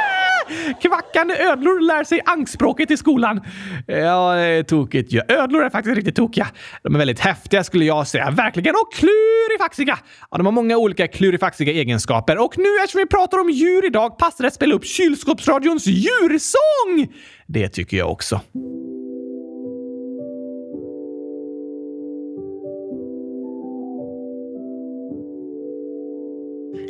Kvackande 0.81 1.38
ödlor 1.38 1.79
lär 1.79 2.03
sig 2.03 2.21
ankspråket 2.25 2.91
i 2.91 2.97
skolan. 2.97 3.41
Ja, 3.88 4.34
det 4.36 4.41
är 4.41 4.63
tokigt 4.63 5.13
ju. 5.13 5.21
Ja. 5.27 5.36
Ödlor 5.36 5.63
är 5.63 5.69
faktiskt 5.69 5.95
riktigt 5.95 6.15
tokiga. 6.15 6.47
De 6.84 6.95
är 6.95 6.99
väldigt 6.99 7.19
häftiga 7.19 7.63
skulle 7.63 7.86
jag 7.86 8.08
säga. 8.08 8.31
Verkligen. 8.31 8.75
Och 8.75 8.93
klurifaxiga! 8.93 9.99
Ja, 10.31 10.38
de 10.38 10.45
har 10.45 10.53
många 10.53 10.77
olika 10.77 11.08
klurifaxiga 11.08 11.73
egenskaper. 11.73 12.38
Och 12.38 12.58
nu 12.58 12.77
eftersom 12.84 12.99
vi 12.99 13.05
pratar 13.08 13.38
om 13.38 13.49
djur 13.49 13.86
idag 13.86 14.17
passar 14.17 14.43
det 14.43 14.47
att 14.47 14.53
spela 14.53 14.75
upp 14.75 14.86
kylskåpsradions 14.86 15.86
djursång! 15.88 17.13
Det 17.47 17.69
tycker 17.69 17.97
jag 17.97 18.12
också. 18.12 18.41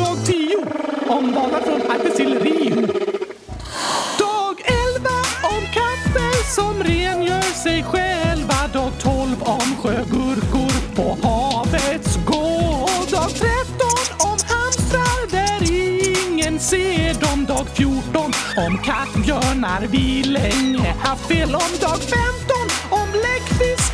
Dag 0.00 0.16
10 0.26 0.56
om 1.08 1.32
banan 1.32 1.62
från 1.62 1.90
Artesill 1.90 2.38
Dag 4.18 4.56
11 4.96 5.10
om 5.42 5.62
katter 5.74 6.54
som 6.54 6.82
rengör 6.82 7.54
sig 7.62 7.82
själva. 7.82 8.54
Dag 8.72 8.92
12 9.02 9.42
om 9.42 9.76
sjögurkor 9.82 10.94
på 10.96 11.28
havets 11.28 12.16
gård. 12.26 13.10
Dag 13.10 13.30
13 13.30 13.46
om 14.18 14.38
hamstrar 14.48 15.30
där 15.30 15.72
ingen 15.72 16.60
ser 16.60 17.20
dem. 17.20 17.46
Dag 17.46 17.66
14 17.74 18.32
om 18.56 18.78
kattbjörnar 18.78 19.86
vi 19.90 20.22
länge 20.22 20.94
haft 21.02 21.28
fel 21.28 21.54
om. 21.54 21.70
Dag 21.80 21.98
15 22.00 22.20
om 22.90 23.08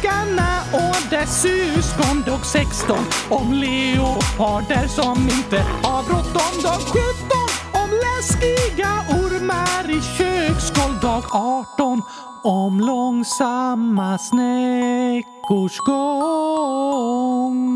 Fiskarna 0.07 0.63
och 0.73 1.11
dess 1.11 1.43
syskon. 1.43 2.23
dog 2.27 2.47
16 2.47 2.99
om 3.31 3.53
leoparder 3.53 4.89
som 4.89 5.19
inte 5.23 5.59
har 5.83 6.03
bråttom. 6.03 6.63
Dag 6.63 6.81
17 6.81 7.03
om 7.73 7.91
läskiga 7.91 9.05
ormar 9.09 9.91
i 9.91 10.01
köksskål. 10.01 10.99
Dag 11.03 11.25
18 11.33 12.03
om 12.43 12.81
långsamma 12.81 14.19
snäckors 14.19 15.79
gång. 15.79 17.76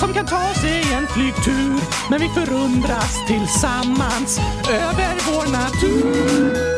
som 0.00 0.12
kan 0.12 0.26
ta 0.26 0.54
sig 0.54 0.82
en 0.92 1.06
flygtur. 1.06 1.80
Men 2.10 2.20
vi 2.20 2.28
förundras 2.28 3.26
tillsammans 3.26 4.40
över 4.68 5.14
vår 5.26 5.46
natur. 5.52 6.70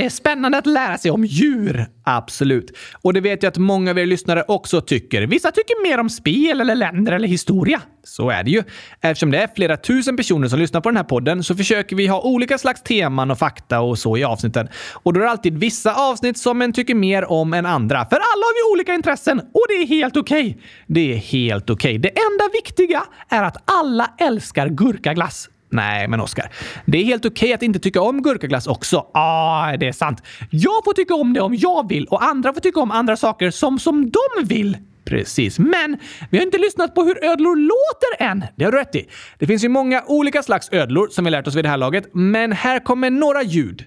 Det 0.00 0.06
är 0.06 0.10
spännande 0.10 0.58
att 0.58 0.66
lära 0.66 0.98
sig 0.98 1.10
om 1.10 1.24
djur. 1.24 1.86
Absolut. 2.04 2.76
Och 3.02 3.12
det 3.12 3.20
vet 3.20 3.42
jag 3.42 3.50
att 3.50 3.58
många 3.58 3.90
av 3.90 3.98
er 3.98 4.06
lyssnare 4.06 4.44
också 4.48 4.80
tycker. 4.80 5.22
Vissa 5.22 5.50
tycker 5.50 5.82
mer 5.82 6.00
om 6.00 6.10
spel 6.10 6.60
eller 6.60 6.74
länder 6.74 7.12
eller 7.12 7.28
historia. 7.28 7.80
Så 8.04 8.30
är 8.30 8.42
det 8.42 8.50
ju. 8.50 8.62
Eftersom 9.00 9.30
det 9.30 9.38
är 9.38 9.48
flera 9.56 9.76
tusen 9.76 10.16
personer 10.16 10.48
som 10.48 10.58
lyssnar 10.58 10.80
på 10.80 10.88
den 10.88 10.96
här 10.96 11.04
podden 11.04 11.44
så 11.44 11.56
försöker 11.56 11.96
vi 11.96 12.06
ha 12.06 12.20
olika 12.20 12.58
slags 12.58 12.82
teman 12.82 13.30
och 13.30 13.38
fakta 13.38 13.80
och 13.80 13.98
så 13.98 14.16
i 14.16 14.24
avsnitten. 14.24 14.68
Och 14.92 15.12
då 15.12 15.20
är 15.20 15.24
det 15.24 15.30
alltid 15.30 15.58
vissa 15.58 15.94
avsnitt 15.94 16.38
som 16.38 16.62
en 16.62 16.72
tycker 16.72 16.94
mer 16.94 17.30
om 17.30 17.54
än 17.54 17.66
andra. 17.66 18.04
För 18.04 18.16
alla 18.16 18.44
har 18.44 18.70
vi 18.70 18.74
olika 18.74 18.94
intressen 18.94 19.38
och 19.40 19.64
det 19.68 19.74
är 19.74 19.86
helt 19.86 20.16
okej. 20.16 20.50
Okay. 20.50 20.62
Det 20.86 21.12
är 21.12 21.16
helt 21.16 21.70
okej. 21.70 21.90
Okay. 21.90 21.98
Det 21.98 22.08
enda 22.08 22.44
viktiga 22.52 23.02
är 23.28 23.42
att 23.42 23.56
alla 23.64 24.10
älskar 24.18 24.68
gurkaglass. 24.68 25.48
Nej, 25.70 26.08
men 26.08 26.20
Oskar. 26.20 26.52
Det 26.86 26.98
är 26.98 27.04
helt 27.04 27.24
okej 27.24 27.46
okay 27.46 27.52
att 27.52 27.62
inte 27.62 27.78
tycka 27.78 28.00
om 28.00 28.22
gurkaglass 28.22 28.66
också. 28.66 28.96
Ja, 28.96 29.10
ah, 29.14 29.76
det 29.76 29.88
är 29.88 29.92
sant. 29.92 30.22
Jag 30.50 30.84
får 30.84 30.92
tycka 30.92 31.14
om 31.14 31.32
det 31.32 31.40
om 31.40 31.54
jag 31.54 31.88
vill 31.88 32.06
och 32.06 32.24
andra 32.24 32.52
får 32.52 32.60
tycka 32.60 32.80
om 32.80 32.90
andra 32.90 33.16
saker 33.16 33.50
som 33.50 33.78
som 33.78 34.10
de 34.10 34.44
vill. 34.44 34.78
Precis, 35.04 35.58
men 35.58 35.96
vi 36.30 36.38
har 36.38 36.44
inte 36.44 36.58
lyssnat 36.58 36.94
på 36.94 37.02
hur 37.02 37.24
ödlor 37.24 37.56
låter 37.56 38.30
än. 38.30 38.44
Det 38.56 38.64
har 38.64 38.72
du 38.72 38.78
rätt 38.78 38.94
i. 38.94 39.08
Det 39.38 39.46
finns 39.46 39.64
ju 39.64 39.68
många 39.68 40.02
olika 40.06 40.42
slags 40.42 40.72
ödlor 40.72 41.08
som 41.08 41.24
vi 41.24 41.30
lärt 41.30 41.46
oss 41.46 41.54
vid 41.54 41.64
det 41.64 41.68
här 41.68 41.76
laget, 41.76 42.08
men 42.12 42.52
här 42.52 42.78
kommer 42.78 43.10
några 43.10 43.42
ljud. 43.42 43.84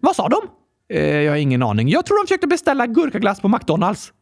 Vad 0.00 0.16
sa 0.16 0.28
de? 0.28 0.40
Eh, 0.92 1.20
jag 1.22 1.32
har 1.32 1.36
ingen 1.36 1.62
aning. 1.62 1.88
Jag 1.88 2.06
tror 2.06 2.22
de 2.22 2.26
försökte 2.26 2.46
beställa 2.46 2.86
gurkaglass 2.86 3.40
på 3.40 3.48
McDonalds. 3.48 4.12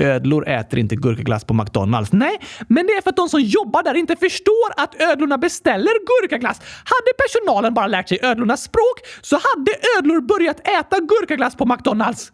Ödlor 0.00 0.48
äter 0.48 0.78
inte 0.78 0.96
gurkaglass 0.96 1.44
på 1.44 1.54
McDonalds. 1.54 2.12
Nej, 2.12 2.40
men 2.68 2.86
det 2.86 2.92
är 2.92 3.02
för 3.02 3.10
att 3.10 3.16
de 3.16 3.28
som 3.28 3.40
jobbar 3.40 3.82
där 3.82 3.94
inte 3.94 4.16
förstår 4.16 4.72
att 4.76 5.02
ödlorna 5.02 5.38
beställer 5.38 5.92
gurkaglass. 6.06 6.60
Hade 6.84 7.12
personalen 7.18 7.74
bara 7.74 7.86
lärt 7.86 8.08
sig 8.08 8.18
ödlornas 8.22 8.62
språk 8.62 9.00
så 9.22 9.36
hade 9.36 9.70
ödlor 9.98 10.20
börjat 10.20 10.68
äta 10.68 10.98
gurkaglass 11.00 11.56
på 11.56 11.66
McDonalds. 11.66 12.32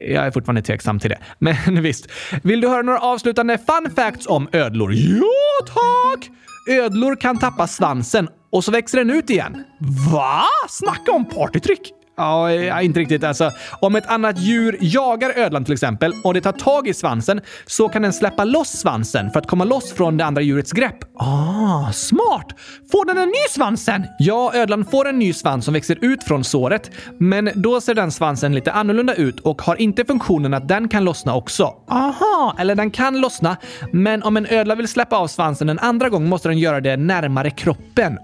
Jag 0.00 0.26
är 0.26 0.30
fortfarande 0.30 0.62
tveksam 0.62 0.98
till 0.98 1.10
det. 1.10 1.18
Men 1.38 1.82
visst. 1.82 2.06
Vill 2.42 2.60
du 2.60 2.68
höra 2.68 2.82
några 2.82 2.98
avslutande 2.98 3.58
fun 3.58 3.90
facts 3.96 4.26
om 4.26 4.48
ödlor? 4.52 4.92
Ja, 4.94 5.66
tack! 5.66 6.30
Ödlor 6.68 7.16
kan 7.16 7.38
tappa 7.38 7.66
svansen 7.66 8.28
och 8.52 8.64
så 8.64 8.72
växer 8.72 8.98
den 8.98 9.10
ut 9.10 9.30
igen. 9.30 9.64
Va? 10.12 10.42
Snacka 10.68 11.12
om 11.12 11.24
partytrick! 11.24 11.92
Eh, 12.18 12.64
ja, 12.64 12.82
inte 12.82 13.00
riktigt. 13.00 13.24
Alltså, 13.24 13.50
om 13.80 13.96
ett 13.96 14.06
annat 14.06 14.38
djur 14.38 14.78
jagar 14.80 15.32
ödlan 15.36 15.64
till 15.64 15.72
exempel 15.72 16.12
och 16.24 16.34
det 16.34 16.40
tar 16.40 16.52
tag 16.52 16.88
i 16.88 16.94
svansen 16.94 17.40
så 17.66 17.88
kan 17.88 18.02
den 18.02 18.12
släppa 18.12 18.44
loss 18.44 18.68
svansen 18.68 19.30
för 19.30 19.38
att 19.40 19.46
komma 19.46 19.64
loss 19.64 19.92
från 19.92 20.16
det 20.16 20.24
andra 20.24 20.42
djurets 20.42 20.72
grepp. 20.72 20.96
Ah, 21.16 21.92
smart! 21.92 22.46
Får 22.92 23.04
den 23.04 23.18
en 23.18 23.28
ny 23.28 23.48
svans 23.50 23.84
sen? 23.84 24.06
Ja, 24.18 24.52
ödlan 24.54 24.84
får 24.84 25.08
en 25.08 25.18
ny 25.18 25.32
svans 25.32 25.64
som 25.64 25.74
växer 25.74 25.98
ut 26.04 26.24
från 26.24 26.44
såret. 26.44 26.90
Men 27.18 27.50
då 27.54 27.80
ser 27.80 27.94
den 27.94 28.12
svansen 28.12 28.54
lite 28.54 28.72
annorlunda 28.72 29.14
ut 29.14 29.40
och 29.40 29.62
har 29.62 29.80
inte 29.80 30.04
funktionen 30.04 30.54
att 30.54 30.68
den 30.68 30.88
kan 30.88 31.04
lossna 31.04 31.34
också. 31.34 31.74
Aha, 31.90 32.56
eller 32.58 32.74
den 32.74 32.90
kan 32.90 33.20
lossna, 33.20 33.56
men 33.92 34.22
om 34.22 34.36
en 34.36 34.46
ödla 34.46 34.74
vill 34.74 34.88
släppa 34.88 35.16
av 35.16 35.26
svansen 35.26 35.68
en 35.68 35.78
andra 35.78 36.08
gång 36.08 36.28
måste 36.28 36.48
den 36.48 36.58
göra 36.58 36.80
det 36.80 36.96
närmare 36.96 37.50
kroppen. 37.50 38.18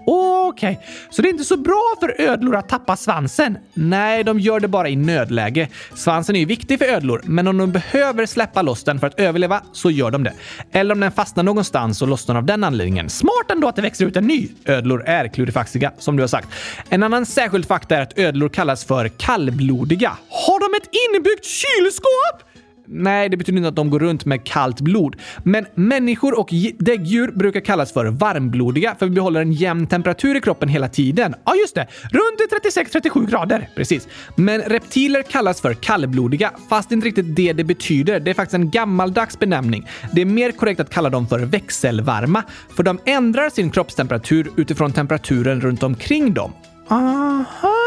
Okej, 0.55 0.79
okay. 0.81 0.85
så 1.09 1.21
det 1.21 1.27
är 1.27 1.29
inte 1.29 1.43
så 1.43 1.57
bra 1.57 1.95
för 1.99 2.21
ödlor 2.21 2.55
att 2.55 2.69
tappa 2.69 2.95
svansen? 2.95 3.57
Nej, 3.73 4.23
de 4.23 4.39
gör 4.39 4.59
det 4.59 4.67
bara 4.67 4.89
i 4.89 4.95
nödläge. 4.95 5.69
Svansen 5.93 6.35
är 6.35 6.39
ju 6.39 6.45
viktig 6.45 6.79
för 6.79 6.85
ödlor, 6.85 7.21
men 7.23 7.47
om 7.47 7.57
de 7.57 7.71
behöver 7.71 8.25
släppa 8.25 8.61
loss 8.61 8.83
den 8.83 8.99
för 8.99 9.07
att 9.07 9.19
överleva 9.19 9.61
så 9.73 9.91
gör 9.91 10.11
de 10.11 10.23
det. 10.23 10.33
Eller 10.71 10.93
om 10.93 10.99
den 10.99 11.11
fastnar 11.11 11.43
någonstans 11.43 12.01
och 12.01 12.07
lossnar 12.07 12.35
av 12.35 12.43
den 12.43 12.63
anledningen. 12.63 13.09
Smart 13.09 13.51
ändå 13.51 13.67
att 13.67 13.75
det 13.75 13.81
växer 13.81 14.05
ut 14.05 14.15
en 14.15 14.27
ny. 14.27 14.47
Ödlor 14.65 15.03
är 15.05 15.27
klurifaxiga, 15.27 15.91
som 15.97 16.15
du 16.15 16.23
har 16.23 16.27
sagt. 16.27 16.47
En 16.89 17.03
annan 17.03 17.25
särskild 17.25 17.65
fakta 17.67 17.97
är 17.97 18.01
att 18.01 18.19
ödlor 18.19 18.49
kallas 18.49 18.85
för 18.85 19.07
kallblodiga. 19.07 20.17
Har 20.29 20.59
de 20.59 20.77
ett 20.77 20.89
inbyggt 21.15 21.45
kylskåp? 21.45 22.54
Nej, 22.87 23.29
det 23.29 23.37
betyder 23.37 23.57
inte 23.57 23.69
att 23.69 23.75
de 23.75 23.89
går 23.89 23.99
runt 23.99 24.25
med 24.25 24.43
kallt 24.43 24.81
blod. 24.81 25.15
Men 25.43 25.65
människor 25.75 26.39
och 26.39 26.49
däggdjur 26.77 27.31
brukar 27.31 27.59
kallas 27.59 27.93
för 27.93 28.05
varmblodiga 28.05 28.95
för 28.99 29.05
vi 29.05 29.11
behåller 29.11 29.41
en 29.41 29.51
jämn 29.51 29.87
temperatur 29.87 30.37
i 30.37 30.41
kroppen 30.41 30.69
hela 30.69 30.87
tiden. 30.87 31.35
Ja, 31.45 31.55
just 31.55 31.75
det. 31.75 31.87
Runt 32.11 32.65
36-37 32.75 33.29
grader. 33.29 33.69
Precis. 33.75 34.07
Men 34.35 34.61
reptiler 34.61 35.23
kallas 35.23 35.61
för 35.61 35.73
kallblodiga, 35.73 36.51
fast 36.69 36.91
inte 36.91 37.07
riktigt 37.07 37.35
det 37.35 37.53
det 37.53 37.63
betyder. 37.63 38.19
Det 38.19 38.31
är 38.31 38.35
faktiskt 38.35 38.55
en 38.55 38.69
gammaldags 38.69 39.39
benämning. 39.39 39.87
Det 40.13 40.21
är 40.21 40.25
mer 40.25 40.51
korrekt 40.51 40.79
att 40.79 40.89
kalla 40.89 41.09
dem 41.09 41.27
för 41.27 41.39
växelvarma, 41.39 42.43
för 42.75 42.83
de 42.83 42.99
ändrar 43.05 43.49
sin 43.49 43.71
kroppstemperatur 43.71 44.51
utifrån 44.57 44.91
temperaturen 44.93 45.61
runt 45.61 45.83
omkring 45.83 46.33
dem. 46.33 46.53
Aha! 46.89 47.84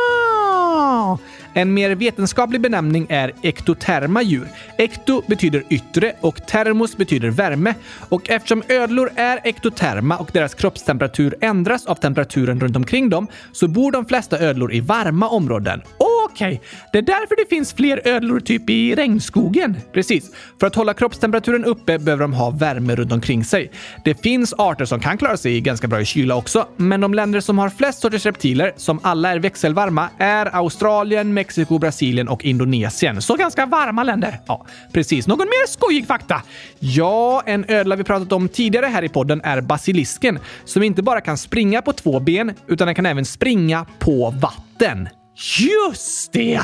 En 1.54 1.74
mer 1.74 1.90
vetenskaplig 1.94 2.60
benämning 2.60 3.06
är 3.08 3.32
ektoterma 3.42 4.22
djur. 4.22 4.48
Ekto 4.78 5.22
betyder 5.26 5.62
yttre 5.68 6.12
och 6.20 6.46
termos 6.46 6.96
betyder 6.96 7.30
värme. 7.30 7.74
Och 8.08 8.30
eftersom 8.30 8.62
ödlor 8.68 9.10
är 9.14 9.40
ektoterma 9.44 10.16
och 10.16 10.30
deras 10.32 10.54
kroppstemperatur 10.54 11.34
ändras 11.40 11.86
av 11.86 11.94
temperaturen 11.94 12.60
runt 12.60 12.76
omkring 12.76 13.10
dem 13.10 13.26
så 13.52 13.68
bor 13.68 13.92
de 13.92 14.06
flesta 14.06 14.38
ödlor 14.38 14.74
i 14.74 14.80
varma 14.80 15.28
områden. 15.28 15.82
Okej, 16.30 16.54
okay. 16.54 16.58
det 16.92 16.98
är 16.98 17.02
därför 17.02 17.36
det 17.36 17.48
finns 17.48 17.72
fler 17.72 18.00
ödlor 18.04 18.40
typ 18.40 18.70
i 18.70 18.94
regnskogen. 18.94 19.76
Precis. 19.92 20.30
För 20.60 20.66
att 20.66 20.74
hålla 20.74 20.94
kroppstemperaturen 20.94 21.64
uppe 21.64 21.98
behöver 21.98 22.22
de 22.22 22.32
ha 22.32 22.50
värme 22.50 22.94
runt 22.96 23.12
omkring 23.12 23.44
sig. 23.44 23.70
Det 24.04 24.22
finns 24.22 24.54
arter 24.58 24.84
som 24.84 25.00
kan 25.00 25.18
klara 25.18 25.36
sig 25.36 25.60
ganska 25.60 25.88
bra 25.88 26.00
i 26.00 26.04
kyla 26.04 26.34
också, 26.34 26.66
men 26.76 27.00
de 27.00 27.14
länder 27.14 27.40
som 27.40 27.58
har 27.58 27.70
flest 27.70 28.00
sorters 28.00 28.26
reptiler, 28.26 28.72
som 28.76 29.00
alla 29.02 29.30
är 29.32 29.38
växelvarma, 29.38 30.08
är 30.18 30.56
Australien, 30.56 31.34
Mexiko, 31.34 31.78
Brasilien 31.78 32.28
och 32.28 32.44
Indonesien. 32.44 33.22
Så 33.22 33.36
ganska 33.36 33.66
varma 33.66 34.02
länder. 34.02 34.40
Ja, 34.46 34.66
precis. 34.92 35.26
Någon 35.26 35.38
mer 35.38 35.66
skojig 35.66 36.06
fakta? 36.06 36.42
Ja, 36.78 37.42
en 37.46 37.64
ödla 37.68 37.96
vi 37.96 38.04
pratat 38.04 38.32
om 38.32 38.48
tidigare 38.48 38.86
här 38.86 39.02
i 39.02 39.08
podden 39.08 39.40
är 39.44 39.60
basilisken, 39.60 40.38
som 40.64 40.82
inte 40.82 41.02
bara 41.02 41.20
kan 41.20 41.38
springa 41.38 41.82
på 41.82 41.92
två 41.92 42.20
ben, 42.20 42.54
utan 42.66 42.86
den 42.86 42.94
kan 42.94 43.06
även 43.06 43.24
springa 43.24 43.86
på 43.98 44.34
vatten. 44.40 45.08
Just 45.38 46.32
det! 46.32 46.60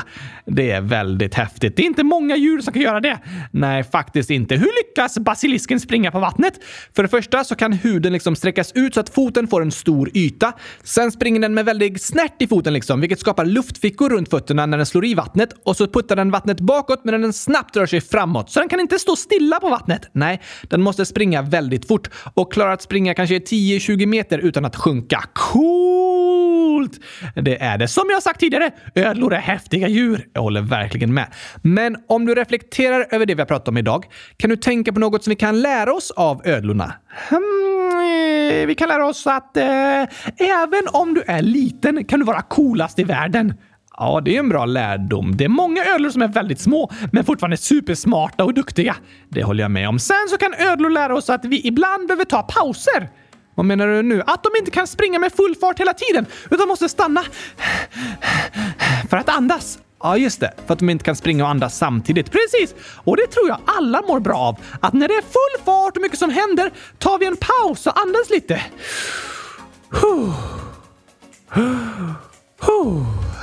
Det 0.47 0.71
är 0.71 0.81
väldigt 0.81 1.35
häftigt. 1.35 1.77
Det 1.77 1.83
är 1.83 1.87
inte 1.87 2.03
många 2.03 2.37
djur 2.37 2.61
som 2.61 2.73
kan 2.73 2.83
göra 2.83 3.01
det. 3.01 3.19
Nej, 3.51 3.85
faktiskt 3.85 4.31
inte. 4.31 4.57
Hur 4.57 4.71
lyckas 4.87 5.19
basilisken 5.19 5.81
springa 5.81 6.11
på 6.11 6.21
vattnet? 6.21 6.55
För 6.97 7.03
det 7.03 7.09
första 7.09 7.45
så 7.45 7.55
kan 7.55 7.73
huden 7.73 8.13
liksom 8.13 8.37
sträckas 8.37 8.73
ut 8.75 8.95
så 8.95 9.01
att 9.01 9.09
foten 9.09 9.49
får 9.49 9.63
en 9.63 9.71
stor 9.71 10.11
yta. 10.15 10.53
Sen 10.83 11.13
springer 11.13 11.41
den 11.41 11.55
med 11.55 11.65
väldigt 11.65 12.03
snärt 12.03 12.43
i 12.43 12.47
foten 12.47 12.73
liksom, 12.73 13.01
vilket 13.01 13.21
skapar 13.21 13.45
luftfickor 13.45 14.11
runt 14.11 14.31
fötterna 14.31 14.67
när 14.67 14.77
den 14.77 14.87
slår 14.87 15.05
i 15.05 15.15
vattnet 15.15 15.51
och 15.65 15.77
så 15.77 15.87
puttar 15.87 16.17
den 16.17 16.31
vattnet 16.31 16.61
bakåt 16.61 17.05
medan 17.05 17.21
den 17.21 17.33
snabbt 17.33 17.77
rör 17.77 17.87
sig 17.87 18.01
framåt. 18.01 18.51
Så 18.51 18.61
den 18.61 18.69
kan 18.69 18.81
inte 18.81 18.99
stå 18.99 19.17
stilla 19.17 19.61
på 19.61 19.71
vattnet. 19.71 20.11
Nej, 20.13 20.41
den 20.63 20.83
måste 20.83 21.07
springa 21.07 21.43
väldigt 21.43 21.89
fort 21.89 22.11
och 22.35 22.53
klarar 22.53 22.73
att 22.73 22.83
springa 22.83 23.15
kanske 23.15 23.39
10-20 23.39 24.07
meter 24.07 24.39
utan 24.39 24.65
att 24.65 24.77
sjunka. 24.77 25.25
Coolt! 26.85 27.01
Det 27.35 27.63
är 27.63 27.79
det. 27.79 27.89
Som 27.89 28.05
jag 28.11 28.23
sagt 28.23 28.41
tidigare, 28.41 28.71
ödlor 28.95 29.35
är 29.35 29.39
häftiga 29.39 29.89
djur. 29.89 30.27
Jag 30.33 30.43
håller 30.43 30.61
verkligen 30.61 31.15
med. 31.15 31.27
Men 31.63 31.97
om 32.09 32.27
du 32.27 32.35
reflekterar 32.35 33.07
över 33.11 33.27
det 33.27 33.35
vi 33.35 33.41
har 33.41 33.47
pratat 33.47 33.69
om 33.69 33.79
idag, 33.79 34.05
kan 34.37 34.51
du 34.51 34.57
tänka 34.57 34.93
på 34.93 35.01
något 35.01 35.25
som 35.25 35.31
vi 35.31 35.37
kan 35.37 35.61
lära 35.61 35.93
oss 35.93 36.11
av 36.11 36.43
ödlorna? 36.45 36.95
Hmm, 37.29 37.41
eh, 38.61 38.67
vi 38.67 38.75
kan 38.79 38.89
lära 38.89 39.07
oss 39.07 39.27
att 39.27 39.57
eh, 39.57 39.65
även 40.39 40.83
om 40.93 41.15
du 41.15 41.23
är 41.27 41.43
liten 41.43 42.05
kan 42.05 42.21
du 42.21 42.27
vara 42.27 42.43
coolast 42.43 42.99
i 42.99 43.05
världen. 43.05 43.55
Ja, 43.97 44.21
det 44.25 44.37
är 44.37 44.39
en 44.39 44.49
bra 44.49 44.65
lärdom. 44.65 45.37
Det 45.37 45.45
är 45.45 45.49
många 45.49 45.85
ödlor 45.85 46.11
som 46.11 46.23
är 46.23 46.29
väldigt 46.29 46.61
små, 46.61 46.91
men 47.13 47.25
fortfarande 47.25 47.57
supersmarta 47.57 48.45
och 48.45 48.55
duktiga. 48.55 48.97
Det 49.29 49.43
håller 49.43 49.65
jag 49.65 49.71
med 49.71 49.89
om. 49.89 49.99
Sen 49.99 50.29
så 50.31 50.37
kan 50.37 50.55
ödlor 50.55 50.91
lära 50.91 51.17
oss 51.17 51.31
att 51.31 51.45
vi 51.45 51.67
ibland 51.67 52.07
behöver 52.07 52.25
ta 52.25 52.43
pauser. 52.43 53.09
Vad 53.55 53.67
menar 53.67 53.87
du 53.87 54.03
nu? 54.03 54.23
Att 54.27 54.43
de 54.43 54.51
inte 54.59 54.71
kan 54.71 54.87
springa 54.87 55.19
med 55.19 55.33
full 55.33 55.57
fart 55.61 55.81
hela 55.81 55.95
tiden, 55.95 56.27
utan 56.51 56.69
måste 56.69 56.89
stanna 56.89 57.25
för 59.11 59.17
att 59.17 59.29
andas. 59.29 59.79
Ja, 60.03 60.17
just 60.17 60.41
det. 60.41 60.53
För 60.67 60.73
att 60.73 60.79
de 60.79 60.91
inte 60.91 61.05
kan 61.05 61.17
springa 61.17 61.45
och 61.45 61.51
andas 61.51 61.79
samtidigt. 61.79 62.31
Precis! 62.31 62.75
Och 63.05 63.17
det 63.17 63.27
tror 63.27 63.49
jag 63.49 63.59
alla 63.67 64.03
mår 64.03 64.21
bra 64.21 64.37
av. 64.37 64.57
Att 64.81 64.93
när 64.93 65.09
det 65.09 65.15
är 65.15 65.23
full 65.23 65.65
fart 65.65 65.97
och 65.97 66.03
mycket 66.03 66.19
som 66.19 66.31
händer 66.31 66.71
tar 66.99 67.19
vi 67.19 67.27
en 67.27 67.37
paus 67.37 67.87
och 67.87 68.01
andas 68.01 68.31
lite. 68.31 68.63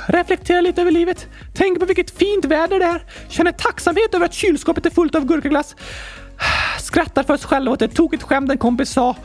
Reflektera 0.06 0.60
lite 0.60 0.80
över 0.80 0.90
livet. 0.90 1.26
Tänk 1.54 1.80
på 1.80 1.86
vilket 1.86 2.18
fint 2.18 2.44
väder 2.44 2.78
det 2.78 2.84
är. 2.84 3.04
Känner 3.28 3.52
tacksamhet 3.52 4.14
över 4.14 4.26
att 4.26 4.34
kylskåpet 4.34 4.86
är 4.86 4.90
fullt 4.90 5.14
av 5.14 5.24
gurkaglass. 5.24 5.76
Skrattar 6.80 7.22
för 7.22 7.34
oss 7.34 7.44
själva 7.44 7.72
åt 7.72 7.82
ett 7.82 7.94
tokigt 7.94 8.22
skämt 8.22 8.50
en 8.50 8.58
kompis 8.58 8.90
sa. 8.90 9.16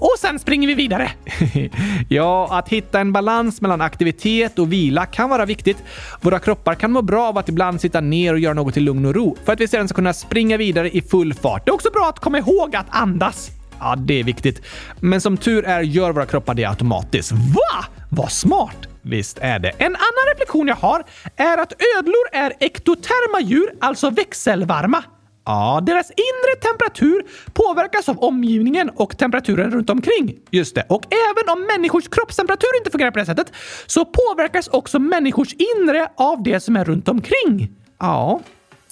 Och 0.00 0.14
sen 0.18 0.38
springer 0.38 0.68
vi 0.68 0.74
vidare. 0.74 1.10
ja, 2.08 2.48
att 2.58 2.68
hitta 2.68 3.00
en 3.00 3.12
balans 3.12 3.60
mellan 3.60 3.80
aktivitet 3.80 4.58
och 4.58 4.72
vila 4.72 5.06
kan 5.06 5.30
vara 5.30 5.44
viktigt. 5.44 5.76
Våra 6.20 6.38
kroppar 6.38 6.74
kan 6.74 6.92
må 6.92 7.02
bra 7.02 7.28
av 7.28 7.38
att 7.38 7.48
ibland 7.48 7.80
sitta 7.80 8.00
ner 8.00 8.32
och 8.32 8.38
göra 8.38 8.54
något 8.54 8.76
i 8.76 8.80
lugn 8.80 9.06
och 9.06 9.14
ro 9.14 9.36
för 9.44 9.52
att 9.52 9.60
vi 9.60 9.68
sedan 9.68 9.88
ska 9.88 9.94
kunna 9.94 10.12
springa 10.12 10.56
vidare 10.56 10.90
i 10.90 11.02
full 11.02 11.34
fart. 11.34 11.66
Det 11.66 11.70
är 11.70 11.74
också 11.74 11.90
bra 11.90 12.08
att 12.08 12.18
komma 12.18 12.38
ihåg 12.38 12.76
att 12.76 12.86
andas. 12.88 13.50
Ja, 13.80 13.96
det 13.96 14.20
är 14.20 14.24
viktigt. 14.24 14.62
Men 15.00 15.20
som 15.20 15.36
tur 15.36 15.64
är 15.64 15.80
gör 15.80 16.12
våra 16.12 16.26
kroppar 16.26 16.54
det 16.54 16.64
automatiskt. 16.64 17.32
Va? 17.32 17.84
Vad 18.10 18.32
smart! 18.32 18.88
Visst 19.02 19.38
är 19.38 19.58
det. 19.58 19.68
En 19.70 19.86
annan 19.96 20.32
reflektion 20.32 20.68
jag 20.68 20.76
har 20.76 21.04
är 21.36 21.58
att 21.58 21.72
ödlor 21.98 22.28
är 22.32 22.52
ektoterma 22.60 23.40
djur, 23.40 23.70
alltså 23.80 24.10
växelvarma. 24.10 25.04
Ja, 25.48 25.80
deras 25.82 26.10
inre 26.10 26.60
temperatur 26.60 27.22
påverkas 27.52 28.08
av 28.08 28.18
omgivningen 28.18 28.90
och 28.90 29.18
temperaturen 29.18 29.70
runt 29.70 29.90
omkring. 29.90 30.38
Just 30.50 30.74
det. 30.74 30.84
Och 30.88 31.02
även 31.12 31.52
om 31.52 31.66
människors 31.66 32.08
kroppstemperatur 32.08 32.68
inte 32.78 32.90
fungerar 32.90 33.10
på 33.10 33.18
det 33.18 33.26
sättet 33.26 33.52
så 33.86 34.04
påverkas 34.04 34.68
också 34.68 34.98
människors 34.98 35.54
inre 35.54 36.08
av 36.16 36.42
det 36.42 36.60
som 36.60 36.76
är 36.76 36.84
runt 36.84 37.08
omkring. 37.08 37.68
Ja, 37.98 38.40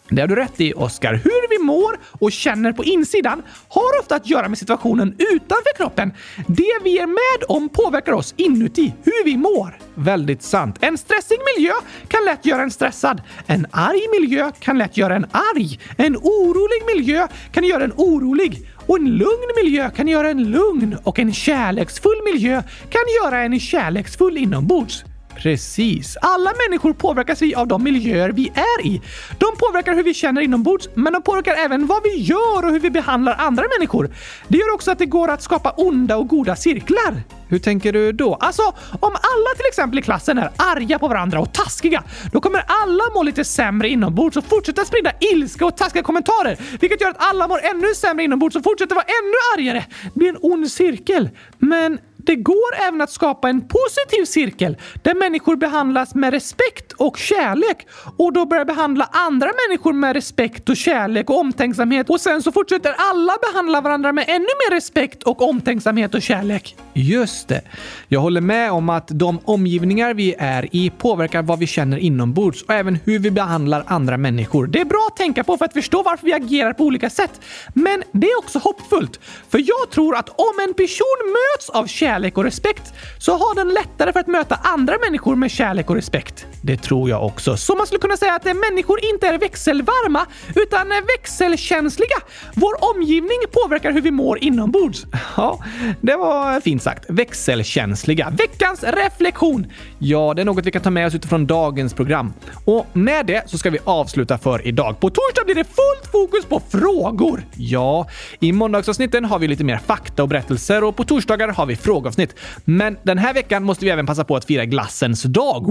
det 0.09 0.21
har 0.21 0.29
du 0.29 0.35
rätt 0.35 0.61
i, 0.61 0.73
Oskar. 0.73 1.15
Hur 1.15 1.49
vi 1.51 1.65
mår 1.65 1.99
och 2.13 2.33
känner 2.33 2.73
på 2.73 2.85
insidan 2.85 3.43
har 3.69 4.01
ofta 4.01 4.15
att 4.15 4.31
göra 4.31 4.49
med 4.49 4.59
situationen 4.59 5.15
utanför 5.19 5.77
kroppen. 5.77 6.13
Det 6.47 6.79
vi 6.85 6.99
är 6.99 7.07
med 7.07 7.47
om 7.49 7.69
påverkar 7.69 8.13
oss 8.13 8.35
inuti, 8.37 8.95
hur 9.05 9.25
vi 9.25 9.37
mår. 9.37 9.79
Väldigt 9.95 10.43
sant. 10.43 10.77
En 10.81 10.99
stressig 10.99 11.39
miljö 11.57 11.73
kan 12.09 12.25
lätt 12.25 12.47
göra 12.47 12.63
en 12.63 12.71
stressad. 12.71 13.23
En 13.47 13.67
arg 13.71 14.21
miljö 14.21 14.51
kan 14.61 14.79
lätt 14.79 14.97
göra 14.97 15.17
en 15.17 15.27
arg. 15.33 15.81
En 15.97 16.17
orolig 16.17 16.97
miljö 16.97 17.29
kan 17.53 17.65
göra 17.65 17.85
en 17.85 17.93
orolig. 17.97 18.71
Och 18.87 18.97
en 18.97 19.11
lugn 19.11 19.53
miljö 19.65 19.91
kan 19.91 20.09
göra 20.09 20.31
en 20.31 20.51
lugn. 20.51 20.97
Och 21.05 21.19
en 21.19 21.33
kärleksfull 21.33 22.23
miljö 22.25 22.63
kan 22.91 23.03
göra 23.23 23.41
en 23.43 23.61
kärleksfull 23.61 24.39
inombords. 24.39 25.05
Precis. 25.37 26.17
Alla 26.21 26.53
människor 26.69 26.93
påverkas 26.93 27.43
vi 27.43 27.55
av 27.55 27.69
de 27.69 27.83
miljöer 27.83 28.31
vi 28.31 28.49
är 28.55 28.87
i. 28.87 29.03
De 29.39 29.47
påverkar 29.59 29.95
hur 29.95 30.03
vi 30.03 30.15
känner 30.15 30.41
inombords, 30.41 30.89
men 30.95 31.13
de 31.13 31.23
påverkar 31.23 31.55
även 31.55 31.87
vad 31.87 32.03
vi 32.03 32.17
gör 32.17 32.65
och 32.65 32.73
hur 32.73 32.81
vi 32.81 32.91
behandlar 32.91 33.35
andra 33.39 33.65
människor. 33.79 34.11
Det 34.49 34.59
gör 34.59 34.75
också 34.75 34.91
att 34.91 34.99
det 34.99 35.07
går 35.07 35.29
att 35.29 35.43
skapa 35.43 35.71
onda 35.71 36.17
och 36.17 36.29
goda 36.29 36.57
cirklar. 36.57 37.23
Hur 37.49 37.59
tänker 37.59 37.93
du 37.93 38.13
då? 38.13 38.35
Alltså, 38.35 38.63
om 39.01 39.13
alla 39.13 39.55
till 39.57 39.67
exempel 39.69 39.99
i 39.99 40.03
klassen 40.03 40.39
är 40.39 40.51
arga 40.57 40.99
på 40.99 41.09
varandra 41.09 41.41
och 41.41 41.53
taskiga, 41.53 42.03
då 42.33 42.41
kommer 42.41 42.65
alla 42.67 43.05
må 43.15 43.23
lite 43.23 43.45
sämre 43.45 43.89
inombords 43.89 44.37
och 44.37 44.45
fortsätta 44.45 44.85
sprida 44.85 45.13
ilska 45.21 45.67
och 45.67 45.77
taskiga 45.77 46.03
kommentarer, 46.03 46.59
vilket 46.81 47.01
gör 47.01 47.11
att 47.11 47.17
alla 47.19 47.49
mår 47.49 47.61
ännu 47.65 47.95
sämre 47.95 48.25
inombords 48.25 48.57
och 48.57 48.65
fortsätter 48.65 48.95
vara 48.95 49.05
ännu 49.05 49.37
argare. 49.57 49.85
Det 50.03 50.19
blir 50.19 50.29
en 50.29 50.39
ond 50.41 50.71
cirkel. 50.71 51.29
Men 51.59 51.99
det 52.27 52.37
går 52.37 52.75
även 52.89 53.01
att 53.01 53.11
skapa 53.11 53.49
en 53.49 53.61
positiv 53.61 54.25
cirkel 54.25 54.77
där 55.03 55.15
människor 55.15 55.57
behandlas 55.57 56.15
med 56.15 56.33
respekt 56.33 56.93
och 56.93 57.17
kärlek 57.17 57.87
och 58.19 58.33
då 58.33 58.47
börjar 58.47 58.65
behandla 58.65 59.09
andra 59.13 59.51
människor 59.69 59.93
med 59.93 60.13
respekt 60.13 60.69
och 60.69 60.77
kärlek 60.77 61.31
och 61.31 61.39
omtänksamhet 61.39 62.11
och 62.11 62.21
sen 62.21 62.43
så 62.43 62.53
fortsätter 62.53 62.95
alla 62.99 63.33
behandla 63.53 63.81
varandra 63.81 64.13
med 64.13 64.25
ännu 64.29 64.39
mer 64.39 64.75
respekt 64.75 65.23
och 65.23 65.43
omtänksamhet 65.43 66.15
och 66.15 66.23
kärlek. 66.23 66.77
Just 66.95 67.49
det. 67.49 67.61
Jag 68.09 68.21
håller 68.21 68.41
med 68.41 68.73
om 68.73 68.89
att 68.89 69.09
de 69.09 69.41
omgivningar 69.45 70.15
vi 70.15 70.35
är 70.39 70.69
i 70.73 70.91
påverkar 70.91 71.43
vad 71.43 71.59
vi 71.59 71.67
känner 71.67 71.99
inombords 71.99 72.63
och 72.63 72.75
även 72.75 72.99
hur 73.05 73.19
vi 73.19 73.31
behandlar 73.31 73.85
andra 73.87 74.17
människor. 74.17 74.67
Det 74.67 74.81
är 74.81 74.85
bra 74.85 75.09
att 75.11 75.17
tänka 75.17 75.45
på 75.45 75.59
för 75.59 75.65
att 75.65 75.73
förstå 75.73 76.03
varför 76.03 76.27
vi 76.27 76.33
agerar 76.33 76.73
på 76.73 76.85
olika 76.85 77.11
sätt. 77.11 77.41
Men 77.75 78.03
det 78.13 78.27
är 78.27 78.39
också 78.39 78.59
hoppfullt, 78.59 79.21
för 79.49 79.59
jag 79.59 79.91
tror 79.91 80.17
att 80.17 80.29
om 80.29 80.55
en 80.69 80.75
person 80.75 81.17
möts 81.27 81.71
av 81.71 81.87
kärlek 81.87 82.16
kärlek 82.17 82.39
och 82.39 82.45
respekt 82.45 82.93
så 83.19 83.33
har 83.33 83.55
den 83.55 83.69
lättare 83.69 84.13
för 84.13 84.21
att 84.21 84.27
möta 84.27 84.55
andra 84.55 84.95
människor 85.07 85.37
med 85.37 85.51
kärlek 85.51 85.91
och 85.91 85.97
respekt. 85.97 86.47
Det 86.63 86.77
tror 86.77 87.11
jag 87.11 87.27
också. 87.27 87.57
Så 87.57 87.75
man 87.75 87.87
skulle 87.87 87.99
kunna 88.01 88.17
säga 88.17 88.35
att 88.35 88.45
människor 88.45 88.99
inte 89.13 89.27
är 89.27 89.39
växelvarma 89.39 90.27
utan 90.55 90.89
växelkänsliga. 90.89 92.17
Vår 92.55 92.75
omgivning 92.95 93.39
påverkar 93.53 93.93
hur 93.93 94.01
vi 94.01 94.11
mår 94.11 94.39
inombords. 94.39 95.07
Ja, 95.37 95.65
det 96.01 96.17
var 96.17 96.61
fint 96.61 96.83
sagt. 96.83 97.05
Växelkänsliga. 97.09 98.31
Veckans 98.31 98.83
reflektion. 98.83 99.67
Ja, 99.99 100.33
det 100.37 100.43
är 100.43 100.45
något 100.45 100.67
vi 100.67 100.71
kan 100.71 100.83
ta 100.83 100.91
med 100.91 101.07
oss 101.07 101.15
utifrån 101.15 101.47
dagens 101.47 101.95
program. 101.95 102.33
Och 102.65 102.87
med 102.93 103.27
det 103.27 103.51
så 103.51 103.59
ska 103.59 103.71
vi 103.71 103.79
avsluta 103.85 104.39
för 104.39 104.67
idag. 104.67 105.01
På 105.01 105.11
torsdag 105.11 105.45
blir 105.45 105.55
det 105.55 105.65
fullt 105.65 106.13
fokus 106.13 106.45
på 106.45 106.61
frågor. 106.71 107.43
Ja, 107.57 108.07
i 108.41 108.53
måndagsavsnitten 108.53 109.25
har 109.25 109.39
vi 109.39 109.49
lite 109.49 109.65
mer 109.65 109.79
fakta 109.87 110.23
och 110.23 110.29
berättelser 110.29 110.85
och 110.85 110.97
på 110.97 111.05
torsdagar 111.05 111.49
har 111.49 111.67
vi 111.67 111.77
frågor 111.77 112.06
vloggavsnitt. 112.07 112.35
Men 112.65 112.99
den 113.03 113.19
här 113.19 113.35
veckan 113.35 113.63
måste 113.65 113.85
vi 113.85 113.91
även 113.91 114.07
passa 114.07 114.25
på 114.25 114.37
att 114.37 114.45
fira 114.45 114.65
glassens 114.65 115.23
dag. 115.23 115.67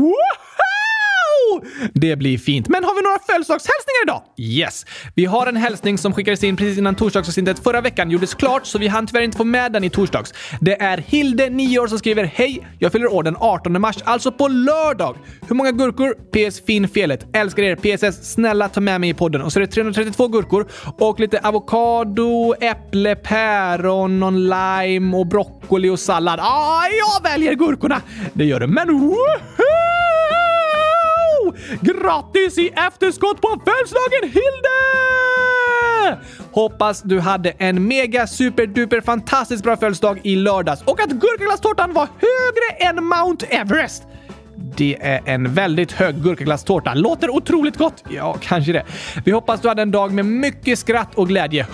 Woho! 1.52 1.62
Det 1.94 2.16
blir 2.16 2.38
fint. 2.38 2.68
Men 2.70 2.84
har 2.84 2.96
vi 2.96 3.02
några 3.02 3.20
födelsedagshälsningar 3.20 4.04
idag? 4.04 4.22
Yes! 4.38 4.86
Vi 5.16 5.26
har 5.26 5.48
en 5.48 5.56
hälsning 5.56 5.98
som 5.98 6.14
skickades 6.14 6.44
in 6.44 6.58
precis 6.58 6.78
innan 6.78 6.96
torsdagsavsnittet 6.96 7.64
förra 7.64 7.82
veckan 7.82 8.12
gjordes 8.12 8.34
klart, 8.34 8.66
så 8.66 8.78
vi 8.78 8.88
hann 8.88 9.08
tyvärr 9.08 9.22
inte 9.22 9.38
få 9.38 9.44
med 9.44 9.72
den 9.72 9.84
i 9.84 9.90
torsdags. 9.90 10.34
Det 10.62 10.82
är 10.82 10.98
Hilde, 10.98 11.50
9 11.50 11.80
år, 11.80 11.88
som 11.88 12.00
skriver 12.00 12.24
“Hej! 12.24 12.68
Jag 12.80 12.92
fyller 12.92 13.14
år 13.14 13.24
den 13.24 13.36
18 13.40 13.82
mars, 13.82 13.96
alltså 14.04 14.32
på 14.32 14.48
lördag. 14.48 15.18
Hur 15.48 15.56
många 15.56 15.72
gurkor? 15.72 16.14
PS. 16.14 16.66
Fin 16.66 16.88
felet. 16.88 17.26
Älskar 17.34 17.64
er. 17.64 17.76
PSS. 17.76 18.34
Snälla 18.34 18.70
ta 18.70 18.82
med 18.82 19.02
mig 19.02 19.10
i 19.10 19.14
podden.” 19.14 19.42
Och 19.42 19.54
så 19.54 19.60
är 19.60 19.62
det 19.62 19.68
332 19.68 20.28
gurkor 20.28 20.68
och 21.00 21.20
lite 21.20 21.40
avokado, 21.40 22.54
äpple, 22.62 23.16
päron, 23.16 24.20
någon 24.20 24.44
lime 24.44 25.18
och 25.18 25.28
broccoli 25.28 25.90
och 25.90 26.00
sallad. 26.00 26.40
Ah, 26.40 26.84
jag 26.88 27.32
väljer 27.32 27.54
gurkorna! 27.54 28.02
Det 28.34 28.46
gör 28.46 28.60
du. 28.60 28.68
Men 28.68 29.00
woho! 29.00 29.85
Grattis 31.82 32.58
i 32.58 32.68
efterskott 32.68 33.42
på 33.42 33.62
födelsedagen 33.66 34.24
Hilde! 34.24 34.86
Hoppas 36.52 37.02
du 37.02 37.20
hade 37.20 37.50
en 37.50 37.88
mega 37.88 38.28
super 38.28 38.66
duper 38.66 39.02
fantastiskt 39.02 39.64
bra 39.64 39.78
födelsedag 39.78 40.20
i 40.24 40.36
lördags 40.36 40.82
och 40.82 41.00
att 41.02 41.10
gurkaglasstårtan 41.10 41.94
var 41.94 42.08
högre 42.20 42.90
än 42.90 43.06
Mount 43.06 43.46
Everest. 43.46 44.04
Det 44.78 44.98
är 45.02 45.22
en 45.26 45.54
väldigt 45.54 45.92
hög 45.92 46.16
gurkaglasstårta. 46.16 46.94
Låter 46.94 47.30
otroligt 47.30 47.78
gott. 47.78 48.04
Ja, 48.10 48.38
kanske 48.42 48.72
det. 48.72 48.84
Vi 49.26 49.32
hoppas 49.32 49.62
du 49.62 49.68
hade 49.68 49.82
en 49.82 49.92
dag 49.92 50.14
med 50.14 50.26
mycket 50.26 50.80
skratt 50.80 51.16
och 51.16 51.28
glädje. 51.28 51.68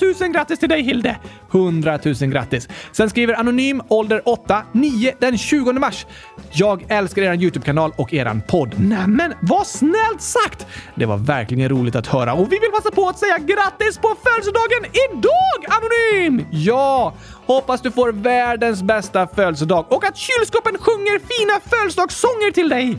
100 0.00 0.14
000 0.20 0.32
grattis 0.32 0.58
till 0.58 0.68
dig 0.68 0.82
Hilde! 0.82 1.16
100 1.52 1.98
000 2.04 2.14
grattis. 2.14 2.68
Sen 2.92 3.10
skriver 3.10 3.34
Anonym, 3.34 3.82
ålder 3.88 4.28
8, 4.28 4.62
9 4.72 5.14
den 5.18 5.38
20 5.38 5.72
mars. 5.72 6.06
Jag 6.52 6.84
älskar 6.88 7.22
er 7.22 7.34
YouTube-kanal 7.34 7.92
och 7.96 8.14
eran 8.14 8.42
podd. 8.48 8.74
Nämen, 8.80 9.34
vad 9.40 9.66
snällt 9.66 10.20
sagt! 10.20 10.66
Det 10.94 11.06
var 11.06 11.16
verkligen 11.16 11.68
roligt 11.68 11.96
att 11.96 12.06
höra 12.06 12.34
och 12.34 12.52
vi 12.52 12.58
vill 12.58 12.70
passa 12.70 12.90
på 12.90 13.08
att 13.08 13.18
säga 13.18 13.38
grattis 13.38 13.98
på 13.98 14.16
födelsedagen 14.24 14.84
idag, 15.08 15.76
Anonym! 15.76 16.46
Ja! 16.50 17.14
Hoppas 17.46 17.80
du 17.80 17.90
får 17.90 18.12
världens 18.12 18.82
bästa 18.82 19.26
födelsedag 19.26 19.86
och 19.88 20.04
att 20.04 20.16
kylskåpen 20.16 20.78
sjunger 20.78 21.18
fina 21.18 21.60
födelsedagssånger 21.76 22.50
till 22.50 22.68
dig! 22.68 22.98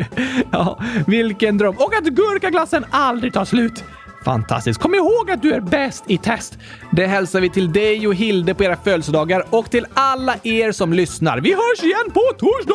ja, 0.52 0.80
vilken 1.06 1.58
dröm! 1.58 1.74
Och 1.78 1.94
att 1.94 2.04
gurkaglassen 2.04 2.84
aldrig 2.90 3.32
tar 3.32 3.44
slut! 3.44 3.84
Fantastiskt! 4.26 4.80
Kom 4.80 4.94
ihåg 4.94 5.30
att 5.30 5.42
du 5.42 5.52
är 5.52 5.60
bäst 5.60 6.04
i 6.06 6.18
test! 6.18 6.58
Det 6.92 7.06
hälsar 7.06 7.40
vi 7.40 7.50
till 7.50 7.72
dig 7.72 8.06
och 8.06 8.14
Hilde 8.14 8.54
på 8.54 8.64
era 8.64 8.76
födelsedagar 8.76 9.44
och 9.50 9.70
till 9.70 9.86
alla 9.94 10.36
er 10.42 10.72
som 10.72 10.92
lyssnar. 10.92 11.40
Vi 11.40 11.52
hörs 11.52 11.82
igen 11.82 12.12
på 12.14 12.22
torsdag! 12.38 12.74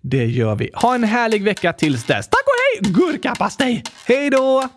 Det 0.00 0.24
gör 0.24 0.54
vi. 0.54 0.70
Ha 0.74 0.94
en 0.94 1.04
härlig 1.04 1.44
vecka 1.44 1.72
tills 1.72 2.04
dess. 2.04 2.28
Tack 2.28 2.42
och 2.46 2.84
hej, 2.84 2.92
gurkapastej! 2.92 3.82
Hej 4.06 4.30
då! 4.30 4.68